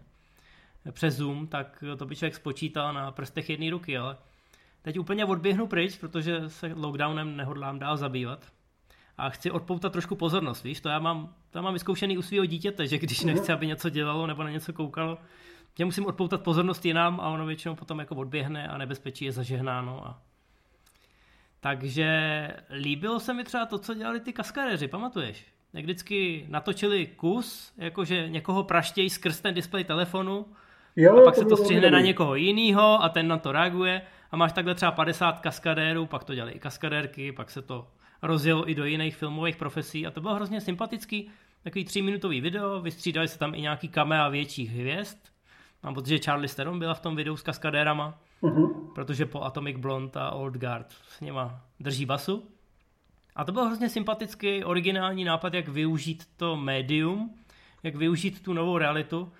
přes 0.92 1.16
Zoom, 1.16 1.48
tak 1.48 1.84
to 1.98 2.06
by 2.06 2.16
člověk 2.16 2.36
spočítal 2.36 2.94
na 2.94 3.12
prstech 3.12 3.50
jedné 3.50 3.72
ruky, 3.72 3.98
ale 3.98 4.18
teď 4.82 5.00
úplně 5.00 5.26
odběhnu 5.26 5.68
pryč, 5.68 5.98
protože 5.98 6.50
se 6.50 6.74
lockdownem 6.76 7.38
nehodlám 7.38 7.80
dál 7.80 7.98
zabývat. 7.98 8.46
A 9.18 9.30
chci 9.30 9.52
odpoutat 9.52 9.92
trošku 9.92 10.16
pozornost, 10.16 10.64
víš, 10.64 10.82
to 10.82 10.90
já 10.90 11.00
mám, 11.00 11.34
to 11.52 11.58
já 11.58 11.62
mám 11.62 11.74
vyzkoušený 11.74 12.18
u 12.18 12.22
svého 12.22 12.46
dítěte, 12.46 12.88
že 12.88 12.98
když 12.98 13.24
nechce, 13.24 13.54
aby 13.54 13.68
něco 13.68 13.90
dělalo 13.90 14.28
nebo 14.28 14.44
na 14.44 14.50
něco 14.50 14.74
koukalo, 14.74 15.18
že 15.78 15.86
musím 15.86 16.06
odpoutat 16.06 16.42
pozornost 16.42 16.86
jinam 16.86 17.20
a 17.20 17.30
ono 17.30 17.46
většinou 17.46 17.76
potom 17.76 18.00
jako 18.00 18.16
odběhne 18.16 18.68
a 18.68 18.78
nebezpečí 18.78 19.26
je 19.26 19.32
zažehnáno 19.32 20.08
a 20.08 20.22
Takže 21.64 22.48
líbilo 22.70 23.20
se 23.20 23.34
mi 23.34 23.44
třeba 23.44 23.66
to, 23.66 23.78
co 23.80 23.94
dělali 23.94 24.20
ty 24.20 24.34
kaskadeři, 24.34 24.88
pamatuješ? 24.88 25.46
Jak 25.74 25.84
vždycky 25.84 26.46
natočili 26.50 27.08
kus, 27.08 27.74
jakože 27.78 28.30
někoho 28.30 28.64
praštějí 28.64 29.10
skrz 29.10 29.40
ten 29.40 29.54
displej 29.54 29.84
telefonu 29.84 30.46
jo, 30.96 31.18
a 31.18 31.24
pak 31.24 31.36
to 31.36 31.42
se 31.42 31.48
to 31.48 31.58
střihne 31.58 31.92
na 31.92 32.00
někoho 32.00 32.36
jiného 32.36 33.04
a 33.04 33.10
ten 33.10 33.28
na 33.28 33.38
to 33.38 33.52
reaguje 33.52 34.02
a 34.32 34.38
máš 34.38 34.54
takhle 34.54 34.76
třeba 34.76 34.92
50 34.92 35.40
kaskadérů, 35.40 36.06
pak 36.06 36.24
to 36.24 36.36
dělali 36.36 36.52
i 36.52 36.60
kaskadérky, 36.60 37.32
pak 37.32 37.52
se 37.52 37.62
to 37.62 37.88
rozjelo 38.22 38.70
i 38.70 38.76
do 38.76 38.86
jiných 38.86 39.16
filmových 39.16 39.56
profesí 39.56 40.08
a 40.08 40.12
to 40.12 40.22
bylo 40.22 40.36
hrozně 40.36 40.62
sympatický. 40.62 41.30
Takový 41.64 41.86
tříminutový 41.86 42.42
video, 42.42 42.82
vystřídali 42.82 43.28
se 43.28 43.40
tam 43.40 43.56
i 43.56 43.62
nějaký 43.62 43.88
kamera 43.88 44.30
větších 44.30 44.72
hvězd. 44.72 45.18
Mám 45.84 45.94
pocit, 45.94 46.10
že 46.10 46.20
Charlie 46.20 46.48
Steron 46.48 46.80
byla 46.80 46.94
v 46.94 47.02
tom 47.02 47.16
videu 47.16 47.38
s 47.38 47.44
kaskadérama, 47.44 48.20
uh-huh. 48.44 48.94
protože 48.96 49.26
po 49.26 49.42
Atomic 49.42 49.78
Blonde 49.78 50.20
a 50.20 50.32
Old 50.32 50.54
Guard 50.54 50.88
s 51.08 51.22
něma 51.22 51.62
drží 51.80 52.06
basu. 52.06 52.50
A 53.36 53.44
to 53.44 53.52
byl 53.52 53.66
hrozně 53.66 53.90
sympatický, 53.90 54.64
originální 54.64 55.24
nápad, 55.24 55.54
jak 55.54 55.68
využít 55.68 56.24
to 56.38 56.56
médium, 56.56 57.36
jak 57.84 57.96
využít 57.96 58.44
tu 58.44 58.54
novou 58.54 58.78
realitu. 58.78 59.32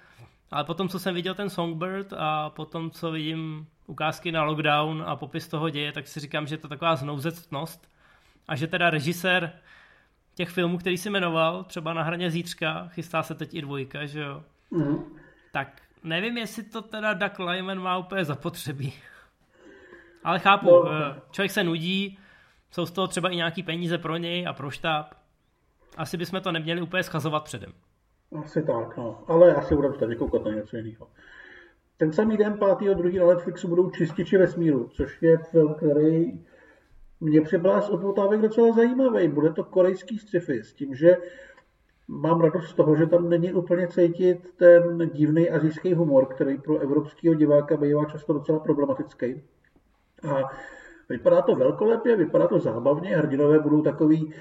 Ale 0.52 0.64
potom, 0.64 0.90
co 0.90 1.00
jsem 1.00 1.16
viděl 1.16 1.36
ten 1.36 1.50
Songbird 1.50 2.14
a 2.18 2.50
potom, 2.50 2.92
co 2.92 3.12
vidím 3.12 3.68
ukázky 3.88 4.32
na 4.32 4.44
lockdown 4.44 5.04
a 5.08 5.16
popis 5.16 5.48
toho 5.48 5.70
děje, 5.70 5.92
tak 5.92 6.08
si 6.08 6.20
říkám, 6.20 6.48
že 6.48 6.54
je 6.54 6.60
to 6.60 6.68
taková 6.68 6.96
znouzectnost 6.96 7.88
a 8.48 8.56
že 8.56 8.68
teda 8.68 8.90
režisér 8.90 9.52
těch 10.36 10.50
filmů, 10.50 10.78
který 10.78 10.98
si 10.98 11.10
jmenoval, 11.10 11.64
třeba 11.64 11.94
na 11.94 12.04
hraně 12.04 12.32
zítřka, 12.32 12.88
chystá 12.88 13.24
se 13.24 13.36
teď 13.36 13.54
i 13.54 13.62
dvojka, 13.62 14.06
že 14.06 14.22
jo, 14.22 14.44
mm. 14.72 15.04
tak 15.52 15.82
nevím, 16.04 16.38
jestli 16.38 16.64
to 16.64 16.82
teda 16.82 17.14
Doug 17.14 17.40
Lyman 17.40 17.80
má 17.80 17.98
úplně 17.98 18.26
zapotřebí. 18.26 18.94
Ale 20.24 20.40
chápu, 20.40 20.66
no. 20.66 20.92
Eh, 20.92 21.22
člověk 21.32 21.52
se 21.52 21.64
nudí, 21.64 22.20
jsou 22.72 22.86
z 22.86 22.92
toho 22.92 23.08
třeba 23.08 23.30
i 23.30 23.36
nějaký 23.36 23.64
peníze 23.64 23.98
pro 23.98 24.18
něj 24.18 24.48
a 24.48 24.54
pro 24.54 24.72
štáb. 24.72 25.14
Asi 25.98 26.18
bychom 26.18 26.42
to 26.42 26.52
neměli 26.52 26.82
úplně 26.82 27.04
schazovat 27.04 27.44
předem. 27.44 27.74
Asi 28.44 28.64
tak, 28.64 28.98
no. 28.98 29.24
Ale 29.28 29.56
asi 29.56 29.76
budeme 29.76 29.98
tady 29.98 30.16
koukat 30.16 30.46
na 30.46 30.52
něco 30.52 30.78
jiného. 30.78 31.08
Ten 31.98 32.14
samý 32.14 32.38
den 32.38 32.60
5. 32.80 32.96
na 33.20 33.26
Netflixu 33.28 33.68
budou 33.68 33.90
Čističi 33.90 34.38
vesmíru, 34.38 34.90
což 34.94 35.22
je 35.22 35.38
film, 35.38 35.74
který 35.74 36.42
mě 37.20 37.42
připadá 37.42 37.82
z 37.82 37.90
odpotávek 37.90 38.42
docela 38.42 38.76
zajímavý. 38.76 39.28
Bude 39.28 39.54
to 39.54 39.64
korejský 39.64 40.20
sci-fi 40.20 40.64
s 40.64 40.74
tím, 40.74 40.96
že 40.96 41.18
mám 42.08 42.42
radost 42.42 42.70
z 42.70 42.74
toho, 42.74 42.96
že 42.96 43.06
tam 43.06 43.30
není 43.30 43.54
úplně 43.54 43.88
cítit 43.88 44.54
ten 44.58 45.10
divný 45.14 45.50
azijský 45.50 45.94
humor, 45.94 46.26
který 46.26 46.58
pro 46.58 46.78
evropského 46.78 47.36
diváka 47.36 47.78
bývá 47.78 48.06
často 48.06 48.34
docela 48.34 48.60
problematický. 48.60 49.44
A 50.30 50.42
vypadá 51.10 51.42
to 51.42 51.56
velkolepě, 51.56 52.16
vypadá 52.16 52.48
to 52.48 52.60
zábavně, 52.60 53.18
hrdinové 53.18 53.60
budou 53.60 53.82
takový 53.82 54.34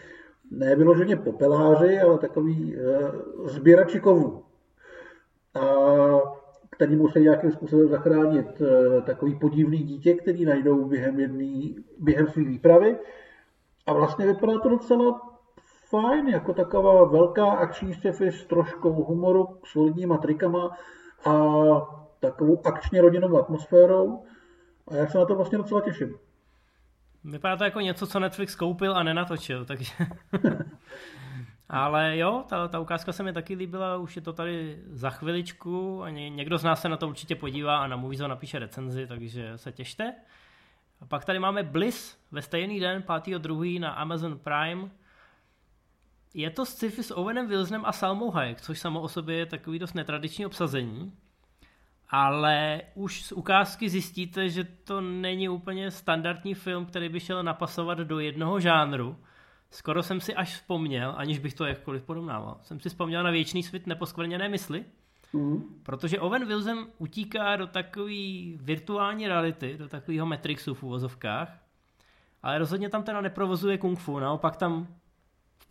nevyloženě 0.51 1.17
popeláři, 1.17 2.01
ale 2.01 2.19
takový 2.19 2.77
uh, 2.77 3.49
sběrači 3.49 4.01
kovů. 4.01 4.45
A 5.55 5.65
který 6.71 6.97
musí 6.97 7.21
nějakým 7.21 7.53
způsobem 7.53 7.89
zachránit 7.89 8.61
uh, 8.61 9.03
takový 9.03 9.35
podivný 9.35 9.79
dítě, 9.79 10.15
který 10.15 10.45
najdou 10.45 10.85
během, 10.85 11.21
jedný, 11.21 11.77
během 11.99 12.27
své 12.27 12.45
výpravy. 12.45 12.97
A 13.87 13.93
vlastně 13.93 14.27
vypadá 14.27 14.59
to 14.59 14.69
docela 14.69 15.32
fajn, 15.93 16.29
jako 16.29 16.55
taková 16.55 17.05
velká 17.05 17.51
akční 17.51 17.95
sci 17.95 18.33
s 18.33 18.45
troškou 18.45 18.93
humoru, 18.93 19.59
solidníma 19.65 20.19
trikama 20.19 20.77
a 21.25 21.33
takovou 22.21 22.67
akčně 22.67 23.01
rodinnou 23.01 23.39
atmosférou. 23.39 24.25
A 24.89 24.95
já 24.97 25.07
se 25.07 25.19
na 25.19 25.25
to 25.25 25.35
vlastně 25.35 25.59
docela 25.59 25.81
těším. 25.81 26.15
Vypadá 27.25 27.57
to 27.57 27.65
jako 27.65 27.81
něco, 27.81 28.07
co 28.07 28.21
Netflix 28.21 28.55
koupil 28.55 28.97
a 28.97 29.03
nenatočil, 29.03 29.65
takže... 29.65 29.93
Ale 31.69 32.19
jo, 32.19 32.45
ta, 32.49 32.69
ta 32.69 32.81
ukázka 32.81 33.13
se 33.13 33.23
mi 33.23 33.33
taky 33.33 33.55
líbila, 33.55 33.97
už 33.97 34.17
je 34.17 34.23
to 34.23 34.33
tady 34.33 34.83
za 34.87 35.11
chviličku 35.11 36.03
a 36.03 36.11
ně, 36.11 36.31
někdo 36.31 36.59
z 36.59 36.65
nás 36.65 36.81
se 36.81 36.89
na 36.89 36.97
to 36.97 37.09
určitě 37.09 37.37
podívá 37.37 37.79
a 37.79 37.87
na 37.87 37.97
Movizo 37.97 38.29
napíše 38.29 38.59
recenzi, 38.59 39.07
takže 39.07 39.53
se 39.59 39.73
těšte. 39.73 40.15
A 41.01 41.07
pak 41.07 41.25
tady 41.25 41.39
máme 41.39 41.63
Bliss 41.63 42.19
ve 42.33 42.43
stejný 42.43 42.81
den, 42.81 43.03
5.2. 43.03 43.81
na 43.81 43.91
Amazon 43.91 44.39
Prime. 44.39 44.91
Je 46.35 46.51
to 46.51 46.67
sci-fi 46.67 47.03
s 47.03 47.17
Owenem 47.17 47.49
Wilsonem 47.49 47.85
a 47.85 47.93
Salmou 47.93 48.31
Hayek, 48.31 48.61
což 48.61 48.79
samo 48.79 49.01
o 49.01 49.09
sobě 49.09 49.37
je 49.37 49.47
takový 49.47 49.79
dost 49.79 49.95
netradiční 49.95 50.47
obsazení 50.47 51.13
ale 52.13 52.81
už 52.95 53.23
z 53.23 53.33
ukázky 53.33 53.89
zjistíte, 53.89 54.49
že 54.49 54.65
to 54.65 55.01
není 55.01 55.49
úplně 55.49 55.91
standardní 55.91 56.55
film, 56.55 56.87
který 56.87 57.09
by 57.09 57.21
šel 57.21 57.43
napasovat 57.43 57.99
do 57.99 58.19
jednoho 58.19 58.61
žánru. 58.61 59.17
Skoro 59.71 60.03
jsem 60.03 60.21
si 60.21 60.35
až 60.35 60.55
vzpomněl, 60.55 61.15
aniž 61.17 61.39
bych 61.39 61.55
to 61.55 61.65
jakkoliv 61.65 62.03
porovnával, 62.03 62.59
jsem 62.61 62.81
si 62.81 62.89
vzpomněl 62.89 63.23
na 63.23 63.31
věčný 63.31 63.63
svět 63.63 63.87
neposkvrněné 63.87 64.49
mysli, 64.49 64.85
mm. 65.33 65.63
protože 65.83 66.21
Owen 66.21 66.47
Wilson 66.47 66.87
utíká 66.99 67.57
do 67.57 67.67
takové 67.67 68.13
virtuální 68.57 69.29
reality, 69.29 69.77
do 69.79 69.89
takového 69.89 70.27
Matrixu 70.27 70.75
v 70.75 70.83
uvozovkách, 70.83 71.59
ale 72.43 72.59
rozhodně 72.59 72.89
tam 72.89 73.03
teda 73.03 73.21
neprovozuje 73.21 73.79
kung 73.79 73.99
fu, 73.99 74.19
naopak 74.19 74.57
tam 74.57 74.87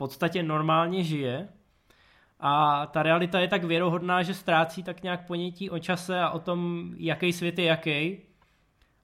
podstatě 0.01 0.43
normálně 0.43 1.03
žije 1.03 1.47
a 2.39 2.85
ta 2.85 3.03
realita 3.03 3.39
je 3.39 3.47
tak 3.47 3.63
věrohodná, 3.63 4.23
že 4.23 4.33
ztrácí 4.33 4.83
tak 4.83 5.03
nějak 5.03 5.27
ponětí 5.27 5.69
o 5.69 5.79
čase 5.79 6.19
a 6.19 6.29
o 6.29 6.39
tom, 6.39 6.91
jaký 6.97 7.33
svět 7.33 7.59
je 7.59 7.65
jaký. 7.65 8.21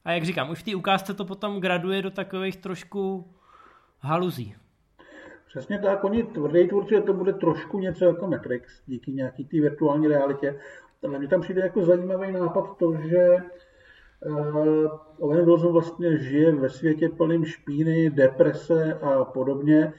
A 0.06 0.12
jak 0.12 0.24
říkám, 0.24 0.50
už 0.50 0.60
v 0.60 0.66
té 0.66 0.76
ukázce 0.76 1.14
to 1.14 1.26
potom 1.26 1.62
graduje 1.62 2.02
do 2.02 2.12
takových 2.12 2.58
trošku 2.58 3.34
haluzí. 4.00 4.56
Přesně 5.48 5.80
tak, 5.80 6.04
oni 6.04 6.24
tvrdí 6.24 6.68
tvůrci, 6.68 6.96
že 6.96 7.02
to 7.02 7.14
bude 7.14 7.34
trošku 7.34 7.80
něco 7.80 8.06
jako 8.06 8.28
Matrix, 8.28 8.82
díky 8.86 9.12
nějaký 9.12 9.46
té 9.46 9.62
virtuální 9.62 10.08
realitě. 10.08 10.60
Ale 11.04 11.20
mně 11.20 11.28
tam 11.28 11.42
přijde 11.42 11.62
jako 11.62 11.86
zajímavý 11.86 12.32
nápad 12.32 12.78
to, 12.78 12.94
že 13.10 13.38
uh, 14.26 14.88
Owen 15.20 15.46
Wilson 15.46 15.74
vlastně 15.74 16.18
žije 16.18 16.56
ve 16.56 16.70
světě 16.70 17.10
plným 17.10 17.46
špíny, 17.46 18.10
deprese 18.10 18.94
a 18.94 19.26
podobně 19.26 19.94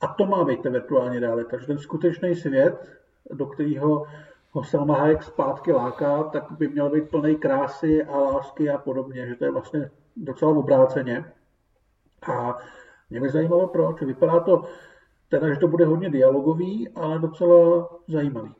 a 0.00 0.06
to 0.06 0.26
má 0.26 0.44
být 0.44 0.62
ta 0.62 0.70
virtuální 0.70 1.18
realita, 1.18 1.58
že 1.58 1.66
ten 1.66 1.78
skutečný 1.78 2.36
svět, 2.36 2.98
do 3.30 3.46
kterého 3.46 4.06
ho 4.50 4.64
Salma 4.64 4.98
Hayek 4.98 5.22
zpátky 5.22 5.72
láká, 5.72 6.22
tak 6.22 6.52
by 6.52 6.68
měl 6.68 6.90
být 6.90 7.10
plný 7.10 7.36
krásy 7.36 8.04
a 8.04 8.18
lásky 8.18 8.70
a 8.70 8.78
podobně, 8.78 9.26
že 9.26 9.34
to 9.34 9.44
je 9.44 9.50
vlastně 9.50 9.90
docela 10.16 10.50
obráceně. 10.50 11.24
A 12.32 12.58
mě 13.10 13.20
by 13.20 13.28
zajímalo 13.28 13.68
proč. 13.68 14.02
Vypadá 14.02 14.40
to 14.40 14.64
teda, 15.28 15.48
že 15.48 15.60
to 15.60 15.68
bude 15.68 15.86
hodně 15.86 16.10
dialogový, 16.10 16.88
ale 16.88 17.18
docela 17.18 17.88
zajímavý. 18.08 18.54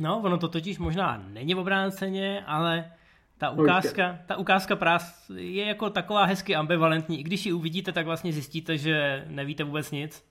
No, 0.00 0.22
ono 0.24 0.38
to 0.38 0.48
totiž 0.48 0.78
možná 0.78 1.22
není 1.28 1.54
obráceně, 1.54 2.44
ale 2.46 2.92
ta 3.38 3.50
ukázka, 3.50 4.18
ta 4.26 4.36
ukázka 4.36 4.76
prás 4.76 5.30
je 5.36 5.64
jako 5.64 5.90
taková 5.90 6.24
hezky 6.24 6.56
ambivalentní. 6.56 7.20
I 7.20 7.22
když 7.22 7.46
ji 7.46 7.52
uvidíte, 7.52 7.92
tak 7.92 8.06
vlastně 8.06 8.32
zjistíte, 8.32 8.78
že 8.78 9.24
nevíte 9.28 9.64
vůbec 9.64 9.90
nic. 9.90 10.28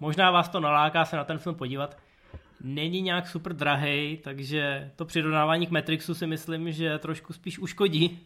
Možná 0.00 0.30
vás 0.30 0.48
to 0.48 0.60
naláká 0.60 1.04
se 1.04 1.16
na 1.16 1.24
ten 1.24 1.38
film 1.38 1.54
podívat. 1.54 1.96
Není 2.60 3.02
nějak 3.02 3.28
super 3.28 3.52
drahý, 3.52 4.18
takže 4.24 4.90
to 4.96 5.04
přirovnávání 5.04 5.66
k 5.66 5.70
Matrixu 5.70 6.14
si 6.14 6.26
myslím, 6.26 6.72
že 6.72 6.98
trošku 6.98 7.32
spíš 7.32 7.58
uškodí 7.58 8.20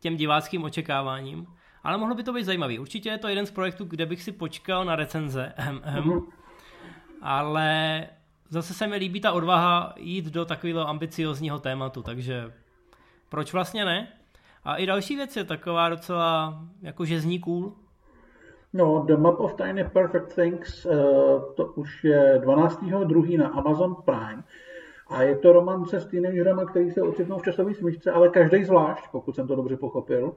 těm 0.00 0.16
diváckým 0.16 0.64
očekáváním. 0.64 1.46
Ale 1.84 1.98
mohlo 1.98 2.14
by 2.14 2.22
to 2.22 2.32
být 2.32 2.44
zajímavý. 2.44 2.78
Určitě 2.78 3.08
je 3.08 3.18
to 3.18 3.28
jeden 3.28 3.46
z 3.46 3.50
projektů, 3.50 3.84
kde 3.84 4.06
bych 4.06 4.22
si 4.22 4.32
počkal 4.32 4.84
na 4.84 4.96
recenze. 4.96 5.52
Mm-hmm. 5.58 6.26
Ale 7.22 8.06
zase 8.48 8.74
se 8.74 8.86
mi 8.86 8.96
líbí 8.96 9.20
ta 9.20 9.32
odvaha 9.32 9.94
jít 9.98 10.24
do 10.24 10.44
takového 10.44 10.88
ambiciozního 10.88 11.58
tématu, 11.58 12.02
takže 12.02 12.52
proč 13.32 13.52
vlastně 13.52 13.84
ne? 13.84 14.08
A 14.64 14.76
i 14.76 14.86
další 14.86 15.16
věc 15.16 15.36
je 15.36 15.44
taková 15.44 15.88
docela, 15.88 16.58
jakože 16.82 17.20
zní 17.20 17.40
cool. 17.40 17.72
No, 18.72 19.04
The 19.06 19.16
Map 19.16 19.40
of 19.40 19.54
Tiny 19.54 19.84
Perfect 19.84 20.34
Things, 20.34 20.86
eh, 20.86 20.90
to 21.54 21.66
už 21.66 22.04
je 22.04 22.40
12.2. 22.44 23.38
na 23.38 23.48
Amazon 23.48 23.94
Prime. 24.04 24.44
A 25.08 25.22
je 25.22 25.36
to 25.36 25.52
romance 25.52 26.00
s 26.00 26.06
teenagerama, 26.06 26.64
který 26.64 26.90
se 26.90 27.02
ocitnou 27.02 27.38
v 27.38 27.42
časové 27.42 27.74
smyčce, 27.74 28.12
ale 28.12 28.28
každý 28.28 28.64
zvlášť, 28.64 29.04
pokud 29.12 29.34
jsem 29.34 29.46
to 29.46 29.56
dobře 29.56 29.76
pochopil. 29.76 30.34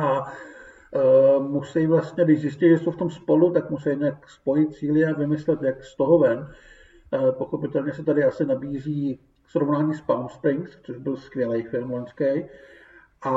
A 0.00 0.20
uh, 0.20 1.48
musí 1.48 1.86
vlastně, 1.86 2.24
když 2.24 2.40
zjistí, 2.40 2.68
že 2.68 2.78
jsou 2.78 2.90
v 2.90 2.96
tom 2.96 3.10
spolu, 3.10 3.52
tak 3.52 3.70
musí 3.70 3.96
nějak 3.96 4.28
spojit 4.28 4.74
cíly 4.74 5.04
a 5.04 5.12
vymyslet, 5.12 5.62
jak 5.62 5.84
z 5.84 5.96
toho 5.96 6.18
ven. 6.18 6.38
Uh, 6.38 7.30
pochopitelně 7.30 7.92
se 7.92 8.04
tady 8.04 8.24
asi 8.24 8.44
nabízí 8.44 9.20
srovnání 9.54 9.94
s 9.94 10.00
Palm 10.00 10.28
Springs, 10.28 10.78
což 10.82 10.96
byl 10.96 11.16
skvělý 11.16 11.62
film 11.62 11.90
loňský. 11.90 12.44
A 13.22 13.32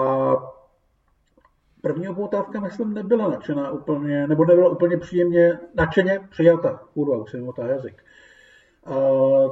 první 1.81 2.09
upoutávka, 2.09 2.59
myslím, 2.59 2.93
nebyla 2.93 3.29
nadšená 3.29 3.71
úplně, 3.71 4.27
nebo 4.27 4.45
nebyla 4.45 4.69
úplně 4.69 4.97
příjemně 4.97 5.59
nadšeně 5.75 6.27
přijata. 6.29 6.79
Kurva, 6.93 7.17
už 7.17 7.31
jsem 7.31 7.49
jazyk. 7.67 8.03
A, 8.85 8.93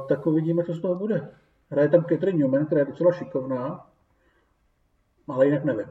tak 0.08 0.26
uvidíme, 0.26 0.64
co 0.64 0.74
z 0.74 0.80
toho 0.80 0.94
bude. 0.94 1.30
Hraje 1.70 1.88
tam 1.88 2.04
Catherine 2.04 2.38
Newman, 2.38 2.66
která 2.66 2.78
je 2.78 2.84
docela 2.84 3.12
šikovná, 3.12 3.86
ale 5.28 5.46
jinak 5.46 5.64
nevím. 5.64 5.86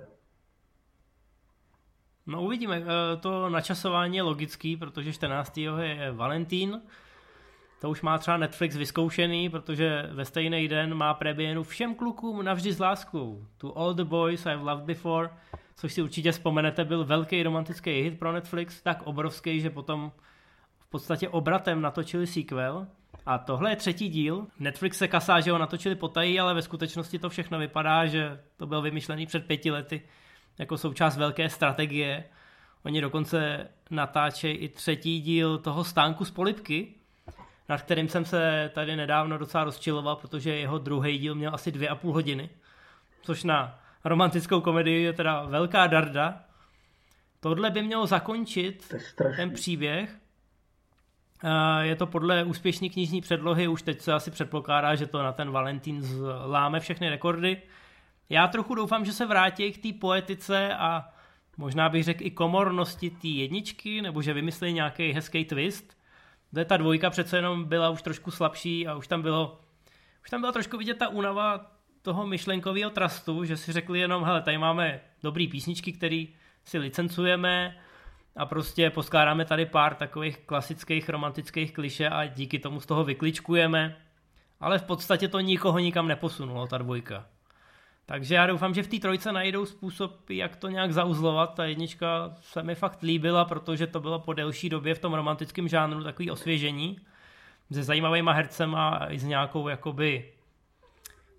No 2.26 2.42
uvidíme, 2.42 2.84
eh, 2.84 3.18
to 3.18 3.50
načasování 3.50 4.18
je 4.18 4.24
logický, 4.24 4.78
protože 4.78 5.14
14. 5.14 5.58
je 5.82 6.12
Valentín, 6.12 6.82
to 7.82 7.90
už 7.90 8.02
má 8.02 8.18
třeba 8.18 8.38
Netflix 8.38 8.76
vyzkoušený, 8.76 9.50
protože 9.50 10.10
ve 10.12 10.26
stejný 10.26 10.68
den 10.68 10.96
má 10.96 11.14
premiéru 11.14 11.64
všem 11.64 11.96
klukům 11.96 12.46
navždy 12.46 12.72
s 12.72 12.80
láskou. 12.80 13.46
To 13.58 13.78
All 13.78 13.94
the 13.94 14.04
Boys 14.04 14.46
I've 14.46 14.64
Loved 14.64 14.86
Before, 14.86 15.30
což 15.76 15.94
si 15.94 16.02
určitě 16.02 16.32
vzpomenete, 16.32 16.86
byl 16.86 17.06
velký 17.06 17.44
romantický 17.44 18.02
hit 18.02 18.20
pro 18.20 18.32
Netflix, 18.32 18.82
tak 18.82 19.02
obrovský, 19.04 19.62
že 19.62 19.70
potom 19.70 20.12
v 20.80 20.90
podstatě 20.90 21.30
obratem 21.30 21.82
natočili 21.82 22.28
sequel. 22.28 22.88
A 23.26 23.38
tohle 23.38 23.72
je 23.72 23.76
třetí 23.76 24.10
díl. 24.10 24.48
Netflix 24.60 24.98
se 24.98 25.08
kasá, 25.08 25.40
že 25.40 25.52
ho 25.52 25.58
natočili 25.58 25.96
potají, 25.96 26.40
ale 26.40 26.54
ve 26.54 26.62
skutečnosti 26.62 27.20
to 27.20 27.30
všechno 27.30 27.60
vypadá, 27.60 28.06
že 28.06 28.40
to 28.58 28.68
byl 28.68 28.82
vymyšlený 28.82 29.26
před 29.26 29.46
pěti 29.46 29.72
lety 29.72 30.02
jako 30.58 30.78
součást 30.78 31.18
velké 31.18 31.50
strategie. 31.50 32.24
Oni 32.84 33.02
dokonce 33.02 33.68
natáčejí 33.92 34.56
i 34.56 34.70
třetí 34.70 35.22
díl 35.22 35.58
toho 35.58 35.84
stánku 35.84 36.26
z 36.26 36.32
polipky, 36.32 36.94
nad 37.70 37.82
kterým 37.82 38.10
jsem 38.10 38.26
se 38.26 38.72
tady 38.74 38.96
nedávno 38.96 39.38
docela 39.38 39.64
rozčiloval, 39.64 40.16
protože 40.16 40.56
jeho 40.56 40.78
druhý 40.78 41.18
díl 41.18 41.36
měl 41.36 41.54
asi 41.54 41.72
dvě 41.72 41.90
a 41.90 41.96
půl 41.96 42.14
hodiny, 42.14 42.50
což 43.22 43.44
na 43.44 43.80
romantickou 44.04 44.62
komedii 44.62 45.04
je 45.04 45.14
teda 45.14 45.46
velká 45.46 45.88
darda. 45.88 46.44
Tohle 47.40 47.70
by 47.70 47.84
mělo 47.84 48.08
zakončit 48.08 48.94
ten 49.36 49.52
příběh. 49.52 50.18
Je 51.82 51.96
to 51.96 52.08
podle 52.08 52.44
úspěšné 52.44 52.90
knižní 52.90 53.22
předlohy, 53.22 53.68
už 53.68 53.82
teď 53.82 54.02
se 54.02 54.14
asi 54.14 54.32
předpokládá, 54.32 54.96
že 54.96 55.08
to 55.08 55.24
na 55.24 55.32
ten 55.32 55.52
Valentín 55.52 56.02
zláme 56.02 56.80
všechny 56.80 57.10
rekordy. 57.10 57.62
Já 58.30 58.48
trochu 58.48 58.76
doufám, 58.76 59.06
že 59.06 59.14
se 59.14 59.26
vrátí 59.26 59.72
k 59.72 59.82
té 59.82 60.00
poetice 60.00 60.74
a 60.74 61.10
možná 61.58 61.90
bych 61.90 62.04
řekl 62.04 62.24
i 62.24 62.32
komornosti 62.32 63.10
té 63.10 63.28
jedničky, 63.28 64.02
nebo 64.02 64.22
že 64.22 64.34
vymyslí 64.34 64.74
nějaký 64.74 65.12
hezký 65.12 65.46
twist. 65.46 65.98
Kde 66.56 66.66
ta 66.66 66.78
dvojka 66.78 67.10
přece 67.10 67.38
jenom 67.38 67.66
byla 67.66 67.90
už 67.90 68.02
trošku 68.02 68.32
slabší 68.32 68.88
a 68.88 68.96
už 68.96 69.08
tam 69.08 69.22
bylo, 69.22 69.60
už 70.24 70.30
tam 70.30 70.42
byla 70.42 70.52
trošku 70.52 70.78
vidět 70.78 70.94
ta 70.98 71.08
únava 71.08 71.72
toho 72.02 72.28
myšlenkového 72.28 72.90
trustu, 72.90 73.46
že 73.46 73.58
si 73.58 73.72
řekli 73.72 74.00
jenom, 74.00 74.24
hele, 74.24 74.42
tady 74.42 74.58
máme 74.58 75.02
dobrý 75.24 75.48
písničky, 75.48 75.94
které 75.94 76.26
si 76.66 76.78
licencujeme 76.78 77.78
a 78.36 78.46
prostě 78.46 78.90
poskládáme 78.90 79.46
tady 79.46 79.66
pár 79.66 79.96
takových 79.96 80.38
klasických 80.38 81.10
romantických 81.10 81.74
kliše 81.74 82.10
a 82.10 82.26
díky 82.26 82.60
tomu 82.60 82.80
z 82.80 82.86
toho 82.86 83.04
vykličkujeme. 83.04 83.98
Ale 84.60 84.80
v 84.80 84.84
podstatě 84.84 85.28
to 85.28 85.40
nikoho 85.40 85.80
nikam 85.80 86.08
neposunulo, 86.08 86.68
ta 86.68 86.78
dvojka. 86.78 87.26
Takže 88.06 88.36
já 88.36 88.48
doufám, 88.48 88.74
že 88.74 88.84
v 88.84 88.88
té 88.88 89.00
trojce 89.00 89.32
najdou 89.32 89.66
způsob, 89.66 90.30
jak 90.30 90.56
to 90.56 90.70
nějak 90.70 90.94
zauzlovat. 90.94 91.56
Ta 91.56 91.66
jednička 91.66 92.36
se 92.42 92.64
mi 92.64 92.76
fakt 92.76 93.02
líbila, 93.02 93.46
protože 93.46 93.88
to 93.88 94.00
bylo 94.00 94.20
po 94.20 94.34
delší 94.34 94.70
době 94.70 94.96
v 94.96 95.00
tom 95.00 95.14
romantickém 95.14 95.68
žánru 95.68 96.04
takový 96.04 96.32
osvěžení 96.32 96.98
se 97.74 97.84
zajímavýma 97.84 98.32
hercema 98.32 98.90
a 98.90 99.12
i 99.12 99.20
s 99.20 99.24
nějakou 99.24 99.68
jakoby 99.68 100.32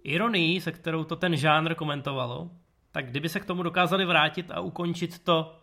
ironií, 0.05 0.61
se 0.61 0.73
kterou 0.73 1.05
to 1.05 1.17
ten 1.17 1.37
žánr 1.37 1.75
komentovalo. 1.75 2.51
Tak 2.93 3.07
kdyby 3.07 3.29
se 3.29 3.41
k 3.41 3.45
tomu 3.45 3.63
dokázali 3.63 4.05
vrátit 4.05 4.51
a 4.51 4.61
ukončit 4.61 5.19
to 5.19 5.59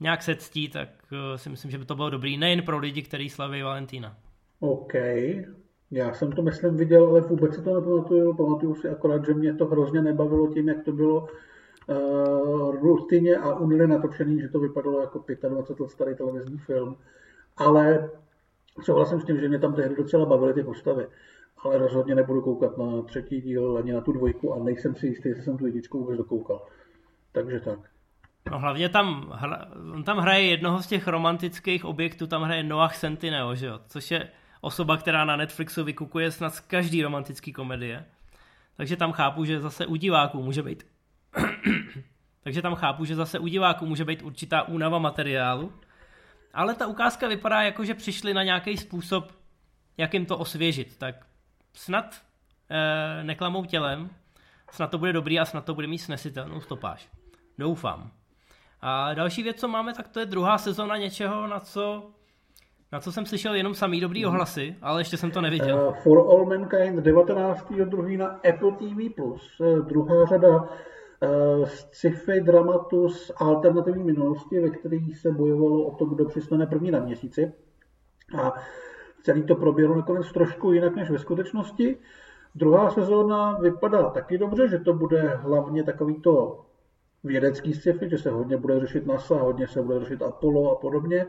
nějak 0.00 0.22
se 0.22 0.34
ctí, 0.34 0.68
tak 0.68 0.88
eh, 1.12 1.38
si 1.38 1.50
myslím, 1.50 1.70
že 1.70 1.78
by 1.78 1.84
to 1.84 1.94
bylo 1.94 2.10
dobrý 2.10 2.36
nejen 2.36 2.62
pro 2.62 2.78
lidi, 2.78 3.02
kteří 3.02 3.30
slaví 3.30 3.62
Valentína. 3.62 4.16
OK, 4.60 4.94
já 5.92 6.12
jsem 6.12 6.32
to 6.32 6.42
myslím 6.42 6.76
viděl, 6.76 7.08
ale 7.08 7.20
vůbec 7.20 7.54
si 7.54 7.62
to 7.62 7.74
nepamatuju. 7.74 8.34
Pamatuju 8.34 8.74
si 8.74 8.88
akorát, 8.88 9.26
že 9.26 9.34
mě 9.34 9.54
to 9.54 9.66
hrozně 9.66 10.02
nebavilo 10.02 10.52
tím, 10.52 10.68
jak 10.68 10.84
to 10.84 10.92
bylo 10.92 11.28
uh, 11.86 12.74
rutině 12.82 13.36
a 13.36 13.54
unily 13.54 13.86
natočený, 13.86 14.40
že 14.40 14.48
to 14.48 14.60
vypadalo 14.60 15.00
jako 15.00 15.24
25 15.48 15.80
let 15.80 15.90
starý 15.90 16.14
televizní 16.14 16.58
film. 16.58 16.96
Ale 17.56 18.10
souhlasím 18.82 19.20
s 19.20 19.24
tím, 19.24 19.40
že 19.40 19.48
mě 19.48 19.58
tam 19.58 19.74
tehdy 19.74 19.96
docela 19.96 20.26
bavily 20.26 20.54
ty 20.54 20.62
postavy. 20.62 21.06
Ale 21.58 21.78
rozhodně 21.78 22.14
nebudu 22.14 22.42
koukat 22.42 22.78
na 22.78 23.02
třetí 23.02 23.40
díl 23.40 23.76
ani 23.78 23.92
na 23.92 24.00
tu 24.00 24.12
dvojku 24.12 24.54
a 24.54 24.64
nejsem 24.64 24.94
si 24.94 25.06
jistý, 25.06 25.28
jestli 25.28 25.44
jsem 25.44 25.58
tu 25.58 25.66
jedničku 25.66 25.98
vůbec 25.98 26.18
dokoukal. 26.18 26.66
Takže 27.32 27.60
tak. 27.60 27.78
No 28.50 28.58
hlavně 28.58 28.88
tam, 28.88 29.32
on 29.94 30.04
tam 30.04 30.18
hraje 30.18 30.44
jednoho 30.44 30.82
z 30.82 30.86
těch 30.86 31.08
romantických 31.08 31.84
objektů, 31.84 32.26
tam 32.26 32.42
hraje 32.42 32.62
Noah 32.62 32.96
Centineo, 32.96 33.54
že 33.54 33.66
jo? 33.66 33.78
Což 33.86 34.10
je 34.10 34.28
osoba, 34.62 34.96
která 34.96 35.24
na 35.24 35.36
Netflixu 35.36 35.84
vykukuje 35.84 36.30
snad 36.30 36.54
z 36.54 36.60
každý 36.60 37.02
romantický 37.02 37.52
komedie. 37.52 38.04
Takže 38.76 38.96
tam 38.96 39.12
chápu, 39.12 39.44
že 39.44 39.60
zase 39.60 39.86
u 39.86 39.96
diváků 39.96 40.42
může 40.42 40.62
být 40.62 40.86
takže 42.42 42.62
tam 42.62 42.74
chápu, 42.74 43.04
že 43.04 43.14
zase 43.14 43.38
u 43.38 43.46
diváků 43.46 43.86
může 43.86 44.04
být 44.04 44.22
určitá 44.22 44.62
únava 44.62 44.98
materiálu. 44.98 45.72
Ale 46.54 46.74
ta 46.74 46.86
ukázka 46.86 47.28
vypadá 47.28 47.62
jako, 47.62 47.84
že 47.84 47.94
přišli 47.94 48.34
na 48.34 48.42
nějaký 48.42 48.76
způsob, 48.76 49.32
jak 49.96 50.14
jim 50.14 50.26
to 50.26 50.38
osvěžit. 50.38 50.96
Tak 50.98 51.26
snad 51.72 52.22
eh, 52.70 53.24
neklamou 53.24 53.64
tělem, 53.64 54.10
snad 54.70 54.90
to 54.90 54.98
bude 54.98 55.12
dobrý 55.12 55.40
a 55.40 55.44
snad 55.44 55.64
to 55.64 55.74
bude 55.74 55.86
mít 55.86 55.98
snesitelnou 55.98 56.60
stopáž. 56.60 57.08
Doufám. 57.58 58.10
A 58.80 59.14
další 59.14 59.42
věc, 59.42 59.60
co 59.60 59.68
máme, 59.68 59.94
tak 59.94 60.08
to 60.08 60.20
je 60.20 60.26
druhá 60.26 60.58
sezona 60.58 60.96
něčeho, 60.96 61.46
na 61.46 61.60
co 61.60 62.10
na 62.92 63.00
co 63.00 63.12
jsem 63.12 63.26
slyšel 63.26 63.54
jenom 63.54 63.74
samý 63.74 64.00
dobrý 64.00 64.24
mhm. 64.24 64.28
ohlasy, 64.28 64.76
ale 64.82 65.00
ještě 65.00 65.16
jsem 65.16 65.30
to 65.30 65.40
neviděl. 65.40 65.86
Uh, 65.88 65.94
For 65.94 66.18
All 66.18 66.46
Mankind 66.46 66.96
19. 66.96 67.72
druhý 67.84 68.16
na 68.16 68.26
Apple 68.26 68.72
TV+. 68.72 69.20
Uh, 69.20 69.78
druhá 69.78 70.26
řada 70.26 70.62
uh, 70.62 71.64
sci-fi 71.64 72.40
dramatu 72.40 73.08
z 73.08 73.32
alternativní 73.36 74.04
minulosti, 74.04 74.60
ve 74.60 74.70
kterých 74.70 75.18
se 75.18 75.30
bojovalo 75.30 75.84
o 75.86 75.96
to, 75.96 76.04
kdo 76.04 76.24
přistane 76.24 76.66
první 76.66 76.90
na 76.90 77.00
měsíci. 77.00 77.52
A 78.42 78.52
celý 79.22 79.42
to 79.42 79.54
proběhlo 79.54 79.96
nakonec 79.96 80.32
trošku 80.32 80.72
jinak 80.72 80.96
než 80.96 81.10
ve 81.10 81.18
skutečnosti. 81.18 81.96
Druhá 82.54 82.90
sezóna 82.90 83.58
vypadá 83.58 84.10
taky 84.10 84.38
dobře, 84.38 84.68
že 84.68 84.78
to 84.78 84.94
bude 84.94 85.28
hlavně 85.28 85.84
takový 85.84 86.20
to 86.20 86.64
vědecký 87.24 87.74
sci-fi, 87.74 88.08
že 88.08 88.18
se 88.18 88.30
hodně 88.30 88.56
bude 88.56 88.80
řešit 88.80 89.06
NASA, 89.06 89.34
hodně 89.34 89.68
se 89.68 89.82
bude 89.82 90.00
řešit 90.00 90.22
Apollo 90.22 90.70
a 90.70 90.74
podobně, 90.74 91.26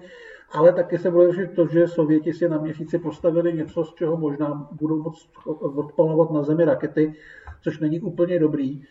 ale 0.52 0.74
taky 0.74 0.98
se 0.98 1.12
bude 1.12 1.34
řešit 1.34 1.56
to, 1.56 1.68
že 1.68 1.88
Sověti 1.88 2.34
si 2.34 2.50
na 2.50 2.58
měsíci 2.58 3.00
postavili 3.00 3.54
něco, 3.54 3.84
z 3.84 3.94
čeho 3.94 4.18
možná 4.18 4.70
budou 4.72 5.04
moct 5.04 5.30
odpalovat 5.60 6.32
na 6.32 6.44
Zemi 6.44 6.66
rakety, 6.66 7.14
což 7.62 7.80
není 7.80 8.02
úplně 8.02 8.40
dobrý. 8.40 8.84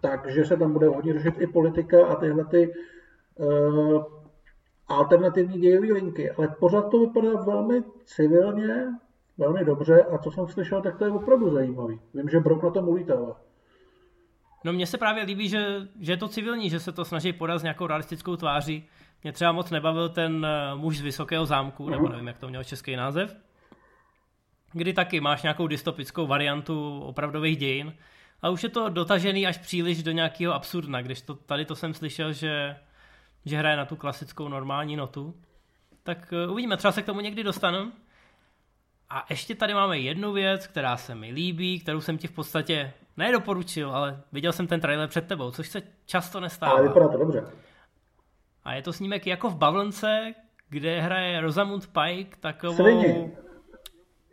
Takže 0.00 0.44
se 0.44 0.56
tam 0.56 0.72
bude 0.72 0.86
hodně 0.86 1.12
řešit 1.12 1.34
i 1.38 1.46
politika 1.46 2.06
a 2.06 2.14
tyhle 2.14 2.44
ty 2.44 2.74
uh, 3.38 4.04
alternativní 4.88 5.58
dějové 5.58 5.86
linky. 5.86 6.30
Ale 6.30 6.48
pořád 6.60 6.90
to 6.90 7.00
vypadá 7.00 7.40
velmi 7.40 7.82
civilně, 8.04 8.86
velmi 9.38 9.64
dobře 9.64 10.02
a 10.02 10.18
co 10.18 10.30
jsem 10.30 10.46
slyšel, 10.46 10.82
tak 10.82 10.98
to 10.98 11.04
je 11.04 11.10
opravdu 11.10 11.50
zajímavý. 11.50 12.00
Vím, 12.14 12.28
že 12.28 12.40
Brok 12.40 12.62
na 12.62 12.70
tom 12.70 12.88
ulítává. 12.88 13.45
No 14.66 14.72
mně 14.72 14.86
se 14.86 14.98
právě 14.98 15.24
líbí, 15.24 15.48
že, 15.48 15.88
že 16.00 16.12
je 16.12 16.16
to 16.16 16.28
civilní, 16.28 16.70
že 16.70 16.80
se 16.80 16.92
to 16.92 17.04
snaží 17.04 17.32
podat 17.32 17.58
s 17.58 17.62
nějakou 17.62 17.86
realistickou 17.86 18.36
tváří. 18.36 18.84
Mě 19.22 19.32
třeba 19.32 19.52
moc 19.52 19.70
nebavil 19.70 20.08
ten 20.08 20.46
eh, 20.46 20.74
muž 20.74 20.98
z 20.98 21.00
Vysokého 21.00 21.46
zámku, 21.46 21.90
nebo 21.90 22.02
mhm. 22.02 22.12
nevím, 22.12 22.26
jak 22.26 22.38
to 22.38 22.48
měl 22.48 22.64
český 22.64 22.96
název, 22.96 23.36
kdy 24.72 24.92
taky 24.92 25.20
máš 25.20 25.42
nějakou 25.42 25.66
dystopickou 25.66 26.26
variantu 26.26 27.00
opravdových 27.00 27.56
dějin 27.56 27.94
a 28.42 28.48
už 28.50 28.62
je 28.62 28.68
to 28.68 28.88
dotažený 28.88 29.46
až 29.46 29.58
příliš 29.58 30.02
do 30.02 30.12
nějakého 30.12 30.54
absurdna, 30.54 31.02
když 31.02 31.20
to, 31.22 31.34
tady 31.34 31.64
to 31.64 31.76
jsem 31.76 31.94
slyšel, 31.94 32.32
že, 32.32 32.76
že 33.44 33.58
hraje 33.58 33.76
na 33.76 33.84
tu 33.84 33.96
klasickou 33.96 34.48
normální 34.48 34.96
notu. 34.96 35.34
Tak 36.02 36.32
eh, 36.32 36.46
uvidíme, 36.46 36.76
třeba 36.76 36.92
se 36.92 37.02
k 37.02 37.06
tomu 37.06 37.20
někdy 37.20 37.42
dostanu. 37.44 37.92
A 39.10 39.26
ještě 39.30 39.54
tady 39.54 39.74
máme 39.74 39.98
jednu 39.98 40.32
věc, 40.32 40.66
která 40.66 40.96
se 40.96 41.14
mi 41.14 41.30
líbí, 41.30 41.80
kterou 41.80 42.00
jsem 42.00 42.18
ti 42.18 42.28
v 42.28 42.32
podstatě 42.32 42.92
nedoporučil, 43.16 43.90
ale 43.90 44.20
viděl 44.32 44.52
jsem 44.52 44.66
ten 44.66 44.80
trailer 44.80 45.08
před 45.08 45.26
tebou, 45.26 45.50
což 45.50 45.68
se 45.68 45.82
často 46.06 46.40
nestává. 46.40 46.72
Ale 46.72 46.88
vypadá 46.88 47.08
to 47.08 47.18
dobře. 47.18 47.44
A 48.64 48.74
je 48.74 48.82
to 48.82 48.92
snímek 48.92 49.26
jako 49.26 49.50
v 49.50 49.56
Bavlnce, 49.56 50.34
kde 50.68 51.00
hraje 51.00 51.40
Rosamund 51.40 51.86
Pike 51.86 52.36
takovou... 52.40 52.74
Svini. 52.74 53.36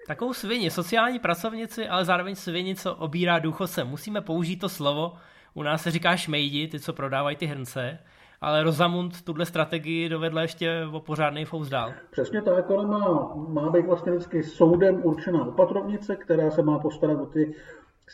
Takovou 0.08 0.34
svini, 0.34 0.72
sociální 0.72 1.20
pracovnici, 1.20 1.88
ale 1.88 2.06
zároveň 2.06 2.36
svini, 2.36 2.76
co 2.76 2.96
obírá 2.96 3.40
důchodce. 3.40 3.84
Musíme 3.84 4.22
použít 4.22 4.58
to 4.58 4.70
slovo, 4.70 5.14
u 5.54 5.64
nás 5.64 5.82
se 5.82 5.92
říká 5.92 6.16
šmejdi, 6.16 6.68
ty, 6.68 6.80
co 6.80 6.94
prodávají 6.94 7.36
ty 7.36 7.46
hrnce, 7.46 8.00
ale 8.42 8.64
Rosamund 8.64 9.22
tuhle 9.22 9.46
strategii 9.46 10.10
dovedla 10.10 10.42
ještě 10.42 10.88
o 10.92 11.00
pořádný 11.00 11.46
fous 11.46 11.70
dál. 11.70 11.94
Přesně 12.12 12.42
tak, 12.42 12.70
ona 12.70 13.00
má, 13.00 13.34
má 13.36 13.70
být 13.70 13.86
vlastně 13.86 14.12
vždycky 14.12 14.44
soudem 14.44 15.00
určená 15.04 15.46
opatrovnice, 15.46 16.16
která 16.16 16.52
se 16.52 16.62
má 16.62 16.80
postarat 16.80 17.20
o 17.22 17.26
ty 17.26 17.56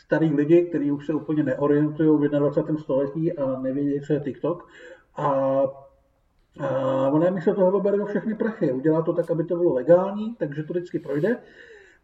starý 0.04 0.34
lidi, 0.34 0.62
kteří 0.62 0.90
už 0.90 1.06
se 1.06 1.14
úplně 1.14 1.42
neorientují 1.42 2.28
v 2.28 2.30
21. 2.30 2.82
století 2.82 3.32
a 3.32 3.60
nevědí, 3.60 4.00
co 4.00 4.12
je 4.12 4.20
TikTok. 4.20 4.68
A, 5.16 5.26
a 6.60 7.08
ona 7.08 7.30
mi 7.30 7.40
se 7.40 7.54
toho 7.54 7.70
vybere 7.72 8.02
o 8.02 8.06
všechny 8.06 8.34
prachy. 8.34 8.72
Udělá 8.72 9.02
to 9.02 9.12
tak, 9.12 9.30
aby 9.30 9.44
to 9.44 9.56
bylo 9.56 9.74
legální, 9.74 10.34
takže 10.34 10.62
to 10.62 10.72
vždycky 10.72 10.98
projde. 10.98 11.36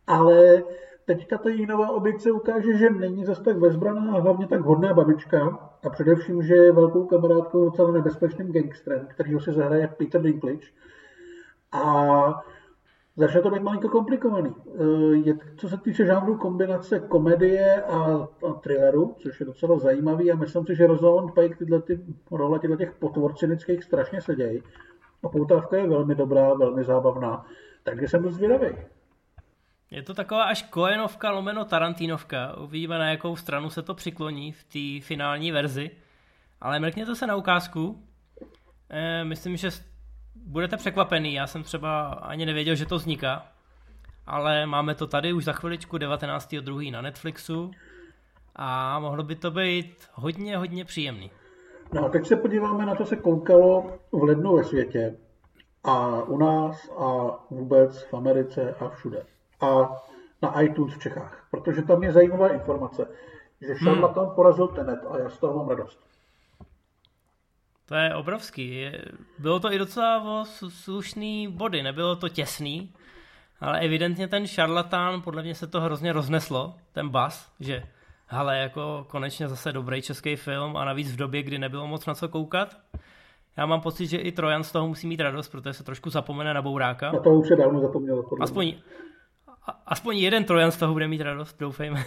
Ale 0.07 0.63
teďka 1.05 1.39
ta 1.39 1.51
nová 1.69 1.91
oběť 1.91 2.31
ukáže, 2.31 2.79
že 2.79 2.91
není 2.91 3.25
zase 3.25 3.43
tak 3.43 3.59
bezbraná 3.59 4.13
a 4.13 4.21
hlavně 4.21 4.47
tak 4.47 4.61
hodná 4.61 4.95
babička 4.95 5.71
a 5.85 5.91
především, 5.91 6.43
že 6.43 6.55
je 6.55 6.73
velkou 6.73 7.07
kamarádkou 7.07 7.65
docela 7.65 7.91
nebezpečným 7.93 8.53
gangstrem, 8.53 9.07
který 9.11 9.41
si 9.41 9.53
zahraje 9.53 9.89
Peter 9.89 10.23
Dinklage. 10.23 10.67
A 11.73 12.45
začne 13.17 13.41
to 13.41 13.51
být 13.51 13.63
malinko 13.63 13.89
komplikovaný. 13.89 14.55
Eh, 14.57 15.17
je, 15.25 15.35
co 15.57 15.69
se 15.69 15.77
týče 15.77 16.07
žánru 16.07 16.37
kombinace 16.37 17.01
komedie 17.01 17.83
a, 17.83 18.29
a 18.49 18.53
thrilleru, 18.61 19.17
což 19.19 19.41
je 19.41 19.47
docela 19.47 19.79
zajímavý 19.79 20.33
a 20.33 20.37
myslím 20.37 20.67
si, 20.67 20.77
že 20.77 20.87
Rosamund 20.87 21.35
Pike 21.35 21.57
tyhle 21.57 21.83
ty 21.83 22.01
role 22.31 22.59
tyhle 22.59 22.77
těch 22.77 22.93
potvor 22.93 23.35
cynických 23.35 23.85
strašně 23.85 24.21
sedějí. 24.21 24.63
A 25.23 25.29
poutávka 25.29 25.77
je 25.77 25.89
velmi 25.89 26.15
dobrá, 26.15 26.55
velmi 26.55 26.85
zábavná, 26.85 27.47
takže 27.83 28.09
jsem 28.09 28.31
zvědavý. 28.31 28.69
Je 29.91 30.03
to 30.03 30.15
taková 30.15 30.45
až 30.45 30.63
Koenovka 30.63 31.31
lomeno 31.31 31.65
Tarantinovka. 31.65 32.57
Uvidíme, 32.57 32.99
na 32.99 33.11
jakou 33.11 33.37
stranu 33.37 33.71
se 33.71 33.83
to 33.83 33.95
přikloní 33.95 34.53
v 34.53 34.65
té 34.65 35.07
finální 35.07 35.53
verzi. 35.53 35.91
Ale 36.61 36.81
mrkněte 36.81 37.15
se 37.15 37.27
na 37.27 37.37
ukázku. 37.37 38.03
E, 38.91 39.25
myslím, 39.25 39.57
že 39.57 39.71
budete 40.47 40.77
překvapený. 40.77 41.35
Já 41.35 41.47
jsem 41.47 41.63
třeba 41.63 42.09
ani 42.09 42.47
nevěděl, 42.47 42.75
že 42.75 42.87
to 42.87 42.97
vzniká. 42.97 43.47
Ale 44.27 44.67
máme 44.67 44.95
to 44.95 45.07
tady 45.07 45.33
už 45.33 45.45
za 45.45 45.53
chviličku 45.53 45.97
19.2. 45.97 46.93
na 46.93 47.03
Netflixu. 47.03 47.71
A 48.57 48.99
mohlo 48.99 49.23
by 49.23 49.35
to 49.35 49.51
být 49.51 50.09
hodně, 50.13 50.57
hodně 50.57 50.85
příjemný. 50.85 51.31
No 51.93 52.05
a 52.05 52.09
teď 52.09 52.27
se 52.27 52.37
podíváme 52.37 52.87
na 52.87 52.95
to, 52.95 53.07
se 53.07 53.17
koukalo 53.17 53.99
v 54.13 54.23
lednu 54.23 54.57
ve 54.57 54.65
světě. 54.65 55.17
A 55.85 56.23
u 56.23 56.39
nás 56.39 56.91
a 56.99 57.39
vůbec 57.51 58.03
v 58.03 58.15
Americe 58.15 58.75
a 58.81 58.89
všude 58.89 59.23
a 59.61 59.97
na 60.43 60.61
iTunes 60.61 60.95
v 60.95 60.99
Čechách, 60.99 61.47
protože 61.51 61.83
tam 61.83 62.03
je 62.03 62.13
zajímavá 62.13 62.49
informace, 62.49 63.09
že 63.61 63.77
šarlatan 63.77 64.25
hmm. 64.25 64.35
porazil 64.35 64.69
Tenet 64.69 65.01
a 65.11 65.19
já 65.19 65.31
z 65.31 65.39
toho 65.39 65.59
mám 65.59 65.69
radost. 65.69 66.01
To 67.87 67.95
je 67.95 68.15
obrovský. 68.15 68.91
Bylo 69.39 69.61
to 69.61 69.73
i 69.73 69.79
docela 69.79 70.45
slušný 70.69 71.49
body, 71.49 71.83
nebylo 71.83 72.17
to 72.17 72.29
těsný, 72.29 72.93
ale 73.61 73.81
evidentně 73.81 74.29
ten 74.29 74.47
šarlatán, 74.47 75.23
podle 75.23 75.43
mě 75.43 75.55
se 75.55 75.67
to 75.67 75.81
hrozně 75.81 76.13
rozneslo, 76.13 76.75
ten 76.93 77.09
bas, 77.09 77.53
že 77.61 77.83
hele, 78.27 78.59
jako 78.59 79.07
konečně 79.09 79.49
zase 79.49 79.73
dobrý 79.73 80.03
český 80.03 80.37
film 80.37 80.77
a 80.77 80.85
navíc 80.85 81.13
v 81.13 81.17
době, 81.17 81.43
kdy 81.43 81.59
nebylo 81.59 81.87
moc 81.87 82.07
na 82.07 82.15
co 82.15 82.29
koukat. 82.29 82.77
Já 83.57 83.67
mám 83.67 83.81
pocit, 83.81 84.07
že 84.07 84.17
i 84.17 84.33
Trojan 84.33 84.65
z 84.65 84.73
toho 84.73 84.89
musí 84.89 85.07
mít 85.07 85.21
radost, 85.21 85.49
protože 85.49 85.73
se 85.73 85.85
trošku 85.85 86.11
zapomene 86.11 86.55
na 86.55 86.63
Bouráka. 86.63 87.13
Na 87.13 87.21
to 87.21 87.31
už 87.31 87.49
se 87.49 87.57
dávno 87.57 87.81
zapomnělo. 87.81 88.25
Aspoň, 88.41 88.75
aspoň 89.87 90.17
jeden 90.17 90.45
Trojan 90.45 90.71
z 90.71 90.77
toho 90.77 90.93
bude 90.93 91.09
mít 91.09 91.21
radost, 91.21 91.61
doufejme. 91.61 92.05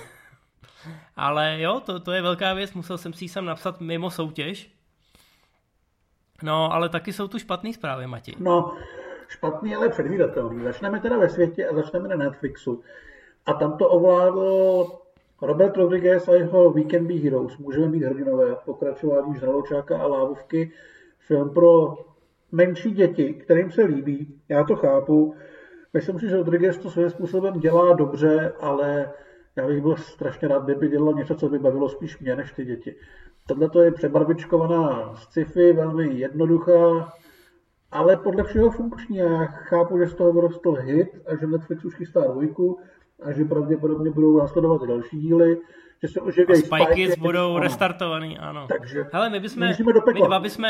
Ale 1.16 1.62
jo, 1.62 1.80
to, 1.80 2.00
to 2.00 2.12
je 2.12 2.22
velká 2.22 2.54
věc, 2.54 2.74
musel 2.74 2.98
jsem 2.98 3.14
si 3.14 3.28
sem 3.28 3.46
napsat 3.46 3.82
mimo 3.82 4.12
soutěž. 4.12 4.79
No, 6.44 6.74
ale 6.74 6.90
taky 6.90 7.14
jsou 7.14 7.28
tu 7.28 7.40
špatné 7.40 7.74
zprávy, 7.74 8.08
Mati. 8.08 8.36
No, 8.40 8.74
špatný, 9.28 9.76
ale 9.76 9.90
předvídatelný. 9.90 10.64
Začneme 10.64 11.00
teda 11.00 11.18
ve 11.18 11.30
světě 11.30 11.68
a 11.68 11.76
začneme 11.76 12.08
na 12.08 12.16
Netflixu. 12.16 12.82
A 13.46 13.54
tam 13.54 13.78
to 13.78 13.90
ovládl 13.90 14.88
Robert 15.42 15.78
Rodriguez 15.78 16.28
a 16.28 16.34
jeho 16.34 16.72
Weekend 16.72 17.08
Be 17.08 17.14
Heroes. 17.14 17.58
Můžeme 17.58 17.88
být 17.88 18.04
hrdinové, 18.04 18.56
pokračování 18.66 19.36
Žraločáka 19.36 19.98
a 19.98 20.08
Lávovky. 20.08 20.72
Film 21.20 21.50
pro 21.50 21.98
menší 22.52 22.92
děti, 22.92 23.34
kterým 23.34 23.72
se 23.72 23.84
líbí. 23.84 24.42
Já 24.50 24.64
to 24.64 24.76
chápu. 24.76 25.36
Myslím 25.94 26.20
si, 26.20 26.30
že 26.30 26.38
Rodriguez 26.38 26.78
to 26.78 26.92
svým 26.92 27.10
způsobem 27.10 27.60
dělá 27.60 27.94
dobře, 27.94 28.54
ale 28.60 29.12
já 29.56 29.68
bych 29.68 29.82
byl 29.82 29.96
strašně 29.96 30.48
rád, 30.48 30.64
kdyby 30.64 30.88
dělal 30.88 31.14
něco, 31.14 31.36
co 31.36 31.50
by 31.50 31.60
bavilo 31.60 31.90
spíš 31.90 32.20
mě 32.20 32.36
než 32.36 32.52
ty 32.52 32.66
děti. 32.66 32.96
Tohle 33.50 33.70
to 33.70 33.82
je 33.82 33.92
přebarvičkovaná 33.92 35.16
sci-fi, 35.16 35.74
velmi 35.74 36.20
jednoduchá, 36.20 37.14
ale 37.92 38.18
podle 38.18 38.44
všeho 38.44 38.72
funkční. 38.72 39.18
Já 39.18 39.46
chápu, 39.46 39.98
že 39.98 40.08
z 40.08 40.16
toho 40.16 40.34
vyrostl 40.34 40.74
hit 40.74 41.08
a 41.28 41.36
že 41.36 41.48
Netflix 41.48 41.86
už 41.86 41.96
chystá 41.96 42.22
dvojku 42.22 42.80
a 43.24 43.32
že 43.32 43.46
pravděpodobně 43.46 44.12
budou 44.12 44.38
následovat 44.38 44.82
další 44.88 45.20
díly, 45.20 45.58
že 46.02 46.08
se 46.08 46.22
oživějí 46.22 46.62
Spikes 46.62 47.16
budou 47.16 47.52
ano. 47.52 47.60
restartovaný, 47.60 48.38
ano. 48.38 48.68
Takže 48.68 49.06
Hele, 49.14 49.30
my, 49.30 49.40
bychom, 49.40 49.68
my, 49.68 49.74
dva 50.14 50.40
bychom, 50.40 50.66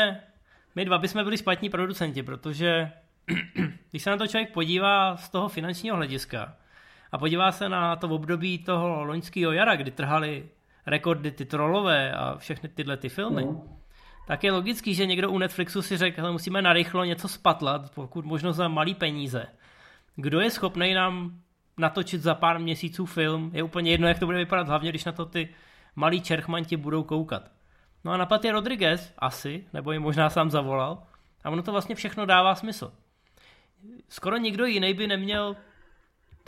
my 0.74 0.84
dva 0.84 0.98
bychom 0.98 1.24
byli 1.24 1.38
špatní 1.38 1.70
producenti, 1.70 2.22
protože 2.22 2.90
když 3.90 4.02
se 4.02 4.10
na 4.10 4.16
to 4.16 4.26
člověk 4.26 4.52
podívá 4.52 5.16
z 5.16 5.30
toho 5.30 5.48
finančního 5.48 5.96
hlediska 5.96 6.56
a 7.12 7.18
podívá 7.18 7.52
se 7.52 7.68
na 7.68 7.96
to 7.96 8.08
období 8.08 8.58
toho 8.58 9.04
loňského 9.04 9.52
jara, 9.52 9.76
kdy 9.76 9.90
trhali 9.90 10.48
rekordy 10.90 11.30
ty 11.30 11.44
trolové 11.44 12.12
a 12.12 12.36
všechny 12.38 12.68
tyhle 12.68 12.96
ty 12.96 13.08
filmy, 13.08 13.44
mm. 13.44 13.60
tak 14.26 14.44
je 14.44 14.52
logický, 14.52 14.94
že 14.94 15.06
někdo 15.06 15.30
u 15.30 15.38
Netflixu 15.38 15.82
si 15.82 15.96
řekl, 15.96 16.22
že 16.22 16.30
musíme 16.30 16.62
narychlo 16.62 17.04
něco 17.04 17.28
spatlat, 17.28 17.94
pokud 17.94 18.24
možno 18.24 18.52
za 18.52 18.68
malý 18.68 18.94
peníze. 18.94 19.46
Kdo 20.16 20.40
je 20.40 20.50
schopný 20.50 20.94
nám 20.94 21.40
natočit 21.78 22.22
za 22.22 22.34
pár 22.34 22.58
měsíců 22.58 23.06
film, 23.06 23.50
je 23.54 23.62
úplně 23.62 23.90
jedno, 23.90 24.08
jak 24.08 24.18
to 24.18 24.26
bude 24.26 24.38
vypadat, 24.38 24.68
hlavně 24.68 24.90
když 24.90 25.04
na 25.04 25.12
to 25.12 25.24
ty 25.26 25.48
malí 25.96 26.20
čerchmanti 26.20 26.76
budou 26.76 27.02
koukat. 27.02 27.50
No 28.04 28.12
a 28.12 28.16
napad 28.16 28.44
je 28.44 28.52
Rodriguez, 28.52 29.12
asi, 29.18 29.64
nebo 29.72 29.92
jim 29.92 30.02
možná 30.02 30.30
sám 30.30 30.50
zavolal, 30.50 31.02
a 31.44 31.50
ono 31.50 31.62
to 31.62 31.72
vlastně 31.72 31.94
všechno 31.94 32.26
dává 32.26 32.54
smysl 32.54 32.92
skoro 34.08 34.36
nikdo 34.36 34.66
jiný 34.66 34.94
by 34.94 35.06
neměl 35.06 35.56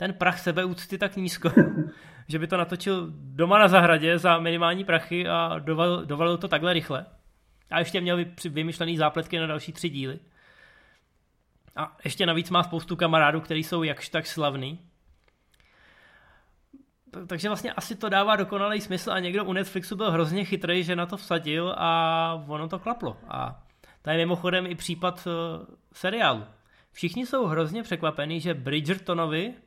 ten 0.03 0.13
prach 0.13 0.39
sebeúcty 0.39 0.97
tak 0.97 1.15
nízko, 1.15 1.51
že 2.27 2.39
by 2.39 2.47
to 2.47 2.57
natočil 2.57 3.07
doma 3.11 3.59
na 3.59 3.67
zahradě 3.67 4.19
za 4.19 4.39
minimální 4.39 4.83
prachy 4.83 5.27
a 5.27 5.59
dovalil, 5.59 6.05
dovalil 6.05 6.37
to 6.37 6.47
takhle 6.47 6.73
rychle. 6.73 7.05
A 7.71 7.79
ještě 7.79 8.01
měl 8.01 8.17
vymyšlený 8.49 8.97
zápletky 8.97 9.39
na 9.39 9.47
další 9.47 9.73
tři 9.73 9.89
díly. 9.89 10.19
A 11.75 11.97
ještě 12.03 12.25
navíc 12.25 12.49
má 12.49 12.63
spoustu 12.63 12.95
kamarádů, 12.95 13.41
kteří 13.41 13.63
jsou 13.63 13.83
jakž 13.83 14.09
tak 14.09 14.27
slavný. 14.27 14.79
Takže 17.27 17.47
vlastně 17.47 17.73
asi 17.73 17.95
to 17.95 18.09
dává 18.09 18.35
dokonalý 18.35 18.81
smysl 18.81 19.11
a 19.11 19.19
někdo 19.19 19.45
u 19.45 19.53
Netflixu 19.53 19.95
byl 19.95 20.11
hrozně 20.11 20.45
chytrý, 20.45 20.83
že 20.83 20.95
na 20.95 21.05
to 21.05 21.17
vsadil 21.17 21.75
a 21.77 22.43
ono 22.47 22.67
to 22.67 22.79
klaplo. 22.79 23.17
A 23.27 23.63
to 24.01 24.09
je 24.09 24.17
mimochodem 24.17 24.65
i 24.65 24.75
případ 24.75 25.27
uh, 25.27 25.65
seriálu. 25.93 26.43
Všichni 26.91 27.25
jsou 27.25 27.45
hrozně 27.45 27.83
překvapení, 27.83 28.39
že 28.39 28.53
Bridgertonovi, 28.53 29.53
eh, 29.57 29.62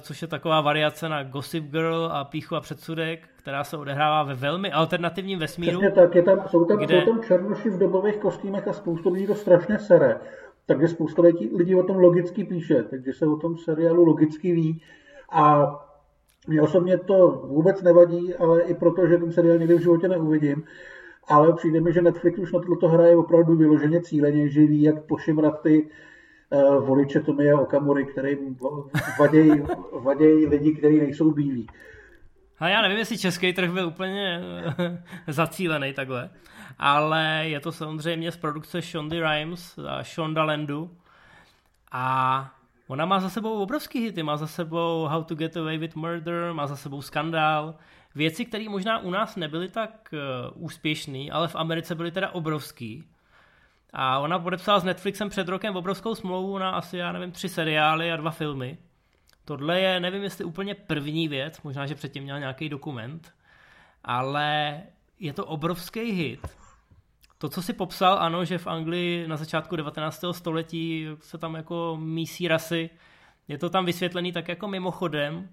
což 0.00 0.22
je 0.22 0.28
taková 0.28 0.60
variace 0.60 1.08
na 1.08 1.22
Gossip 1.22 1.64
Girl 1.64 2.08
a 2.12 2.24
Píchu 2.24 2.56
a 2.56 2.60
předsudek, 2.60 3.28
která 3.36 3.64
se 3.64 3.76
odehrává 3.76 4.22
ve 4.22 4.34
velmi 4.34 4.72
alternativním 4.72 5.38
vesmíru. 5.38 5.78
Přesně 5.78 5.90
tak, 5.90 6.14
je 6.14 6.22
tam, 6.22 6.48
jsou, 6.48 6.64
tam, 6.64 6.78
kde... 6.78 7.00
jsou 7.00 7.12
tam 7.12 7.22
černoši 7.22 7.70
v 7.70 7.78
dobových 7.78 8.16
kostýmech 8.16 8.68
a 8.68 8.72
spoustu 8.72 9.12
lidí 9.12 9.26
to 9.26 9.34
strašně 9.34 9.78
sere. 9.78 10.20
Takže 10.66 10.88
spousta 10.88 11.22
lidí, 11.22 11.50
lidí 11.56 11.74
o 11.74 11.82
tom 11.82 11.96
logicky 11.96 12.44
píše, 12.44 12.82
takže 12.82 13.12
se 13.12 13.26
o 13.26 13.36
tom 13.36 13.56
seriálu 13.56 14.04
logicky 14.04 14.52
ví. 14.52 14.82
A 15.32 15.74
mě 16.48 16.62
osobně 16.62 16.98
to 16.98 17.42
vůbec 17.44 17.82
nevadí, 17.82 18.34
ale 18.34 18.62
i 18.62 18.74
proto, 18.74 19.06
že 19.06 19.18
ten 19.18 19.32
seriál 19.32 19.58
někdy 19.58 19.74
v 19.74 19.82
životě 19.82 20.08
neuvidím. 20.08 20.64
Ale 21.28 21.52
přijde 21.52 21.80
mi, 21.80 21.92
že 21.92 22.02
Netflix 22.02 22.38
už 22.38 22.52
na 22.52 22.60
toto 22.60 22.88
hraje 22.88 23.16
opravdu 23.16 23.56
vyloženě 23.56 24.00
cíleně, 24.00 24.48
že 24.48 24.60
ví, 24.60 24.82
jak 24.82 25.04
pošimrat 25.04 25.62
ty 25.62 25.86
Eh, 25.86 25.88
voliče 26.80 27.20
Tomia 27.20 27.60
Okamury, 27.60 28.04
kterým 28.06 28.58
vadějí, 29.18 29.62
vadějí 29.92 30.46
lidi, 30.46 30.74
kteří 30.74 30.98
nejsou 30.98 31.30
bílí. 31.30 31.66
A 32.58 32.68
já 32.68 32.82
nevím, 32.82 32.98
jestli 32.98 33.18
český 33.18 33.52
trh 33.52 33.70
byl 33.70 33.86
úplně 33.86 34.42
eh, 34.78 35.02
zacílený 35.32 35.92
takhle, 35.92 36.30
ale 36.78 37.42
je 37.42 37.60
to 37.60 37.72
samozřejmě 37.72 38.32
z 38.32 38.36
produkce 38.36 38.82
Shonda 38.82 39.16
Rhimes 39.20 39.78
a 39.88 40.02
Shonda 40.02 40.44
Landu 40.44 40.90
a 41.92 42.50
ona 42.88 43.06
má 43.06 43.20
za 43.20 43.28
sebou 43.28 43.62
obrovský 43.62 44.00
hity, 44.00 44.22
má 44.22 44.36
za 44.36 44.46
sebou 44.46 45.06
How 45.10 45.24
to 45.24 45.34
Get 45.34 45.56
Away 45.56 45.78
with 45.78 45.96
Murder, 45.96 46.52
má 46.52 46.66
za 46.66 46.76
sebou 46.76 47.02
Skandál, 47.02 47.74
věci, 48.14 48.44
které 48.44 48.68
možná 48.68 48.98
u 48.98 49.10
nás 49.10 49.36
nebyly 49.36 49.68
tak 49.68 50.12
uh, 50.12 50.64
úspěšný, 50.64 51.30
ale 51.30 51.48
v 51.48 51.56
Americe 51.56 51.94
byly 51.94 52.10
teda 52.10 52.30
obrovský. 52.30 53.04
A 53.96 54.18
ona 54.18 54.38
podepsala 54.38 54.80
s 54.80 54.84
Netflixem 54.84 55.28
před 55.28 55.48
rokem 55.48 55.76
obrovskou 55.76 56.14
smlouvu 56.14 56.58
na 56.58 56.70
asi, 56.70 56.96
já 56.96 57.12
nevím, 57.12 57.32
tři 57.32 57.48
seriály 57.48 58.12
a 58.12 58.16
dva 58.16 58.30
filmy. 58.30 58.78
Tohle 59.44 59.80
je, 59.80 60.00
nevím, 60.00 60.22
jestli 60.22 60.44
úplně 60.44 60.74
první 60.74 61.28
věc, 61.28 61.62
možná, 61.62 61.86
že 61.86 61.94
předtím 61.94 62.22
měla 62.22 62.38
nějaký 62.38 62.68
dokument, 62.68 63.34
ale 64.04 64.82
je 65.20 65.32
to 65.32 65.46
obrovský 65.46 66.00
hit. 66.00 66.46
To, 67.38 67.48
co 67.48 67.62
si 67.62 67.72
popsal, 67.72 68.18
ano, 68.18 68.44
že 68.44 68.58
v 68.58 68.66
Anglii 68.66 69.28
na 69.28 69.36
začátku 69.36 69.76
19. 69.76 70.24
století 70.32 71.06
se 71.20 71.38
tam 71.38 71.54
jako 71.54 71.96
mísí 72.00 72.48
rasy, 72.48 72.90
je 73.48 73.58
to 73.58 73.70
tam 73.70 73.84
vysvětlený 73.84 74.32
tak 74.32 74.48
jako 74.48 74.68
mimochodem, 74.68 75.48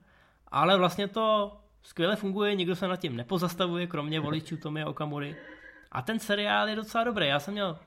ale 0.47 0.77
vlastně 0.77 1.07
to 1.07 1.57
skvěle 1.83 2.15
funguje, 2.15 2.55
nikdo 2.55 2.75
se 2.75 2.87
nad 2.87 2.95
tím 2.95 3.15
nepozastavuje, 3.15 3.87
kromě 3.87 4.19
voličů 4.19 4.57
Tomy 4.57 4.85
Okamury. 4.85 5.35
A 5.91 6.01
ten 6.01 6.19
seriál 6.19 6.69
je 6.69 6.75
docela 6.75 7.03
dobrý. 7.03 7.27
Já 7.27 7.39
jsem 7.39 7.53
měl 7.53 7.77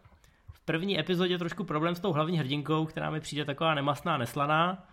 první 0.65 1.01
epizodě 1.01 1.39
trošku 1.39 1.65
problém 1.65 1.95
s 1.95 2.01
tou 2.01 2.13
hlavní 2.13 2.39
hrdinkou, 2.39 2.87
která 2.87 3.11
mi 3.11 3.21
přijde 3.21 3.45
taková 3.45 3.75
nemastná, 3.75 4.19
neslaná, 4.19 4.87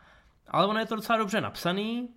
ale 0.47 0.67
ono 0.67 0.80
je 0.80 0.86
to 0.86 0.95
docela 0.95 1.17
dobře 1.17 1.41
napsaný 1.41 2.09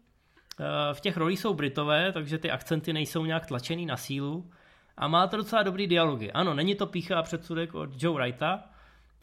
v 0.92 1.00
těch 1.00 1.16
rolích 1.16 1.40
jsou 1.40 1.54
Britové, 1.54 2.12
takže 2.12 2.38
ty 2.38 2.50
akcenty 2.50 2.92
nejsou 2.92 3.24
nějak 3.24 3.46
tlačený 3.46 3.86
na 3.86 3.96
sílu. 3.96 4.50
A 4.96 5.08
má 5.08 5.26
to 5.26 5.36
docela 5.36 5.62
dobrý 5.62 5.86
dialogy. 5.86 6.32
Ano, 6.32 6.54
není 6.54 6.74
to 6.74 6.86
pícha 6.86 7.18
a 7.18 7.22
předsudek 7.22 7.74
od 7.74 8.02
Joe 8.02 8.16
Wrighta, 8.16 8.64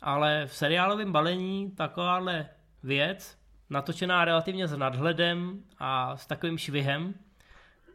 ale 0.01 0.47
v 0.47 0.55
seriálovém 0.55 1.11
balení 1.11 1.71
takováhle 1.71 2.49
věc, 2.83 3.37
natočená 3.69 4.25
relativně 4.25 4.67
s 4.67 4.77
nadhledem 4.77 5.63
a 5.79 6.17
s 6.17 6.27
takovým 6.27 6.57
švihem, 6.57 7.13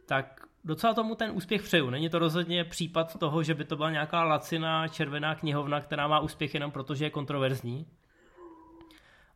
tak 0.05 0.46
docela 0.67 0.93
tomu 0.93 1.15
ten 1.15 1.31
úspěch 1.33 1.63
přeju. 1.63 1.89
Není 1.89 2.09
to 2.09 2.19
rozhodně 2.19 2.63
případ 2.63 3.19
toho, 3.19 3.43
že 3.43 3.53
by 3.53 3.65
to 3.65 3.75
byla 3.75 3.91
nějaká 3.91 4.23
laciná 4.23 4.87
červená 4.87 5.35
knihovna, 5.35 5.81
která 5.81 6.07
má 6.07 6.19
úspěch 6.19 6.53
jenom 6.53 6.71
proto, 6.71 6.95
že 6.95 7.05
je 7.05 7.09
kontroverzní. 7.09 7.87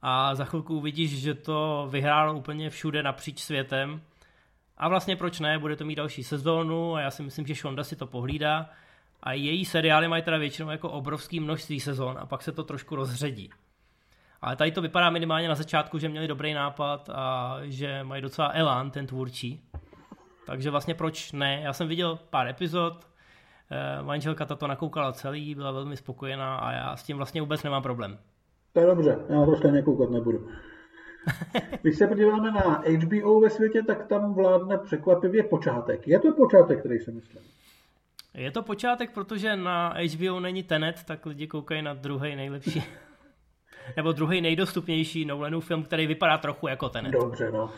A 0.01 0.36
za 0.36 0.45
chvilku 0.45 0.77
uvidíš, 0.77 1.21
že 1.21 1.34
to 1.34 1.88
vyhrálo 1.91 2.34
úplně 2.34 2.69
všude 2.69 3.03
napříč 3.03 3.39
světem. 3.39 4.01
A 4.77 4.89
vlastně 4.89 5.15
proč 5.15 5.39
ne, 5.39 5.59
bude 5.59 5.75
to 5.75 5.86
mít 5.86 5.95
další 5.95 6.23
sezónu 6.23 6.95
a 6.95 7.01
já 7.01 7.11
si 7.11 7.23
myslím, 7.23 7.47
že 7.47 7.55
Shonda 7.55 7.84
si 7.84 7.95
to 7.95 8.07
pohlídá. 8.07 8.69
A 9.23 9.34
její 9.34 9.65
seriály 9.65 10.07
mají 10.07 10.23
teda 10.23 10.38
většinou 10.38 10.69
jako 10.69 10.89
obrovský 10.89 11.39
množství 11.39 11.79
sezon 11.79 12.17
a 12.19 12.25
pak 12.25 12.41
se 12.41 12.51
to 12.51 12.63
trošku 12.63 12.95
rozředí. 12.95 13.49
Ale 14.41 14.55
tady 14.55 14.71
to 14.71 14.82
vypadá 14.82 15.09
minimálně 15.09 15.47
na 15.47 15.55
začátku, 15.55 15.97
že 15.99 16.09
měli 16.09 16.27
dobrý 16.27 16.53
nápad 16.53 17.09
a 17.09 17.57
že 17.63 18.03
mají 18.03 18.21
docela 18.21 18.51
elán 18.53 18.91
ten 18.91 19.07
tvůrčí. 19.07 19.61
Takže 20.46 20.70
vlastně 20.70 20.96
proč 20.96 21.32
ne? 21.32 21.62
Já 21.64 21.74
jsem 21.74 21.88
viděl 21.88 22.20
pár 22.30 22.48
epizod, 22.48 23.08
eh, 23.72 24.04
manželka 24.04 24.46
to 24.46 24.68
nakoukala 24.68 25.14
celý, 25.14 25.56
byla 25.56 25.72
velmi 25.72 25.98
spokojená 25.98 26.56
a 26.56 26.72
já 26.72 26.96
s 26.96 27.04
tím 27.04 27.18
vlastně 27.18 27.42
vůbec 27.42 27.64
nemám 27.64 27.84
problém. 27.84 28.18
To 28.74 28.80
je 28.80 28.86
dobře, 28.86 29.20
já 29.30 29.46
to 29.46 29.56
stejně 29.56 29.82
koukat 29.82 30.10
nebudu. 30.10 30.48
Když 31.82 31.98
se 31.98 32.08
podíváme 32.08 32.52
na 32.52 32.84
HBO 32.86 33.39
ve 33.39 33.50
světě, 33.50 33.84
tak 33.84 34.08
tam 34.08 34.34
vládne 34.34 34.78
překvapivě 34.78 35.44
počátek. 35.44 36.08
Je 36.08 36.20
to 36.20 36.34
počátek, 36.34 36.80
který 36.80 37.00
si 37.00 37.12
myslím. 37.12 37.44
Je 38.34 38.52
to 38.52 38.64
počátek, 38.64 39.12
protože 39.12 39.56
na 39.56 39.94
HBO 40.16 40.39
není 40.39 40.64
Tenet, 40.64 41.04
tak 41.06 41.26
lidi 41.26 41.48
koukají 41.48 41.82
na 41.82 41.94
druhý 41.94 42.36
nejlepší. 42.36 42.84
Nebo 43.98 44.12
druhý 44.12 44.42
nejdostupnější 44.42 45.26
Nolanův 45.26 45.66
film, 45.66 45.84
který 45.84 46.08
vypadá 46.08 46.38
trochu 46.38 46.68
jako 46.68 46.89
Tenet. 46.89 47.12
Dobře, 47.12 47.52
no. 47.52 47.70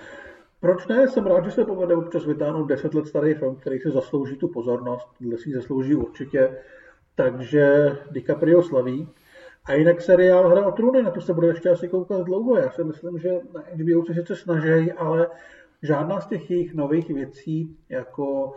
Proč 0.63 0.87
ne? 0.87 1.07
Jsem 1.07 1.25
rád, 1.25 1.45
že 1.45 1.51
se 1.51 1.65
povede 1.65 1.95
občas 1.95 2.25
vytáhnout 2.25 2.65
10 2.65 2.93
let 2.93 3.07
starý 3.07 3.33
film, 3.33 3.55
který 3.55 3.79
si 3.79 3.91
zaslouží 3.91 4.35
tu 4.35 4.47
pozornost. 4.47 5.07
Dle 5.19 5.37
si 5.37 5.51
zaslouží 5.51 5.95
určitě. 5.95 6.57
Takže 7.15 7.91
DiCaprio 8.11 8.63
slaví. 8.63 9.09
A 9.65 9.73
jinak 9.73 10.01
seriál 10.01 10.49
Hra 10.49 10.65
o 10.65 10.71
trůny, 10.71 11.03
na 11.03 11.11
to 11.11 11.21
se 11.21 11.33
bude 11.33 11.47
ještě 11.47 11.69
asi 11.69 11.87
koukat 11.87 12.21
dlouho. 12.21 12.57
Já 12.57 12.71
si 12.71 12.83
myslím, 12.83 13.19
že 13.19 13.29
na 13.53 13.61
HBO 13.61 14.05
se 14.05 14.13
sice 14.13 14.35
snaží, 14.35 14.91
ale 14.91 15.29
žádná 15.81 16.21
z 16.21 16.27
těch 16.27 16.51
jejich 16.51 16.73
nových 16.73 17.09
věcí, 17.09 17.77
jako 17.89 18.55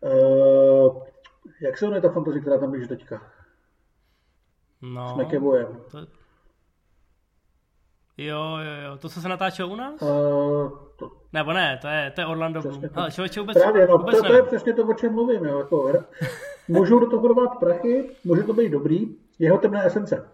uh, 0.00 1.02
jak 1.60 1.78
se 1.78 1.84
jmenuje 1.84 2.02
ta 2.02 2.10
fantazie, 2.10 2.40
která 2.40 2.58
tam 2.58 2.70
běží 2.70 2.88
teďka? 2.88 3.32
No, 4.82 5.08
S 5.08 5.14
McAvoyem. 5.16 5.80
To, 5.90 5.98
Jo, 8.18 8.58
jo, 8.58 8.90
jo. 8.90 8.96
To, 8.98 9.08
co 9.08 9.20
se 9.20 9.28
natáčelo 9.28 9.68
u 9.68 9.76
nás? 9.76 10.02
Uh, 10.02 10.70
to... 10.96 11.10
Nebo 11.32 11.52
ne, 11.52 11.78
to 11.82 11.88
je, 11.88 12.12
to 12.14 12.20
je 12.20 12.26
Orlando 12.26 12.62
Bloom. 12.62 12.82
Ale 12.94 13.12
člověče 13.12 13.40
vůbec, 13.40 13.58
Právě, 13.62 13.86
no, 13.86 13.98
vůbec 13.98 14.16
to, 14.16 14.26
to, 14.26 14.32
je 14.32 14.42
přesně 14.42 14.72
to, 14.72 14.86
o 14.86 14.94
čem 14.94 15.12
mluvím. 15.12 15.44
Jo. 15.44 15.58
Jako, 15.58 15.92
můžou 16.68 16.98
do 16.98 17.10
toho 17.10 17.28
dovat 17.28 17.58
prachy, 17.58 18.10
může 18.24 18.42
to 18.42 18.52
být 18.52 18.68
dobrý, 18.68 19.16
jeho 19.38 19.58
temné 19.58 19.86
esence. 19.86 20.28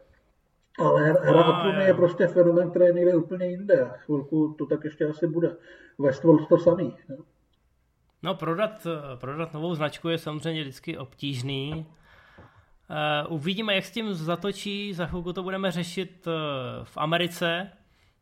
Ale 0.78 1.12
hra 1.12 1.44
o 1.44 1.62
trůny 1.62 1.84
je 1.84 1.94
prostě 1.94 2.26
fenomen, 2.26 2.70
který 2.70 2.84
je 2.84 2.92
někde 2.92 3.16
úplně 3.16 3.46
jinde. 3.46 3.80
A 3.80 3.92
chvilku 3.92 4.54
to 4.58 4.66
tak 4.66 4.84
ještě 4.84 5.06
asi 5.06 5.26
bude. 5.26 5.56
Westworld 5.98 6.48
to 6.48 6.58
samý. 6.58 6.96
Jo. 7.08 7.16
No 8.22 8.34
prodat, 8.34 8.86
prodat 9.20 9.54
novou 9.54 9.74
značku 9.74 10.08
je 10.08 10.18
samozřejmě 10.18 10.62
vždycky 10.62 10.98
obtížný. 10.98 11.86
Uh, 13.26 13.32
uvidíme, 13.34 13.74
jak 13.74 13.84
s 13.84 13.90
tím 13.90 14.14
zatočí, 14.14 14.94
za 14.94 15.06
chvilku 15.06 15.32
to 15.32 15.42
budeme 15.42 15.70
řešit 15.70 16.26
uh, 16.26 16.32
v 16.84 16.96
Americe. 16.96 17.70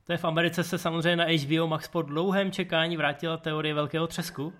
To 0.09 0.13
je 0.13 0.19
v 0.19 0.25
Americe 0.25 0.65
se 0.65 0.79
samozřejmě 0.79 1.17
na 1.17 1.25
HBO 1.25 1.67
Max 1.67 1.89
po 1.89 2.03
dlouhém 2.03 2.53
čekání 2.53 2.97
vrátila 2.97 3.37
teorie 3.37 3.75
velkého 3.75 4.07
třesku. 4.07 4.53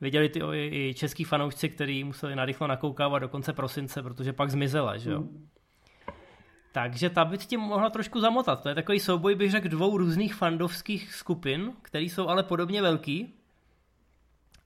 Viděli 0.00 0.28
ty 0.28 0.40
i 0.54 0.94
český 0.94 1.24
fanoušci, 1.24 1.68
kteří 1.68 2.04
museli 2.04 2.36
narychlo 2.36 2.66
nakoukávat 2.66 3.18
do 3.18 3.28
konce 3.28 3.52
prosince, 3.52 4.02
protože 4.02 4.32
pak 4.32 4.50
zmizela, 4.50 4.96
že 4.96 5.10
jo? 5.10 5.20
Mm. 5.20 5.48
Takže 6.72 7.10
ta 7.10 7.24
by 7.24 7.38
tím 7.38 7.60
mohla 7.60 7.90
trošku 7.90 8.20
zamotat. 8.20 8.62
To 8.62 8.68
je 8.68 8.74
takový 8.74 9.00
souboj, 9.00 9.34
bych 9.34 9.50
řekl, 9.50 9.68
dvou 9.68 9.96
různých 9.96 10.34
fandovských 10.34 11.14
skupin, 11.14 11.72
který 11.82 12.08
jsou 12.08 12.28
ale 12.28 12.42
podobně 12.42 12.82
velký. 12.82 13.34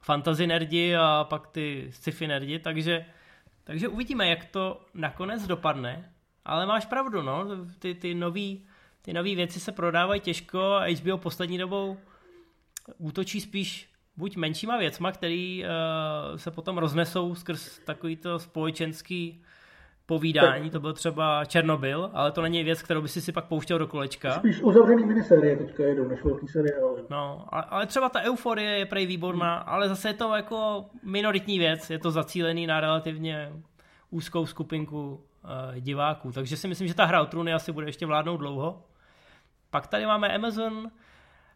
Fantasy 0.00 0.46
nerdi 0.46 0.96
a 0.96 1.26
pak 1.30 1.46
ty 1.46 1.88
sci-fi 1.90 2.26
nerdi, 2.26 2.58
takže 2.58 3.06
takže 3.64 3.88
uvidíme, 3.88 4.28
jak 4.28 4.44
to 4.44 4.80
nakonec 4.94 5.46
dopadne. 5.46 6.12
Ale 6.44 6.66
máš 6.66 6.86
pravdu, 6.86 7.22
no. 7.22 7.46
Ty, 7.78 7.94
ty 7.94 8.14
nový, 8.14 8.66
ty 9.06 9.12
nový 9.12 9.34
věci 9.34 9.60
se 9.60 9.72
prodávají 9.72 10.20
těžko 10.20 10.60
a 10.60 10.94
HBO 10.94 11.18
poslední 11.18 11.58
dobou 11.58 11.96
útočí 12.98 13.40
spíš 13.40 13.88
buď 14.16 14.36
menšíma 14.36 14.78
věcma, 14.78 15.12
který 15.12 15.64
uh, 15.64 16.36
se 16.36 16.50
potom 16.50 16.78
roznesou 16.78 17.34
skrz 17.34 17.78
takovýto 17.78 18.38
společenský 18.38 19.42
povídání, 20.06 20.70
to 20.70 20.80
byl 20.80 20.92
třeba 20.92 21.44
Černobyl, 21.44 22.10
ale 22.12 22.32
to 22.32 22.42
není 22.42 22.64
věc, 22.64 22.82
kterou 22.82 23.02
by 23.02 23.08
si 23.08 23.20
si 23.20 23.32
pak 23.32 23.44
pouštěl 23.44 23.78
do 23.78 23.86
kolečka. 23.86 24.32
Spíš 24.32 24.62
uzavřený 24.62 25.04
miniserie 25.04 25.56
teďka 25.56 25.82
jedou, 25.82 26.08
než 26.08 26.24
velký 26.24 26.48
seriál. 26.48 26.96
No, 27.10 27.46
ale 27.50 27.86
třeba 27.86 28.08
ta 28.08 28.20
euforie 28.20 28.78
je 28.78 28.86
prej 28.86 29.06
výborná, 29.06 29.54
ale 29.56 29.88
zase 29.88 30.08
je 30.08 30.14
to 30.14 30.36
jako 30.36 30.86
minoritní 31.02 31.58
věc, 31.58 31.90
je 31.90 31.98
to 31.98 32.10
zacílený 32.10 32.66
na 32.66 32.80
relativně 32.80 33.52
úzkou 34.10 34.46
skupinku 34.46 35.20
uh, 35.44 35.80
diváků, 35.80 36.32
takže 36.32 36.56
si 36.56 36.68
myslím, 36.68 36.88
že 36.88 36.94
ta 36.94 37.04
hra 37.04 37.22
o 37.22 37.26
trůny 37.26 37.52
asi 37.52 37.72
bude 37.72 37.86
ještě 37.86 38.06
vládnout 38.06 38.36
dlouho. 38.36 38.82
Pak 39.70 39.86
tady 39.86 40.06
máme 40.06 40.34
Amazon, 40.34 40.90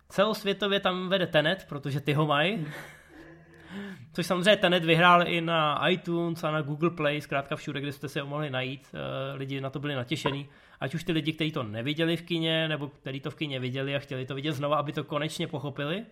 celosvětově 0.09 0.81
tam 0.81 1.09
vede 1.09 1.27
Tenet, 1.27 1.67
protože 1.69 2.01
ty 2.01 2.13
ho 2.13 2.27
mají. 2.27 2.67
Což 4.13 4.27
samozřejmě 4.27 4.57
Tenet 4.57 4.85
vyhrál 4.85 5.29
i 5.29 5.41
na 5.41 5.89
iTunes 5.89 6.45
a 6.45 6.51
na 6.51 6.63
Google 6.63 6.91
Play, 6.91 7.21
zkrátka 7.21 7.57
všude, 7.57 7.81
kde 7.81 7.93
jste 7.93 8.09
si 8.09 8.21
ho 8.21 8.27
mohli 8.27 8.51
najít. 8.51 8.89
Eh, 8.95 9.37
lidi 9.37 9.61
na 9.61 9.71
to 9.71 9.79
byli 9.79 9.95
natěšení. 9.95 10.49
Ať 10.81 10.95
už 10.95 11.05
ty 11.05 11.13
lidi, 11.13 11.33
kteří 11.33 11.53
to 11.53 11.63
neviděli 11.63 12.17
v 12.17 12.23
kině, 12.23 12.69
nebo 12.69 12.89
kteří 12.89 13.21
to 13.21 13.31
v 13.31 13.35
kině 13.35 13.61
viděli 13.61 13.97
a 13.97 13.99
chtěli 13.99 14.27
to 14.27 14.35
vidět 14.35 14.53
znova, 14.53 14.77
aby 14.77 14.93
to 14.93 15.05
konečně 15.05 15.47
pochopili. 15.47 16.05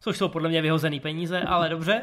Což 0.00 0.16
jsou 0.16 0.28
podle 0.28 0.48
mě 0.48 0.62
vyhozený 0.62 1.00
peníze, 1.00 1.40
ale 1.40 1.68
dobře. 1.68 2.02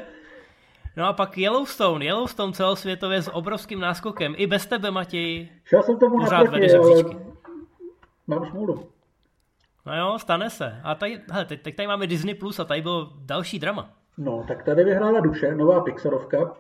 No 0.98 1.08
a 1.08 1.14
pak 1.14 1.38
Yellowstone. 1.38 2.06
Yellowstone 2.06 2.54
celosvětově 2.54 3.22
s 3.22 3.32
obrovským 3.32 3.80
náskokem. 3.80 4.34
I 4.38 4.48
bez 4.48 4.66
tebe, 4.66 4.92
Matěj. 4.92 5.50
Já 5.74 5.82
jsem 5.82 6.00
tomu 6.00 6.20
pořád 6.20 6.44
naproti, 6.44 6.70
mám 8.32 8.46
smůlu. 8.46 8.90
No 9.86 9.98
jo, 9.98 10.20
stane 10.20 10.50
se. 10.50 10.82
A 10.84 10.96
tady, 10.96 11.22
hele, 11.32 11.46
teď, 11.46 11.62
teď 11.62 11.76
tady 11.76 11.88
máme 11.88 12.08
Disney 12.08 12.36
Plus 12.36 12.60
a 12.60 12.64
tady 12.64 12.82
bylo 12.82 13.10
další 13.16 13.60
drama. 13.60 13.94
No, 14.18 14.46
tak 14.48 14.64
tady 14.64 14.84
vyhrála 14.84 15.20
duše, 15.20 15.56
nová 15.56 15.82
Pixarovka. 15.82 16.56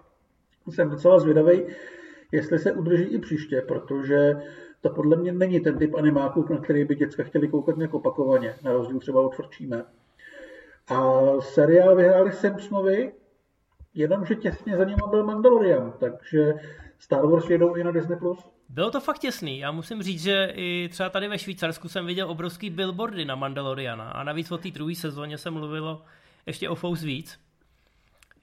Jsem 0.68 0.90
docela 0.90 1.20
zvědavý, 1.20 1.66
jestli 2.32 2.60
se 2.60 2.72
udrží 2.72 3.04
i 3.04 3.20
příště, 3.20 3.62
protože 3.68 4.42
to 4.82 4.90
podle 4.90 5.18
mě 5.18 5.32
není 5.32 5.60
ten 5.60 5.78
typ 5.78 5.96
animáků, 5.96 6.46
na 6.50 6.58
který 6.58 6.86
by 6.86 6.96
děcka 6.96 7.24
chtěli 7.24 7.48
koukat 7.48 7.78
nějak 7.78 7.94
opakovaně, 7.94 8.56
na 8.64 8.74
rozdíl 8.74 9.00
třeba 9.00 9.22
od 9.22 9.36
Forčíme. 9.36 9.86
A 10.88 11.22
seriál 11.40 11.96
vyhráli 11.96 12.32
Simpsonovi, 12.32 13.12
jenomže 13.94 14.36
těsně 14.36 14.78
za 14.78 14.84
ním 14.84 14.98
byl 15.10 15.26
Mandalorian, 15.26 15.94
takže 16.00 16.54
Star 17.00 17.26
Wars 17.26 17.50
jedou 17.50 17.76
i 17.76 17.84
na 17.84 17.92
Disney+. 17.92 18.18
Bylo 18.70 18.92
to 18.92 19.00
fakt 19.00 19.20
těsný. 19.20 19.60
Já 19.60 19.72
musím 19.72 20.04
říct, 20.04 20.22
že 20.22 20.52
i 20.56 20.89
třeba 20.92 21.10
tady 21.10 21.28
ve 21.28 21.39
Švýcarsku 21.39 21.89
jsem 21.89 22.06
viděl 22.06 22.30
obrovský 22.30 22.70
billboardy 22.70 23.26
na 23.26 23.36
Mandaloriana 23.36 24.12
a 24.12 24.24
navíc 24.24 24.52
o 24.52 24.58
té 24.58 24.72
druhé 24.72 24.96
sezóně 24.96 25.38
se 25.38 25.52
mluvilo 25.52 26.02
ještě 26.46 26.70
o 26.70 26.76
fous 26.76 27.02
víc. 27.02 27.39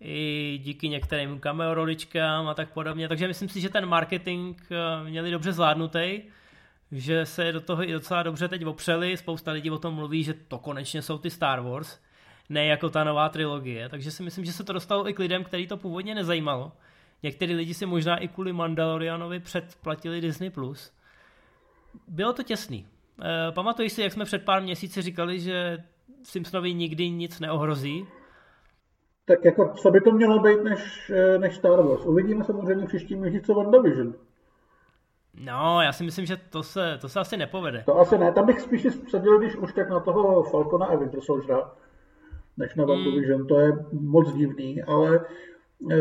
I 0.01 0.61
díky 0.62 0.88
některým 0.88 1.40
cameo 1.40 1.74
roličkám 1.74 2.49
a 2.49 2.55
tak 2.55 2.72
podobně. 2.72 3.09
Takže 3.09 3.28
myslím 3.28 3.49
si, 3.49 3.61
že 3.61 3.68
ten 3.68 3.86
marketing 3.86 4.57
eh, 4.70 5.11
měli 5.11 5.30
dobře 5.30 5.53
zvládnutý, 5.53 6.22
že 6.92 7.26
se 7.26 7.53
do 7.53 7.61
toho 7.61 7.88
i 7.88 7.92
docela 7.92 8.22
dobře 8.22 8.49
teď 8.49 8.66
opřeli. 8.66 9.16
Spousta 9.16 9.53
lidí 9.53 9.70
o 9.70 9.78
tom 9.78 9.94
mluví, 9.94 10.24
že 10.24 10.34
to 10.34 10.59
konečně 10.59 11.03
jsou 11.03 11.18
ty 11.18 11.30
Star 11.30 11.61
Wars, 11.61 11.99
ne 12.49 12.66
jako 12.66 12.90
ta 12.90 13.05
nová 13.05 13.28
trilogie. 13.28 13.88
Takže 13.88 14.11
si 14.11 14.22
myslím, 14.22 14.44
že 14.44 14.53
se 14.53 14.64
to 14.64 14.72
dostalo 14.72 15.09
i 15.09 15.14
k 15.14 15.18
lidem, 15.18 15.44
který 15.44 15.66
to 15.66 15.76
původně 15.76 16.14
nezajímalo. 16.14 16.72
Někteří 17.22 17.55
lidi 17.55 17.74
si 17.74 17.86
možná 17.86 18.16
i 18.16 18.28
kvůli 18.28 18.53
Mandalorianovi 18.53 19.40
předplatili 19.40 20.20
Disney+. 20.20 20.51
Plus. 20.51 20.92
Bylo 22.09 22.32
to 22.32 22.42
těsný. 22.42 22.86
E, 23.22 23.53
pamatuješ 23.53 23.92
si, 23.92 24.03
jak 24.03 24.12
jsme 24.12 24.24
před 24.24 24.44
pár 24.44 24.62
měsíci 24.62 25.03
říkali, 25.03 25.40
že 25.40 25.84
Simpsonovi 26.22 26.74
nikdy 26.74 27.11
nic 27.11 27.40
neohrozí. 27.40 28.07
Tak 29.24 29.44
jako, 29.44 29.68
co 29.68 29.90
by 29.90 30.01
to 30.01 30.12
mělo 30.12 30.38
být 30.38 30.62
než, 30.64 31.12
eh, 31.14 31.38
než 31.38 31.57
Star 31.57 31.82
Wars? 31.82 32.05
Uvidíme 32.05 32.44
samozřejmě 32.44 32.86
příští 32.86 33.16
měsíc 33.16 33.49
WandaVision. 33.49 34.14
No, 35.34 35.82
já 35.82 35.92
si 35.92 36.05
myslím, 36.05 36.26
že 36.26 36.36
to 36.36 36.62
se, 36.62 36.99
to 37.01 37.09
se 37.09 37.20
asi 37.20 37.36
nepovede. 37.36 37.82
To 37.86 37.99
asi 37.99 38.18
ne, 38.18 38.32
tam 38.32 38.46
bych 38.46 38.61
spíš 38.61 38.86
vsadil, 38.86 39.38
když 39.38 39.57
už 39.57 39.72
tak 39.72 39.90
na 39.90 40.01
toho 40.01 40.42
Falcona 40.42 40.86
a 40.86 40.96
Winter 40.96 41.20
Soldiera. 41.20 41.70
Než 42.59 42.74
na 42.74 42.84
WandaVision. 42.84 43.40
Mm. 43.40 43.46
To 43.46 43.59
je 43.59 43.72
moc 43.92 44.32
divný, 44.32 44.82
ale 44.82 45.20
e, 45.90 45.96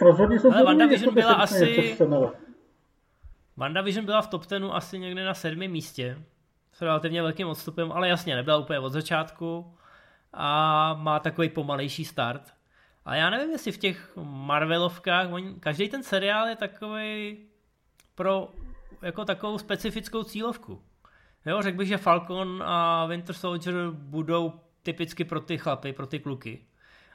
rozhodně 0.00 0.40
jsem 0.40 0.52
ale 0.52 0.64
WandaVision 0.64 1.14
byla 1.14 1.32
asi... 1.32 1.96
WandaVision 3.56 4.04
byla 4.04 4.22
v 4.22 4.26
top 4.26 4.42
10 4.42 4.62
asi 4.70 4.98
někde 4.98 5.24
na 5.24 5.34
sedmém 5.34 5.70
místě 5.70 6.18
s 6.72 6.82
relativně 6.82 7.22
velkým 7.22 7.48
odstupem, 7.48 7.92
ale 7.92 8.08
jasně, 8.08 8.36
nebyla 8.36 8.56
úplně 8.56 8.78
od 8.78 8.92
začátku 8.92 9.74
a 10.32 10.94
má 10.94 11.20
takový 11.20 11.48
pomalejší 11.48 12.04
start. 12.04 12.54
A 13.04 13.14
já 13.14 13.30
nevím, 13.30 13.50
jestli 13.50 13.72
v 13.72 13.78
těch 13.78 14.16
Marvelovkách, 14.22 15.28
každý 15.60 15.88
ten 15.88 16.02
seriál 16.02 16.48
je 16.48 16.56
takový 16.56 17.38
pro 18.14 18.48
jako 19.02 19.24
takovou 19.24 19.58
specifickou 19.58 20.22
cílovku. 20.22 20.82
Jo, 21.46 21.62
řekl 21.62 21.78
bych, 21.78 21.88
že 21.88 21.96
Falcon 21.96 22.62
a 22.66 23.06
Winter 23.06 23.34
Soldier 23.34 23.74
budou 23.90 24.52
typicky 24.82 25.24
pro 25.24 25.40
ty 25.40 25.58
chlapy, 25.58 25.92
pro 25.92 26.06
ty 26.06 26.18
kluky. 26.18 26.64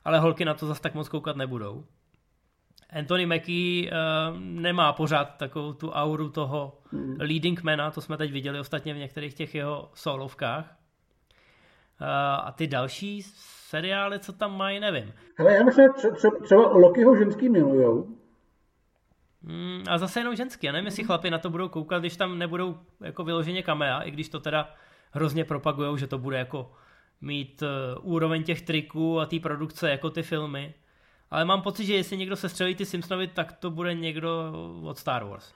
Ale 0.05 0.20
holky 0.20 0.45
na 0.45 0.53
to 0.53 0.68
zase 0.68 0.82
tak 0.82 0.93
moc 0.93 1.09
koukat 1.09 1.36
nebudou. 1.36 1.86
Anthony 2.89 3.26
Mackie 3.26 3.91
uh, 3.91 4.39
nemá 4.39 4.93
pořád 4.93 5.38
takovou 5.38 5.74
tu 5.74 5.91
auru 5.91 6.30
toho 6.30 6.78
hmm. 6.91 7.18
leading 7.20 7.64
mana, 7.64 7.91
to 7.91 8.01
jsme 8.01 8.18
teď 8.18 8.32
viděli 8.32 8.59
ostatně 8.59 8.93
v 8.93 8.97
některých 8.97 9.34
těch 9.34 9.55
jeho 9.55 9.91
solovkách. 9.93 10.78
Uh, 12.01 12.07
a 12.47 12.51
ty 12.51 12.68
další 12.68 13.22
seriály, 13.70 14.20
co 14.20 14.34
tam 14.34 14.57
mají, 14.57 14.80
nevím. 14.80 15.14
Ale 15.39 15.53
já 15.53 15.64
myslím, 15.64 15.86
že 16.01 16.09
třeba, 16.09 16.38
třeba 16.43 16.68
Lokiho 16.68 17.16
ženský 17.16 17.49
milujou. 17.49 18.18
Mm, 19.41 19.84
a 19.89 19.97
zase 19.97 20.20
jenom 20.20 20.36
ženský. 20.36 20.68
Já 20.68 20.74
nevím, 20.74 20.86
jestli 20.86 21.03
chlapi 21.03 21.30
na 21.30 21.38
to 21.38 21.49
budou 21.49 21.70
koukat, 21.70 22.01
když 22.01 22.18
tam 22.18 22.38
nebudou 22.39 22.78
jako 23.01 23.24
vyloženě 23.24 23.64
kamea, 23.64 24.01
i 24.01 24.11
když 24.11 24.30
to 24.30 24.39
teda 24.39 24.70
hrozně 25.11 25.45
propagujou, 25.45 25.97
že 25.97 26.07
to 26.07 26.18
bude 26.18 26.38
jako 26.38 26.72
mít 27.22 27.61
uh, 27.61 28.14
úroveň 28.14 28.43
těch 28.43 28.61
triků 28.61 29.20
a 29.20 29.26
té 29.26 29.39
produkce 29.39 29.89
jako 29.89 30.09
ty 30.09 30.24
filmy. 30.24 30.74
Ale 31.32 31.45
mám 31.45 31.61
pocit, 31.61 31.86
že 31.86 31.93
jestli 31.93 32.18
někdo 32.18 32.36
se 32.36 32.49
střelí 32.49 32.76
ty 32.76 32.86
Simpsonovi, 32.86 33.28
tak 33.28 33.53
to 33.53 33.72
bude 33.72 33.93
někdo 33.93 34.53
od 34.84 34.97
Star 34.97 35.24
Wars. 35.24 35.53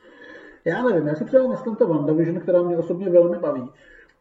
Já 0.66 0.84
nevím, 0.84 1.08
já 1.08 1.16
si 1.16 1.26
třeba 1.26 1.48
myslím 1.48 1.76
to 1.76 1.88
WandaVision, 1.88 2.40
která 2.40 2.62
mě 2.62 2.78
osobně 2.78 3.10
velmi 3.10 3.40
baví, 3.40 3.70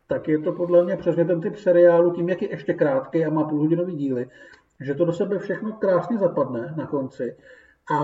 tak 0.06 0.28
je 0.28 0.38
to 0.38 0.52
podle 0.52 0.84
mě 0.84 0.96
přesně 0.96 1.24
ten 1.24 1.40
typ 1.40 1.56
seriálu, 1.56 2.12
tím, 2.12 2.28
jak 2.28 2.42
je 2.42 2.50
ještě 2.50 2.74
krátký 2.74 3.24
a 3.24 3.30
má 3.30 3.44
půlhodinový 3.44 3.96
díly, 3.96 4.30
že 4.80 4.94
to 4.94 5.04
do 5.04 5.12
sebe 5.12 5.38
všechno 5.38 5.72
krásně 5.72 6.18
zapadne 6.18 6.74
na 6.76 6.86
konci. 6.86 7.36
A 7.94 8.00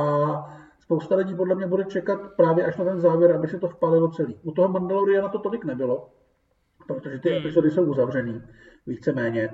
spousta 0.80 1.16
lidí 1.16 1.34
podle 1.34 1.54
mě 1.54 1.66
bude 1.66 1.84
čekat 1.84 2.20
právě 2.36 2.66
až 2.66 2.76
na 2.76 2.84
ten 2.84 3.00
závěr, 3.00 3.32
aby 3.32 3.48
se 3.48 3.58
to 3.58 3.68
vpálilo 3.68 4.08
celý. 4.08 4.38
U 4.42 4.52
toho 4.52 4.68
Mandaloriana 4.68 5.28
to 5.28 5.38
tolik 5.38 5.64
nebylo, 5.64 6.08
protože 6.86 7.18
ty 7.18 7.28
hmm. 7.28 7.38
epizody 7.38 7.70
jsou 7.70 7.84
uzavřený, 7.84 8.42
víceméně. 8.86 9.50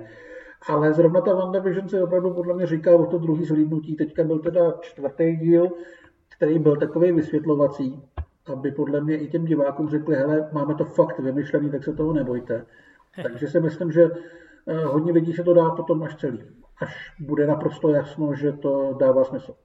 Ale 0.67 0.93
zrovna 0.93 1.21
ta 1.21 1.33
WandaVision 1.33 1.89
se 1.89 2.03
opravdu 2.03 2.33
podle 2.33 2.53
mě 2.53 2.67
říká 2.67 2.95
o 2.95 3.05
to 3.05 3.17
druhý 3.17 3.45
zhlídnutí. 3.45 3.95
Teďka 3.95 4.23
byl 4.23 4.39
teda 4.39 4.73
čtvrtý 4.81 5.35
díl, 5.35 5.71
který 6.29 6.59
byl 6.59 6.75
takový 6.75 7.11
vysvětlovací, 7.11 8.01
aby 8.53 8.71
podle 8.71 9.01
mě 9.01 9.17
i 9.17 9.27
těm 9.27 9.45
divákům 9.45 9.89
řekli, 9.89 10.15
hele, 10.15 10.49
máme 10.51 10.75
to 10.75 10.85
fakt 10.85 11.19
vymyšlený, 11.19 11.71
tak 11.71 11.83
se 11.83 11.93
toho 11.93 12.13
nebojte. 12.13 12.65
Takže 13.23 13.47
si 13.47 13.59
myslím, 13.59 13.91
že 13.91 14.03
eh, 14.67 14.85
hodně 14.85 15.11
lidí 15.11 15.33
se 15.33 15.43
to 15.43 15.53
dá 15.53 15.69
potom 15.69 16.03
až 16.03 16.15
celý. 16.15 16.43
Až 16.77 17.13
bude 17.19 17.47
naprosto 17.47 17.89
jasno, 17.89 18.35
že 18.35 18.51
to 18.51 18.97
dává 18.99 19.23
smysl. 19.23 19.55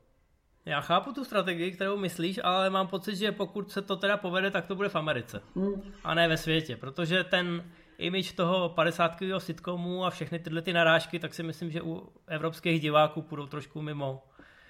Já 0.66 0.80
chápu 0.80 1.12
tu 1.12 1.24
strategii, 1.24 1.72
kterou 1.72 1.96
myslíš, 1.96 2.40
ale 2.44 2.70
mám 2.70 2.86
pocit, 2.86 3.16
že 3.16 3.32
pokud 3.32 3.70
se 3.70 3.82
to 3.82 3.96
teda 3.96 4.16
povede, 4.16 4.50
tak 4.50 4.66
to 4.66 4.74
bude 4.74 4.88
v 4.88 4.96
Americe. 4.96 5.42
Hmm. 5.56 5.82
A 6.04 6.14
ne 6.14 6.28
ve 6.28 6.36
světě, 6.36 6.76
protože 6.76 7.24
ten 7.24 7.64
image 7.98 8.32
toho 8.32 8.68
50 8.68 9.16
sitcomu 9.38 10.04
a 10.04 10.10
všechny 10.10 10.38
tyhle 10.38 10.62
ty 10.62 10.72
narážky, 10.72 11.18
tak 11.18 11.34
si 11.34 11.42
myslím, 11.42 11.70
že 11.70 11.82
u 11.82 12.08
evropských 12.26 12.80
diváků 12.80 13.22
půjdou 13.22 13.46
trošku 13.46 13.82
mimo, 13.82 14.22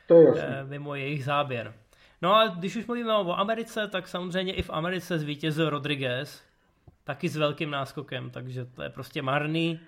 to 0.06 0.14
je 0.14 0.32
eh, 0.36 0.64
mimo 0.64 0.94
jejich 0.94 1.24
záběr. 1.24 1.74
No 2.22 2.34
a 2.34 2.46
když 2.46 2.76
už 2.76 2.86
mluvíme 2.86 3.16
o 3.16 3.32
Americe, 3.32 3.88
tak 3.88 4.08
samozřejmě 4.08 4.52
i 4.52 4.62
v 4.62 4.70
Americe 4.70 5.18
zvítězil 5.18 5.70
Rodriguez, 5.70 6.42
taky 7.04 7.28
s 7.28 7.36
velkým 7.36 7.70
náskokem, 7.70 8.30
takže 8.30 8.64
to 8.64 8.82
je 8.82 8.90
prostě 8.90 9.22
marný. 9.22 9.80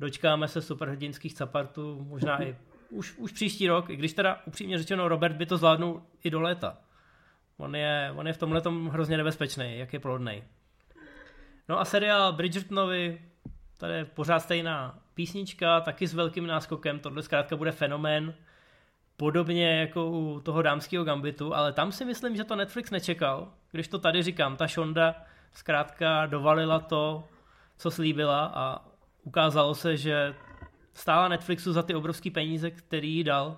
Dočkáme 0.00 0.48
se 0.48 0.62
superhrdinských 0.62 1.34
capartů, 1.34 2.04
možná 2.08 2.42
i 2.42 2.56
už, 2.90 3.18
už 3.18 3.32
příští 3.32 3.68
rok, 3.68 3.90
i 3.90 3.96
když 3.96 4.12
teda 4.12 4.40
upřímně 4.46 4.78
řečeno 4.78 5.08
Robert 5.08 5.36
by 5.36 5.46
to 5.46 5.56
zvládnul 5.56 6.02
i 6.24 6.30
do 6.30 6.40
léta. 6.40 6.78
On 7.56 7.76
je, 7.76 8.12
on 8.16 8.26
je 8.26 8.32
v 8.32 8.38
tomhle 8.38 8.62
hrozně 8.90 9.16
nebezpečný, 9.16 9.78
jak 9.78 9.92
je 9.92 10.00
plodný. 10.00 10.42
No 11.70 11.80
a 11.80 11.84
seriál 11.84 12.32
Bridgertonovi, 12.32 13.20
tady 13.78 13.94
je 13.94 14.04
pořád 14.04 14.40
stejná 14.40 14.98
písnička, 15.14 15.80
taky 15.80 16.06
s 16.06 16.14
velkým 16.14 16.46
náskokem, 16.46 16.98
tohle 16.98 17.22
zkrátka 17.22 17.56
bude 17.56 17.72
fenomén, 17.72 18.34
podobně 19.16 19.80
jako 19.80 20.10
u 20.10 20.40
toho 20.40 20.62
dámského 20.62 21.04
gambitu, 21.04 21.54
ale 21.54 21.72
tam 21.72 21.92
si 21.92 22.04
myslím, 22.04 22.36
že 22.36 22.44
to 22.44 22.56
Netflix 22.56 22.90
nečekal, 22.90 23.52
když 23.70 23.88
to 23.88 23.98
tady 23.98 24.22
říkám, 24.22 24.56
ta 24.56 24.66
Shonda 24.66 25.14
zkrátka 25.52 26.26
dovalila 26.26 26.78
to, 26.78 27.28
co 27.76 27.90
slíbila 27.90 28.52
a 28.54 28.84
ukázalo 29.22 29.74
se, 29.74 29.96
že 29.96 30.34
stála 30.94 31.28
Netflixu 31.28 31.72
za 31.72 31.82
ty 31.82 31.94
obrovské 31.94 32.30
peníze, 32.30 32.70
který 32.70 33.14
jí 33.14 33.24
dal 33.24 33.56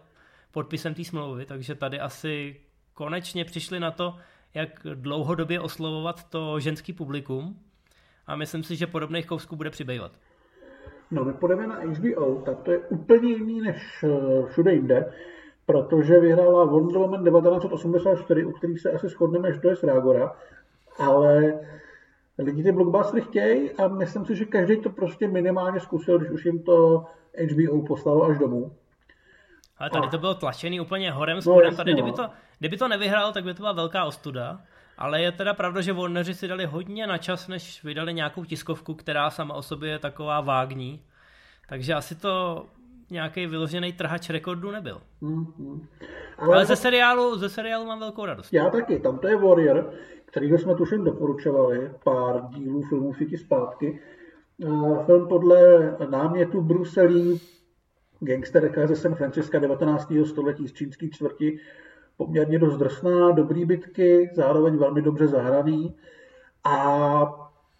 podpisem 0.51 0.95
té 0.95 1.05
smlouvy, 1.05 1.47
takže 1.47 1.75
tady 1.75 2.01
asi 2.01 2.61
konečně 2.95 3.45
přišli 3.45 3.81
na 3.81 3.91
to, 3.91 4.17
jak 4.55 4.87
dlouhodobě 4.95 5.61
oslovovat 5.61 6.31
to 6.31 6.61
ženský 6.61 6.93
publikum 6.93 7.63
a 8.27 8.37
myslím 8.37 8.63
si, 8.63 8.77
že 8.77 8.87
podobných 8.87 9.27
kousků 9.27 9.57
bude 9.57 9.71
přibývat. 9.71 10.13
No, 11.11 11.25
my 11.25 11.33
půjdeme 11.33 11.67
na 11.67 11.77
HBO, 11.77 12.43
tak 12.47 12.61
to 12.63 12.73
je 12.73 12.79
úplně 12.79 13.29
jiný 13.33 13.61
než 13.61 14.05
eh, 14.05 14.47
všude 14.47 14.73
jinde, 14.73 15.13
protože 15.67 16.21
vyhrála 16.21 16.65
Wonder 16.65 16.99
Woman 16.99 17.25
1984, 17.25 18.45
u 18.45 18.53
kterých 18.53 18.81
se 18.81 18.91
asi 18.91 19.09
shodneme, 19.09 19.53
že 19.53 19.61
to 19.61 19.69
je 19.69 19.77
Srágora, 19.77 20.37
ale 20.99 21.61
lidi 22.39 22.63
ty 22.63 22.73
blockbustery 22.73 23.23
chtějí 23.23 23.71
a 23.71 23.89
myslím 23.89 24.27
si, 24.27 24.37
že 24.37 24.45
každý 24.45 24.77
to 24.77 24.91
prostě 24.91 25.29
minimálně 25.29 25.81
zkusil, 25.81 26.19
když 26.19 26.31
už 26.31 26.45
jim 26.45 26.63
to 26.63 27.05
HBO 27.53 27.87
poslalo 27.87 28.25
až 28.25 28.39
domů. 28.39 28.73
Ale 29.79 29.91
tady 29.91 30.09
to 30.09 30.19
bylo 30.19 30.35
tlačený 30.35 30.81
úplně 30.81 31.13
horem 31.13 31.37
no, 31.37 31.43
spodem. 31.43 31.71
No, 31.71 31.77
tady, 31.77 31.93
kdyby 31.93 32.13
to, 32.13 32.31
kdyby 32.59 32.77
to 32.77 32.89
nevyhrál, 32.89 33.33
tak 33.33 33.45
by 33.45 33.55
to 33.55 33.63
byla 33.63 33.73
velká 33.73 34.05
ostuda. 34.05 34.61
Ale 35.03 35.23
je 35.23 35.33
teda 35.33 35.55
pravda, 35.55 35.81
že 35.81 35.93
Warneri 35.93 36.35
si 36.35 36.49
dali 36.49 36.67
hodně 36.67 37.07
na 37.07 37.19
čas, 37.19 37.49
než 37.49 37.85
vydali 37.85 38.15
nějakou 38.15 38.45
tiskovku, 38.45 38.95
která 38.95 39.31
sama 39.31 39.55
o 39.55 39.63
sobě 39.63 39.91
je 39.91 39.99
taková 39.99 40.41
vágní. 40.41 41.03
Takže 41.69 41.95
asi 41.95 42.15
to 42.15 42.67
nějaký 43.11 43.47
vyložený 43.47 43.93
trhač 43.93 44.31
rekordu 44.31 44.71
nebyl. 44.71 45.01
Mm-hmm. 45.23 45.87
Ale, 46.39 46.55
Ale 46.55 46.67
ze, 46.67 46.77
seriálu, 46.77 47.39
ze 47.39 47.49
seriálu 47.49 47.87
mám 47.87 48.01
velkou 48.01 48.27
radost. 48.27 48.53
Já 48.53 48.71
taky, 48.71 49.01
tam 49.01 49.19
to 49.19 49.29
je 49.29 49.37
Warrior, 49.37 49.93
který 50.25 50.51
jsme 50.51 50.75
tuším 50.75 51.05
doporučovali 51.05 51.91
pár 52.05 52.43
dílů 52.49 52.83
filmů 52.83 53.13
Fiti 53.13 53.39
zpátky. 53.39 54.01
Film 55.07 55.29
podle 55.29 55.91
námětu 56.11 56.61
Bruselí, 56.61 57.41
gangsterka 58.21 58.87
ze 58.87 58.97
San 58.97 59.15
Francisca 59.15 59.59
19. 59.59 60.13
století 60.25 60.69
z 60.69 60.73
čínské 60.73 61.09
čtvrti, 61.09 61.59
poměrně 62.25 62.59
dost 62.59 62.77
drsná, 62.77 63.31
dobrý 63.31 63.65
bitky, 63.65 64.31
zároveň 64.35 64.77
velmi 64.77 65.03
dobře 65.03 65.27
zahraný. 65.27 65.95
A 66.65 66.75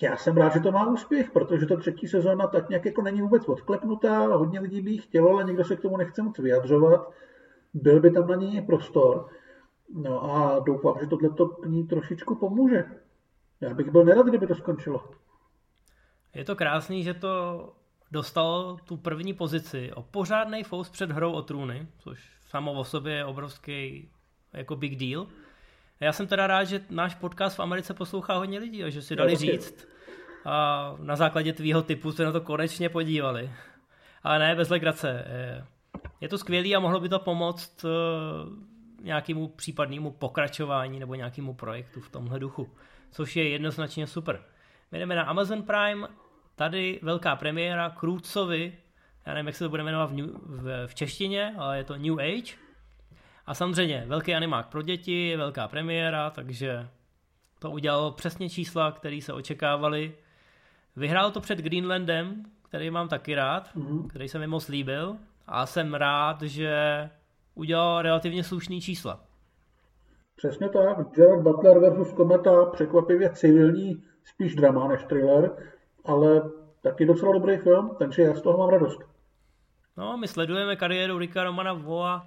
já 0.03 0.17
jsem 0.17 0.37
rád, 0.37 0.53
že 0.53 0.61
to 0.61 0.73
má 0.73 0.87
úspěch, 0.87 1.31
protože 1.31 1.67
ta 1.67 1.77
třetí 1.77 2.09
sezóna 2.09 2.47
tak 2.47 2.69
nějak 2.69 2.85
jako 2.85 3.03
není 3.03 3.23
vůbec 3.23 3.49
odklepnutá, 3.49 4.19
hodně 4.19 4.61
lidí 4.61 4.81
by 4.81 4.91
ji 4.91 4.99
chtělo, 4.99 5.31
ale 5.31 5.45
nikdo 5.45 5.65
se 5.65 5.77
k 5.77 5.81
tomu 5.81 5.97
nechce 5.97 6.23
moc 6.23 6.39
vyjadřovat. 6.39 7.11
Byl 7.75 8.01
by 8.01 8.11
tam 8.11 8.27
na 8.27 8.37
ní 8.37 8.63
prostor. 8.63 9.29
No 9.95 10.25
a 10.25 10.59
doufám, 10.59 10.95
že 11.01 11.07
tohle 11.07 11.31
to 11.31 11.57
ní 11.67 11.87
trošičku 11.87 12.35
pomůže. 12.35 12.85
Já 13.61 13.75
bych 13.75 13.91
byl 13.91 14.05
nerad, 14.05 14.27
kdyby 14.27 14.47
to 14.47 14.55
skončilo. 14.55 15.11
Je 16.35 16.45
to 16.45 16.57
krásný, 16.57 17.03
že 17.03 17.15
to 17.15 17.69
dostalo 18.11 18.77
tu 18.85 18.97
první 18.97 19.35
pozici 19.35 19.93
o 19.93 20.03
pořádný 20.03 20.63
fous 20.65 20.91
před 20.91 21.11
hrou 21.11 21.33
o 21.33 21.43
trůny, 21.43 21.87
což 21.99 22.39
samo 22.41 22.73
o 22.73 22.85
sobě 22.85 23.13
je 23.13 23.25
obrovský 23.25 24.11
jako 24.53 24.77
big 24.77 24.97
deal. 24.97 25.27
Já 26.01 26.13
jsem 26.13 26.27
teda 26.27 26.47
rád, 26.47 26.65
že 26.65 26.81
náš 26.91 27.15
podcast 27.15 27.57
v 27.57 27.61
Americe 27.61 27.95
poslouchá 27.95 28.37
hodně 28.37 28.59
lidí 28.59 28.85
a 28.85 28.89
že 28.89 29.03
si 29.03 29.17
dali 29.17 29.37
říct 29.37 29.93
a 30.45 30.95
na 30.99 31.17
základě 31.17 31.53
tvýho 31.53 31.83
typu 31.83 32.13
se 32.13 32.25
na 32.25 32.33
to 32.33 32.41
konečně 32.41 32.89
podívali. 32.89 33.51
Ale 34.23 34.39
ne, 34.39 34.55
bez 34.55 34.69
legrace. 34.69 35.25
Je 36.21 36.29
to 36.29 36.39
skvělý 36.39 36.77
a 36.77 36.81
mohlo 36.81 37.01
by 37.01 37.09
to 37.09 37.19
pomoct 37.19 37.85
eh, 37.85 37.89
nějakému 39.03 39.49
případnému 39.49 40.11
pokračování 40.11 40.99
nebo 40.99 41.15
nějakému 41.15 41.55
projektu 41.55 42.01
v 42.01 42.09
tomhle 42.09 42.39
duchu, 42.39 42.71
což 43.11 43.37
je 43.37 43.49
jednoznačně 43.49 44.07
super. 44.07 44.43
My 44.93 44.99
jdeme 44.99 45.17
na 45.17 45.23
Amazon 45.23 45.63
Prime, 45.63 46.09
tady 46.57 47.01
velká 47.03 47.37
premiéra 47.37 47.91
Krůcovi, 47.91 48.73
já 49.27 49.35
nevím, 49.35 49.47
jak 49.47 49.57
se 49.57 49.65
to 49.65 49.71
bude 49.71 49.83
jmenovat 49.83 50.11
v, 50.11 50.17
v, 50.45 50.87
v 50.87 50.95
češtině, 50.95 51.55
ale 51.59 51.77
je 51.79 51.85
to 51.85 51.97
New 51.97 52.21
Age. 52.21 52.55
A 53.47 53.55
samozřejmě 53.55 54.05
velký 54.07 54.35
animák 54.35 54.67
pro 54.67 54.83
děti, 54.83 55.37
velká 55.37 55.69
premiéra, 55.69 56.31
takže 56.31 56.89
to 57.59 57.71
udělalo 57.71 58.13
přesně 58.13 58.51
čísla, 58.51 58.93
které 58.93 59.21
se 59.23 59.33
očekávaly. 59.33 60.15
Vyhrál 60.97 61.31
to 61.31 61.41
před 61.41 61.59
Greenlandem, 61.59 62.45
který 62.69 62.91
mám 62.91 63.09
taky 63.09 63.35
rád, 63.35 63.75
mm-hmm. 63.77 64.07
který 64.07 64.29
se 64.29 64.39
mi 64.39 64.47
moc 64.47 64.69
líbil 64.69 65.17
a 65.47 65.67
jsem 65.67 65.95
rád, 65.95 66.43
že 66.43 67.11
udělal 67.55 68.03
relativně 68.03 68.45
slušný 68.45 68.81
čísla. 68.81 69.21
Přesně 70.37 70.69
tak. 70.69 71.11
Gerard 71.15 71.43
Butler 71.43 71.79
versus 71.79 72.13
Kometa 72.13 72.65
překvapivě 72.65 73.31
civilní, 73.31 74.05
spíš 74.25 74.55
drama 74.55 74.89
než 74.89 75.05
thriller, 75.05 75.51
ale 76.05 76.51
taky 76.83 77.07
docela 77.07 77.33
dobrý 77.33 77.57
film, 77.57 77.97
takže 77.99 78.23
já 78.23 78.35
z 78.35 78.43
toho 78.43 78.59
mám 78.59 78.69
radost. 78.69 79.01
No, 79.97 80.17
my 80.17 80.29
sledujeme 80.29 80.77
kariéru 80.77 81.19
Ricka 81.19 81.45
Romana 81.45 81.73
Voa 81.73 82.27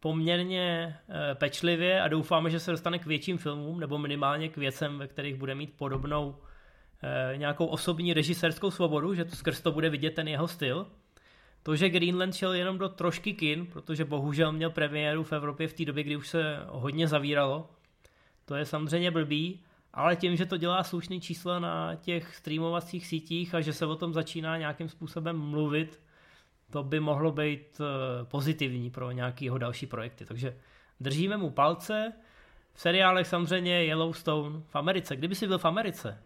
poměrně 0.00 0.96
e, 1.08 1.34
pečlivě 1.34 2.02
a 2.02 2.08
doufáme, 2.08 2.50
že 2.50 2.60
se 2.60 2.70
dostane 2.70 2.98
k 2.98 3.06
větším 3.06 3.38
filmům, 3.38 3.80
nebo 3.80 3.98
minimálně 3.98 4.48
k 4.48 4.56
věcem, 4.56 4.98
ve 4.98 5.06
kterých 5.06 5.34
bude 5.34 5.54
mít 5.54 5.72
podobnou 5.76 6.36
e, 7.02 7.36
nějakou 7.36 7.66
osobní 7.66 8.14
režisérskou 8.14 8.70
svobodu, 8.70 9.14
že 9.14 9.24
to 9.24 9.36
skrz 9.36 9.60
to 9.60 9.72
bude 9.72 9.90
vidět 9.90 10.14
ten 10.14 10.28
jeho 10.28 10.48
styl. 10.48 10.86
To, 11.62 11.76
že 11.76 11.88
Greenland 11.88 12.34
šel 12.34 12.52
jenom 12.52 12.78
do 12.78 12.88
trošky 12.88 13.32
kin, 13.32 13.66
protože 13.66 14.04
bohužel 14.04 14.52
měl 14.52 14.70
premiéru 14.70 15.24
v 15.24 15.32
Evropě 15.32 15.68
v 15.68 15.72
té 15.72 15.84
době, 15.84 16.04
kdy 16.04 16.16
už 16.16 16.28
se 16.28 16.56
hodně 16.68 17.08
zavíralo, 17.08 17.70
to 18.44 18.54
je 18.54 18.64
samozřejmě 18.64 19.10
blbý, 19.10 19.60
ale 19.94 20.16
tím, 20.16 20.36
že 20.36 20.46
to 20.46 20.56
dělá 20.56 20.84
slušný 20.84 21.20
čísla 21.20 21.58
na 21.58 21.94
těch 21.94 22.36
streamovacích 22.36 23.06
sítích 23.06 23.54
a 23.54 23.60
že 23.60 23.72
se 23.72 23.86
o 23.86 23.96
tom 23.96 24.12
začíná 24.12 24.56
nějakým 24.56 24.88
způsobem 24.88 25.38
mluvit, 25.38 26.00
to 26.70 26.82
by 26.82 27.00
mohlo 27.00 27.32
být 27.32 27.80
eh, 27.80 28.24
pozitivní 28.24 28.90
pro 28.90 29.10
nějaký 29.10 29.44
jeho 29.44 29.58
další 29.58 29.86
projekty. 29.86 30.24
Takže 30.24 30.56
držíme 31.00 31.36
mu 31.36 31.50
palce. 31.50 32.12
V 32.74 32.80
seriálech 32.80 33.26
samozřejmě 33.26 33.84
Yellowstone 33.84 34.60
v 34.66 34.76
Americe. 34.76 35.16
Kdyby 35.16 35.34
si 35.34 35.46
byl 35.46 35.58
v 35.58 35.64
Americe, 35.64 36.18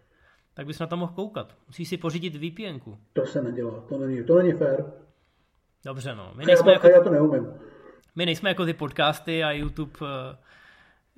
tak 0.55 0.67
bys 0.67 0.79
na 0.79 0.87
to 0.87 0.97
mohl 0.97 1.13
koukat. 1.13 1.57
Musíš 1.67 1.89
si 1.89 1.97
pořídit 1.97 2.37
VPN. 2.37 2.91
To 3.13 3.27
se 3.27 3.43
nedělá, 3.43 3.81
to 3.89 3.99
není, 3.99 4.25
to 4.25 4.39
není 4.39 4.53
fér. 4.53 4.85
Dobře, 5.85 6.15
no. 6.15 6.33
My 6.35 6.45
nejsme 6.45 6.71
já, 6.71 6.73
jako, 6.73 6.89
já 6.89 7.03
to 7.03 7.11
neumím. 7.11 7.47
My 8.17 8.27
nejsme 8.27 8.51
jako 8.51 8.65
ty 8.65 8.75
podcasty 8.75 9.45
a 9.45 9.51
YouTube, 9.51 9.93
uh, 10.01 10.07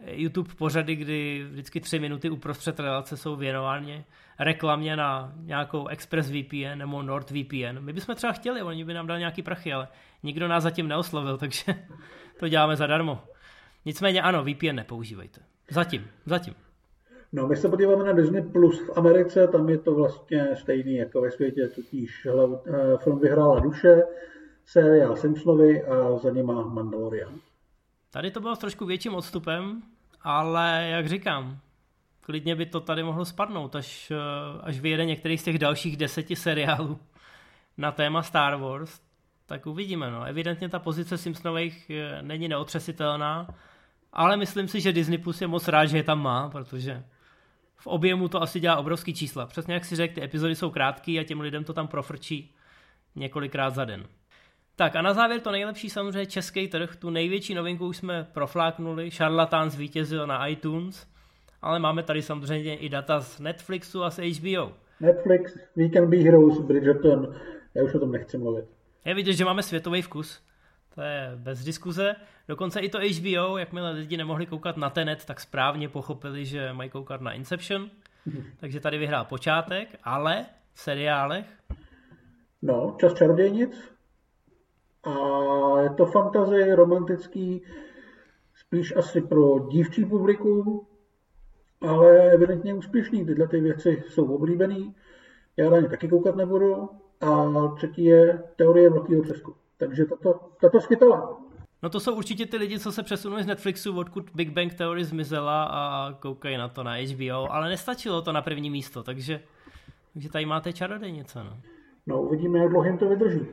YouTube 0.05 0.55
pořady, 0.59 0.97
kdy 0.97 1.47
vždycky 1.51 1.80
tři 1.80 1.99
minuty 1.99 2.30
uprostřed 2.30 2.80
relace 2.80 3.16
jsou 3.16 3.36
věnovány 3.36 4.05
reklamě 4.38 4.97
na 4.97 5.32
nějakou 5.36 5.86
Express 5.86 6.30
VPN 6.30 6.74
nebo 6.78 7.03
Nord 7.03 7.30
VPN. 7.30 7.80
My 7.80 7.92
bychom 7.92 8.14
třeba 8.14 8.32
chtěli, 8.32 8.62
oni 8.62 8.84
by 8.84 8.94
nám 8.94 9.07
dali 9.07 9.20
nějaký 9.20 9.42
prachy, 9.42 9.72
ale 9.72 9.88
nikdo 10.22 10.49
nás 10.49 10.62
zatím 10.62 10.88
neoslovil, 10.88 11.38
takže 11.38 11.64
to 12.38 12.49
děláme 12.49 12.76
zadarmo. 12.76 13.22
Nicméně 13.84 14.22
ano, 14.22 14.44
VPN 14.44 14.74
nepoužívejte. 14.74 15.40
Zatím, 15.70 16.07
zatím. 16.26 16.55
No, 17.32 17.47
my 17.47 17.57
se 17.57 17.68
podíváme 17.68 18.05
na 18.05 18.12
Disney 18.12 18.42
Plus 18.42 18.80
v 18.80 18.99
Americe, 18.99 19.49
tam 19.49 19.68
je 19.68 19.78
to 19.78 19.94
vlastně 19.94 20.57
stejný 20.57 20.97
jako 20.97 21.20
ve 21.20 21.30
světě, 21.30 21.68
totiž 21.74 22.26
eh, 22.26 22.97
film 22.97 23.18
Vyhrála 23.18 23.61
duše, 23.61 24.03
seriál 24.66 25.16
Simpsonovi 25.16 25.82
a 25.82 26.18
za 26.18 26.30
něma 26.30 26.66
Mandalorian. 26.66 27.32
Tady 28.17 28.31
to 28.31 28.41
bylo 28.41 28.57
s 28.57 28.59
trošku 28.59 28.87
větším 28.87 29.14
odstupem, 29.14 29.83
ale 30.23 30.89
jak 30.91 31.09
říkám, 31.09 31.59
klidně 32.21 32.57
by 32.57 32.67
to 32.67 32.81
tady 32.81 33.03
mohlo 33.03 33.25
spadnout, 33.25 33.77
až, 33.77 34.11
eh, 34.11 34.61
až 34.62 34.81
vyjede 34.81 35.05
některý 35.05 35.39
z 35.39 35.45
těch 35.45 35.59
dalších 35.59 35.97
deseti 35.97 36.37
seriálů 36.37 37.01
na 37.77 37.93
téma 37.93 38.23
Star 38.23 38.57
Wars, 38.57 39.01
tak 39.47 39.67
uvidíme. 39.67 40.11
No. 40.11 40.25
Evidentně 40.25 40.69
ta 40.69 40.79
pozice 40.79 41.19
Simpsonových 41.19 41.91
eh, 41.91 42.23
není 42.23 42.49
neotřesitelná, 42.49 43.49
ale 44.12 44.37
myslím 44.37 44.69
si, 44.69 44.81
že 44.81 44.93
Disney 44.93 45.19
Plus 45.19 45.41
je 45.41 45.47
moc 45.47 45.69
rád, 45.69 45.87
že 45.87 45.97
je 45.97 46.05
tam 46.05 46.23
má, 46.23 46.49
protože 46.49 47.05
v 47.77 47.87
objemu 47.87 48.29
to 48.29 48.43
asi 48.43 48.61
dělá 48.61 48.77
obrovský 48.77 49.14
čísla. 49.14 49.47
Přesně 49.47 49.75
jak 49.75 49.85
si 49.85 49.97
řekl, 49.97 50.14
ty 50.14 50.23
epizody 50.23 50.55
jsou 50.55 50.71
krátké 50.71 51.12
a 51.12 51.25
těm 51.25 51.41
lidem 51.41 51.64
to 51.64 51.73
tam 51.73 51.89
profrčí 51.89 52.55
několikrát 53.14 53.71
za 53.71 53.85
den. 53.85 54.07
Tak 54.79 54.97
a 54.97 55.03
na 55.03 55.14
závěr 55.14 55.41
to 55.41 55.51
nejlepší 55.51 55.91
samozřejmě 55.91 56.27
český 56.27 56.68
trh, 56.68 56.97
tu 56.97 57.11
největší 57.11 57.55
novinku 57.55 57.87
už 57.87 57.97
jsme 57.97 58.27
profláknuli, 58.33 59.11
Charlatan 59.11 59.70
zvítězil 59.70 60.27
na 60.27 60.47
iTunes, 60.47 61.07
ale 61.62 61.79
máme 61.79 62.03
tady 62.03 62.22
samozřejmě 62.22 62.77
i 62.77 62.89
data 62.89 63.20
z 63.20 63.41
Netflixu 63.41 64.05
a 64.05 64.11
z 64.11 64.18
HBO. 64.18 64.72
Netflix, 65.01 65.57
Weekend 65.77 66.09
Be 66.09 66.16
Heroes, 66.16 66.59
Bridgerton, 66.59 67.35
já 67.74 67.85
už 67.85 67.95
o 67.95 67.99
tom 67.99 68.12
nechci 68.12 68.39
mluvit. 68.39 68.64
Je 69.05 69.14
vidět, 69.14 69.33
že 69.33 69.45
máme 69.45 69.62
světový 69.62 70.03
vkus, 70.03 70.43
to 70.95 71.03
je 71.03 71.33
bez 71.37 71.64
diskuze. 71.64 72.16
Dokonce 72.49 72.81
i 72.81 72.89
to 72.89 72.99
HBO, 72.99 73.59
jakmile 73.59 73.91
lidi 73.91 74.16
nemohli 74.16 74.47
koukat 74.47 74.77
na 74.77 74.91
Tenet, 74.91 75.24
tak 75.24 75.41
správně 75.41 75.89
pochopili, 75.89 76.45
že 76.45 76.72
mají 76.72 76.91
koukat 76.91 77.20
na 77.20 77.33
Inception. 77.33 77.91
Takže 78.61 78.81
tady 78.81 78.99
vyhrál 78.99 79.24
počátek, 79.24 79.89
ale 80.05 80.47
v 80.74 80.81
seriálech? 80.81 81.47
No, 82.62 82.97
Čas 83.01 83.14
čarodějnic, 83.14 83.95
a 85.07 85.81
je 85.81 85.91
to 85.91 86.07
fantazie 86.07 86.77
romantický, 86.77 87.63
spíš 88.55 88.97
asi 88.97 89.21
pro 89.21 89.59
dívčí 89.59 90.05
publikum, 90.05 90.87
ale 91.81 92.31
evidentně 92.33 92.75
úspěšný. 92.75 93.27
Tyhle 93.27 93.49
ty 93.49 93.61
věci 93.61 94.03
jsou 94.09 94.35
oblíbený. 94.35 94.95
Já 95.57 95.71
na 95.71 95.81
ně 95.81 95.89
taky 95.89 96.09
koukat 96.09 96.37
nebudu. 96.37 96.89
A 97.21 97.53
třetí 97.77 98.05
je 98.05 98.43
teorie 98.57 98.91
velkého 98.91 99.23
třesku. 99.23 99.55
Takže 99.77 100.05
tato, 100.05 100.41
tato 100.61 100.81
skytala. 100.81 101.41
No 101.83 101.91
to 101.91 102.01
jsou 102.01 102.17
určitě 102.17 102.47
ty 102.47 102.57
lidi, 102.57 102.79
co 102.79 102.93
se 102.93 103.03
přesunuli 103.03 103.43
z 103.43 103.47
Netflixu, 103.47 103.99
odkud 103.99 104.31
Big 104.35 104.51
Bang 104.51 104.75
Theory 104.75 105.05
zmizela 105.05 105.65
a 105.65 106.13
koukají 106.13 106.57
na 106.57 106.69
to 106.69 106.83
na 106.83 106.95
HBO, 106.95 107.53
ale 107.53 107.69
nestačilo 107.69 108.23
to 108.23 108.33
na 108.33 108.43
první 108.43 108.71
místo, 108.71 109.03
takže, 109.03 109.41
takže 110.13 110.31
tady 110.31 110.47
máte 110.47 110.73
čarodějnice. 110.73 111.45
No. 111.45 111.57
no 112.07 112.23
uvidíme, 112.23 112.59
jak 112.59 112.69
dlouho 112.69 112.87
jim 112.87 112.99
to 112.99 113.09
vydrží. 113.09 113.47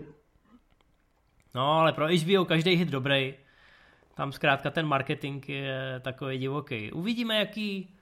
No, 1.55 1.71
ale 1.71 1.93
pro 1.93 2.07
HBO 2.07 2.45
každý 2.45 2.75
hit 2.75 2.89
dobrý. 2.89 3.33
Tam 4.15 4.31
zkrátka 4.31 4.69
ten 4.69 4.85
marketing 4.85 5.49
je 5.49 5.99
takový 6.03 6.37
divoký. 6.37 6.91
Uvidíme, 6.91 7.39
jaký, 7.39 7.95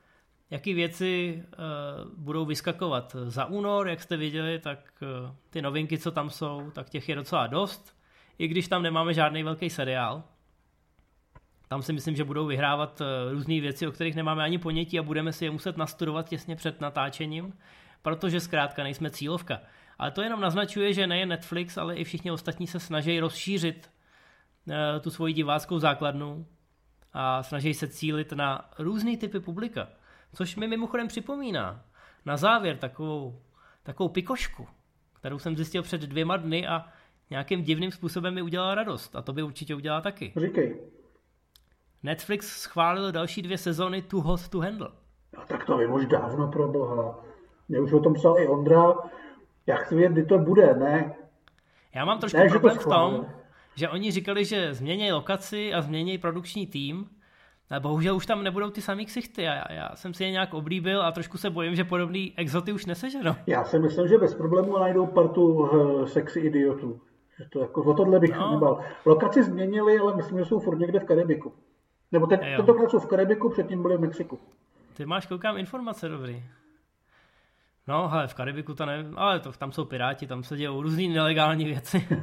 jaký 0.50 0.74
věci 0.74 1.44
uh, 1.44 2.12
budou 2.18 2.46
vyskakovat 2.46 3.16
za 3.26 3.46
únor, 3.46 3.88
jak 3.88 4.02
jste 4.02 4.18
viděli, 4.18 4.60
tak 4.60 4.80
uh, 5.02 5.36
ty 5.50 5.62
novinky, 5.62 5.98
co 5.98 6.12
tam 6.12 6.30
jsou, 6.30 6.72
tak 6.72 6.90
těch 6.90 7.10
je 7.10 7.16
docela 7.16 7.48
dost. 7.48 7.98
I 8.38 8.48
když 8.48 8.68
tam 8.68 8.84
nemáme 8.84 9.14
žádný 9.14 9.44
velký 9.44 9.70
seriál. 9.70 10.24
Tam 11.68 11.82
si 11.82 11.94
myslím, 11.94 12.16
že 12.16 12.24
budou 12.24 12.46
vyhrávat 12.46 13.02
uh, 13.02 13.08
různé 13.32 13.62
věci, 13.62 13.88
o 13.88 13.92
kterých 13.92 14.16
nemáme 14.16 14.44
ani 14.44 14.58
ponětí 14.58 15.00
a 15.00 15.04
budeme 15.04 15.34
si 15.34 15.46
je 15.46 15.52
muset 15.52 15.78
nastudovat 15.78 16.30
těsně 16.30 16.56
před 16.56 16.82
natáčením, 16.82 17.54
protože 18.02 18.40
zkrátka 18.40 18.84
nejsme 18.84 19.10
cílovka. 19.10 19.60
Ale 20.02 20.12
to 20.12 20.22
jenom 20.22 20.42
naznačuje, 20.42 20.94
že 20.94 21.08
nejen 21.08 21.30
Netflix, 21.30 21.78
ale 21.78 21.96
i 21.96 22.04
všichni 22.04 22.32
ostatní 22.32 22.68
se 22.68 22.80
snaží 22.80 23.20
rozšířit 23.20 23.90
eh, 24.70 25.00
tu 25.00 25.10
svoji 25.10 25.34
diváckou 25.34 25.80
základnu 25.80 26.46
a 27.14 27.44
snaží 27.44 27.74
se 27.74 27.88
cílit 27.88 28.32
na 28.32 28.70
různé 28.80 29.18
typy 29.18 29.40
publika. 29.40 29.88
Což 30.34 30.56
mi 30.56 30.68
mimochodem 30.68 31.08
připomíná 31.08 31.86
na 32.26 32.38
závěr 32.38 32.78
takovou, 32.78 33.42
takovou 33.84 34.10
pikošku, 34.10 34.68
kterou 35.14 35.40
jsem 35.40 35.56
zjistil 35.56 35.84
před 35.84 36.02
dvěma 36.02 36.38
dny 36.38 36.68
a 36.68 36.86
nějakým 37.30 37.64
divným 37.64 37.92
způsobem 37.92 38.34
mi 38.34 38.42
udělala 38.42 38.76
radost. 38.76 39.16
A 39.16 39.22
to 39.22 39.34
by 39.34 39.44
určitě 39.44 39.76
udělala 39.76 40.02
taky. 40.02 40.34
Říkej. 40.36 40.82
Netflix 42.04 42.62
schválil 42.62 43.12
další 43.12 43.42
dvě 43.42 43.58
sezóny 43.58 44.02
Too 44.02 44.22
Hot 44.22 44.50
to 44.50 44.60
Handle. 44.60 44.90
No, 45.38 45.44
tak 45.48 45.66
to 45.66 45.78
vím 45.78 45.94
už 45.94 46.06
dávno 46.06 46.48
pro 46.48 46.68
boha. 46.68 47.20
Mě 47.70 47.80
už 47.80 47.94
o 47.94 48.00
tom 48.00 48.14
psal 48.14 48.40
i 48.40 48.48
Ondra. 48.48 48.94
Já 49.68 49.76
chci 49.76 49.96
vědět, 49.96 50.14
kdy 50.14 50.26
to 50.26 50.38
bude, 50.38 50.74
ne? 50.74 51.16
Já 51.96 52.06
mám 52.06 52.20
trošku 52.20 52.38
ne, 52.38 52.50
problém 52.50 52.78
v 52.78 52.84
tom, 52.84 53.26
že 53.76 53.90
oni 53.90 54.12
říkali, 54.12 54.46
že 54.46 54.74
změní 54.74 55.12
lokaci 55.12 55.74
a 55.74 55.82
změní 55.82 56.18
produkční 56.18 56.68
tým, 56.68 57.10
ale 57.70 57.80
bohužel 57.80 58.16
už 58.16 58.26
tam 58.26 58.44
nebudou 58.44 58.70
ty 58.70 58.82
samý 58.82 59.06
ksichty. 59.06 59.44
Já, 59.44 59.74
já 59.74 59.96
jsem 59.96 60.14
si 60.14 60.24
je 60.24 60.32
nějak 60.32 60.54
oblíbil 60.54 61.02
a 61.02 61.12
trošku 61.12 61.38
se 61.38 61.50
bojím, 61.50 61.76
že 61.76 61.84
podobný 61.84 62.34
exoty 62.38 62.74
už 62.74 62.86
neseženou. 62.86 63.36
Já 63.48 63.64
si 63.64 63.80
myslím, 63.80 64.08
že 64.08 64.18
bez 64.18 64.36
problémů 64.36 64.78
najdou 64.78 65.06
partu 65.06 65.54
uh, 65.54 66.06
sexy 66.06 66.40
idiotů. 66.40 67.02
Že 67.38 67.46
to 67.50 67.60
jako, 67.60 67.84
o 67.84 67.94
tohle 67.94 68.20
bych 68.20 68.36
no. 68.36 68.52
nebal. 68.52 68.84
Lokaci 69.06 69.44
změnili, 69.44 70.00
ale 70.00 70.16
myslím, 70.16 70.40
že 70.40 70.46
jsou 70.46 70.60
furt 70.60 70.80
někde 70.80 71.00
v 71.00 71.04
Karibiku. 71.04 71.54
Nebo 72.12 72.28
teď, 72.28 72.42
tentokrát 72.56 72.92
jsou 72.92 73.00
v 73.00 73.06
Karibiku, 73.06 73.50
předtím 73.50 73.82
byli 73.82 73.98
v 73.98 74.02
Mexiku. 74.02 74.40
Ty 74.94 75.06
máš, 75.06 75.26
koukám, 75.26 75.58
informace 75.58 76.10
dobrý. 76.10 76.44
No, 77.92 78.08
hele, 78.08 78.28
v 78.28 78.34
Karibiku 78.34 78.74
to 78.74 78.86
nevím, 78.86 79.14
ale 79.18 79.40
to, 79.40 79.52
tam 79.52 79.72
jsou 79.72 79.86
piráti, 79.86 80.28
tam 80.28 80.44
se 80.44 80.58
dějou 80.58 80.82
různý 80.82 81.08
nelegální 81.08 81.66
věci. 81.66 82.08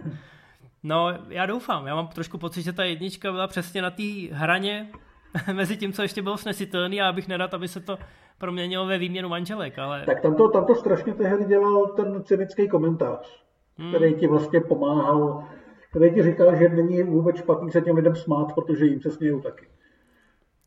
No, 0.82 1.08
já 1.28 1.46
doufám, 1.46 1.86
já 1.86 1.94
mám 1.94 2.06
trošku 2.06 2.38
pocit, 2.38 2.62
že 2.62 2.72
ta 2.72 2.84
jednička 2.84 3.32
byla 3.32 3.46
přesně 3.46 3.82
na 3.82 3.90
té 3.90 4.02
hraně 4.30 4.88
mezi 5.52 5.76
tím, 5.76 5.92
co 5.92 6.02
ještě 6.02 6.22
bylo 6.22 6.36
snesitelný 6.36 7.00
a 7.00 7.08
abych 7.08 7.28
nerad, 7.28 7.54
aby 7.54 7.68
se 7.68 7.80
to 7.80 7.98
proměnilo 8.38 8.86
ve 8.86 8.98
výměnu 8.98 9.28
manželek, 9.28 9.78
ale... 9.78 10.02
Tak 10.06 10.20
tam 10.20 10.34
to, 10.34 10.48
tam 10.48 10.64
to 10.64 10.74
strašně 10.74 11.14
tehdy 11.14 11.44
dělal 11.44 11.86
ten 11.86 12.24
cynický 12.24 12.68
komentář, 12.68 13.44
hmm. 13.78 13.88
který 13.88 14.14
ti 14.14 14.26
vlastně 14.26 14.60
pomáhal, 14.60 15.44
který 15.90 16.14
ti 16.14 16.22
říkal, 16.22 16.56
že 16.56 16.68
není 16.68 17.02
vůbec 17.02 17.36
špatný 17.36 17.70
se 17.70 17.80
těm 17.80 17.96
lidem 17.96 18.16
smát, 18.16 18.52
protože 18.54 18.84
jim 18.84 19.00
se 19.00 19.10
smějou 19.10 19.40
taky. 19.40 19.66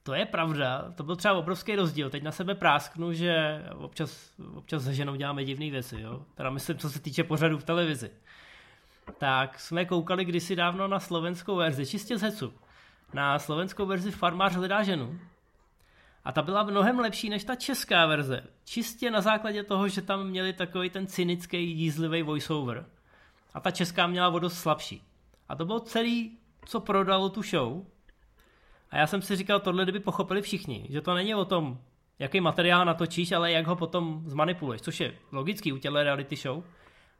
To 0.03 0.13
je 0.13 0.25
pravda, 0.25 0.91
to 0.95 1.03
byl 1.03 1.15
třeba 1.15 1.33
obrovský 1.33 1.75
rozdíl. 1.75 2.09
Teď 2.09 2.23
na 2.23 2.31
sebe 2.31 2.55
prásknu, 2.55 3.13
že 3.13 3.63
občas, 3.75 4.33
občas 4.53 4.83
se 4.83 4.93
ženou 4.93 5.15
děláme 5.15 5.45
divné 5.45 5.69
věci, 5.69 6.01
jo. 6.01 6.25
Teda 6.35 6.49
myslím, 6.49 6.77
co 6.77 6.89
se 6.89 6.99
týče 6.99 7.23
pořadu 7.23 7.57
v 7.57 7.63
televizi. 7.63 8.11
Tak 9.17 9.59
jsme 9.59 9.85
koukali 9.85 10.25
kdysi 10.25 10.55
dávno 10.55 10.87
na 10.87 10.99
slovenskou 10.99 11.55
verzi, 11.55 11.85
čistě 11.85 12.17
z 12.17 12.21
hecu. 12.21 12.53
Na 13.13 13.39
slovenskou 13.39 13.85
verzi 13.85 14.11
Farmář 14.11 14.55
hledá 14.55 14.83
ženu. 14.83 15.19
A 16.23 16.31
ta 16.31 16.41
byla 16.41 16.63
mnohem 16.63 16.99
lepší 16.99 17.29
než 17.29 17.43
ta 17.43 17.55
česká 17.55 18.05
verze. 18.05 18.43
Čistě 18.65 19.11
na 19.11 19.21
základě 19.21 19.63
toho, 19.63 19.87
že 19.87 20.01
tam 20.01 20.27
měli 20.27 20.53
takový 20.53 20.89
ten 20.89 21.07
cynický, 21.07 21.71
jízlivý 21.71 22.21
voiceover. 22.21 22.85
A 23.53 23.59
ta 23.59 23.71
česká 23.71 24.07
měla 24.07 24.29
o 24.29 24.39
dost 24.39 24.59
slabší. 24.59 25.03
A 25.49 25.55
to 25.55 25.65
bylo 25.65 25.79
celý, 25.79 26.37
co 26.65 26.79
prodalo 26.79 27.29
tu 27.29 27.41
show. 27.41 27.85
A 28.91 28.97
já 28.97 29.07
jsem 29.07 29.21
si 29.21 29.35
říkal, 29.35 29.59
tohle 29.59 29.83
kdyby 29.83 29.99
pochopili 29.99 30.41
všichni, 30.41 30.87
že 30.89 31.01
to 31.01 31.13
není 31.13 31.35
o 31.35 31.45
tom, 31.45 31.77
jaký 32.19 32.41
materiál 32.41 32.85
natočíš, 32.85 33.31
ale 33.31 33.51
jak 33.51 33.67
ho 33.67 33.75
potom 33.75 34.21
zmanipuluješ, 34.25 34.81
což 34.81 34.99
je 34.99 35.13
logický 35.31 35.73
u 35.73 35.77
těchto 35.77 36.03
reality 36.03 36.35
show, 36.35 36.63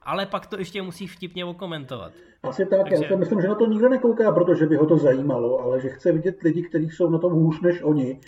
ale 0.02 0.26
pak 0.26 0.46
to 0.46 0.60
ještě 0.60 0.82
musí 0.82 1.08
vtipně 1.08 1.46
okomentovat. 1.46 2.12
Asi 2.44 2.66
tak, 2.66 2.80
Takže... 2.80 2.96
já 2.96 3.10
si 3.10 3.16
myslím, 3.16 3.42
že 3.42 3.48
na 3.48 3.56
to 3.56 3.66
nikdo 3.66 3.90
nekouká, 3.90 4.32
protože 4.32 4.66
by 4.66 4.76
ho 4.76 4.86
to 4.86 4.98
zajímalo, 4.98 5.60
ale 5.60 5.82
že 5.82 5.90
chce 5.90 6.12
vidět 6.12 6.42
lidi, 6.42 6.62
kteří 6.62 6.90
jsou 6.90 7.10
na 7.10 7.20
tom 7.20 7.34
hůř 7.34 7.62
než 7.62 7.84
oni, 7.84 8.20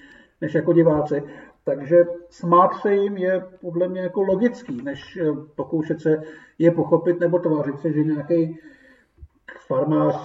než 0.42 0.54
jako 0.54 0.74
diváci. 0.74 1.24
Takže 1.66 2.04
smát 2.30 2.74
se 2.74 2.96
jim 2.96 3.18
je 3.18 3.46
podle 3.62 3.88
mě 3.88 4.02
jako 4.02 4.22
logický, 4.22 4.82
než 4.82 5.18
eh, 5.18 5.26
pokoušet 5.56 6.02
se 6.02 6.22
je 6.60 6.72
pochopit 6.72 7.20
nebo 7.20 7.40
tvářit 7.40 7.80
se, 7.80 7.94
že 7.94 8.04
nějaký 8.04 8.60
farmář 9.68 10.16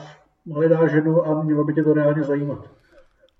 hledá 0.52 0.86
ženu 0.86 1.26
a 1.26 1.42
mělo 1.42 1.64
by 1.64 1.74
tě 1.74 1.82
to 1.82 1.94
reálně 1.94 2.22
zajímat. 2.22 2.77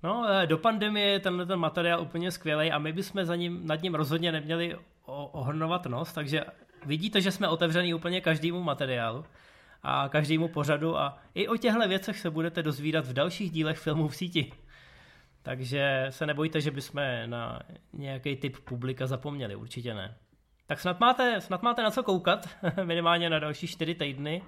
No, 0.03 0.27
eh, 0.29 0.47
do 0.47 0.59
pandemie 0.59 1.07
je 1.07 1.21
tenhle 1.21 1.47
ten 1.47 1.59
materiál 1.59 2.03
úplně 2.03 2.31
skvělý 2.31 2.73
a 2.73 2.79
my 2.79 2.93
bychom 2.93 3.25
za 3.25 3.37
ním, 3.37 3.67
nad 3.67 3.83
ním 3.83 3.95
rozhodně 3.95 4.33
neměli 4.33 4.77
ohrnovat 5.07 5.87
nos, 5.87 6.13
takže 6.13 6.45
vidíte, 6.87 7.21
že 7.21 7.31
jsme 7.31 7.49
otevřený 7.49 7.95
úplně 7.95 8.21
každému 8.21 8.63
materiálu 8.63 9.25
a 9.83 10.09
každému 10.09 10.49
pořadu 10.49 10.99
a 10.99 11.19
i 11.35 11.49
o 11.49 11.57
těchto 11.57 11.89
věcech 11.89 12.19
se 12.19 12.31
budete 12.31 12.63
dozvídat 12.63 13.07
v 13.07 13.13
dalších 13.13 13.51
dílech 13.51 13.79
filmů 13.79 14.09
v 14.09 14.17
síti. 14.17 14.53
Takže 15.43 16.07
se 16.11 16.27
nebojte, 16.27 16.61
že 16.61 16.71
bychom 16.71 17.03
na 17.27 17.61
nějaký 17.93 18.37
typ 18.37 18.59
publika 18.59 19.07
zapomněli, 19.07 19.57
určitě 19.57 19.95
ne. 19.95 20.17
Tak 20.67 20.81
snad 20.81 21.01
máte, 21.01 21.41
snad 21.41 21.63
máte 21.63 21.83
na 21.83 21.91
co 21.91 22.03
koukat, 22.03 22.49
minimálně 22.85 23.31
na 23.31 23.39
další 23.39 23.67
čtyři 23.67 23.95
týdny. 23.95 24.43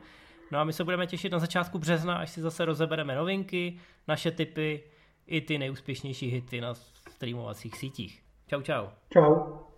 No 0.51 0.59
a 0.59 0.65
my 0.65 0.73
se 0.73 0.85
budeme 0.85 1.07
těšit 1.07 1.33
na 1.33 1.39
začátku 1.39 1.79
března, 1.79 2.15
až 2.15 2.31
si 2.31 2.41
zase 2.41 2.65
rozebereme 2.65 3.15
novinky, 3.15 3.79
naše 4.09 4.31
typy, 4.31 4.85
i 5.31 5.41
ty 5.41 5.59
nejúspěšnější 5.59 6.27
hity 6.27 6.61
na 6.61 6.75
streamovacích 7.11 7.77
sítích. 7.77 8.23
Čau, 8.47 8.63
čau. 8.63 8.87
Čau. 9.13 9.70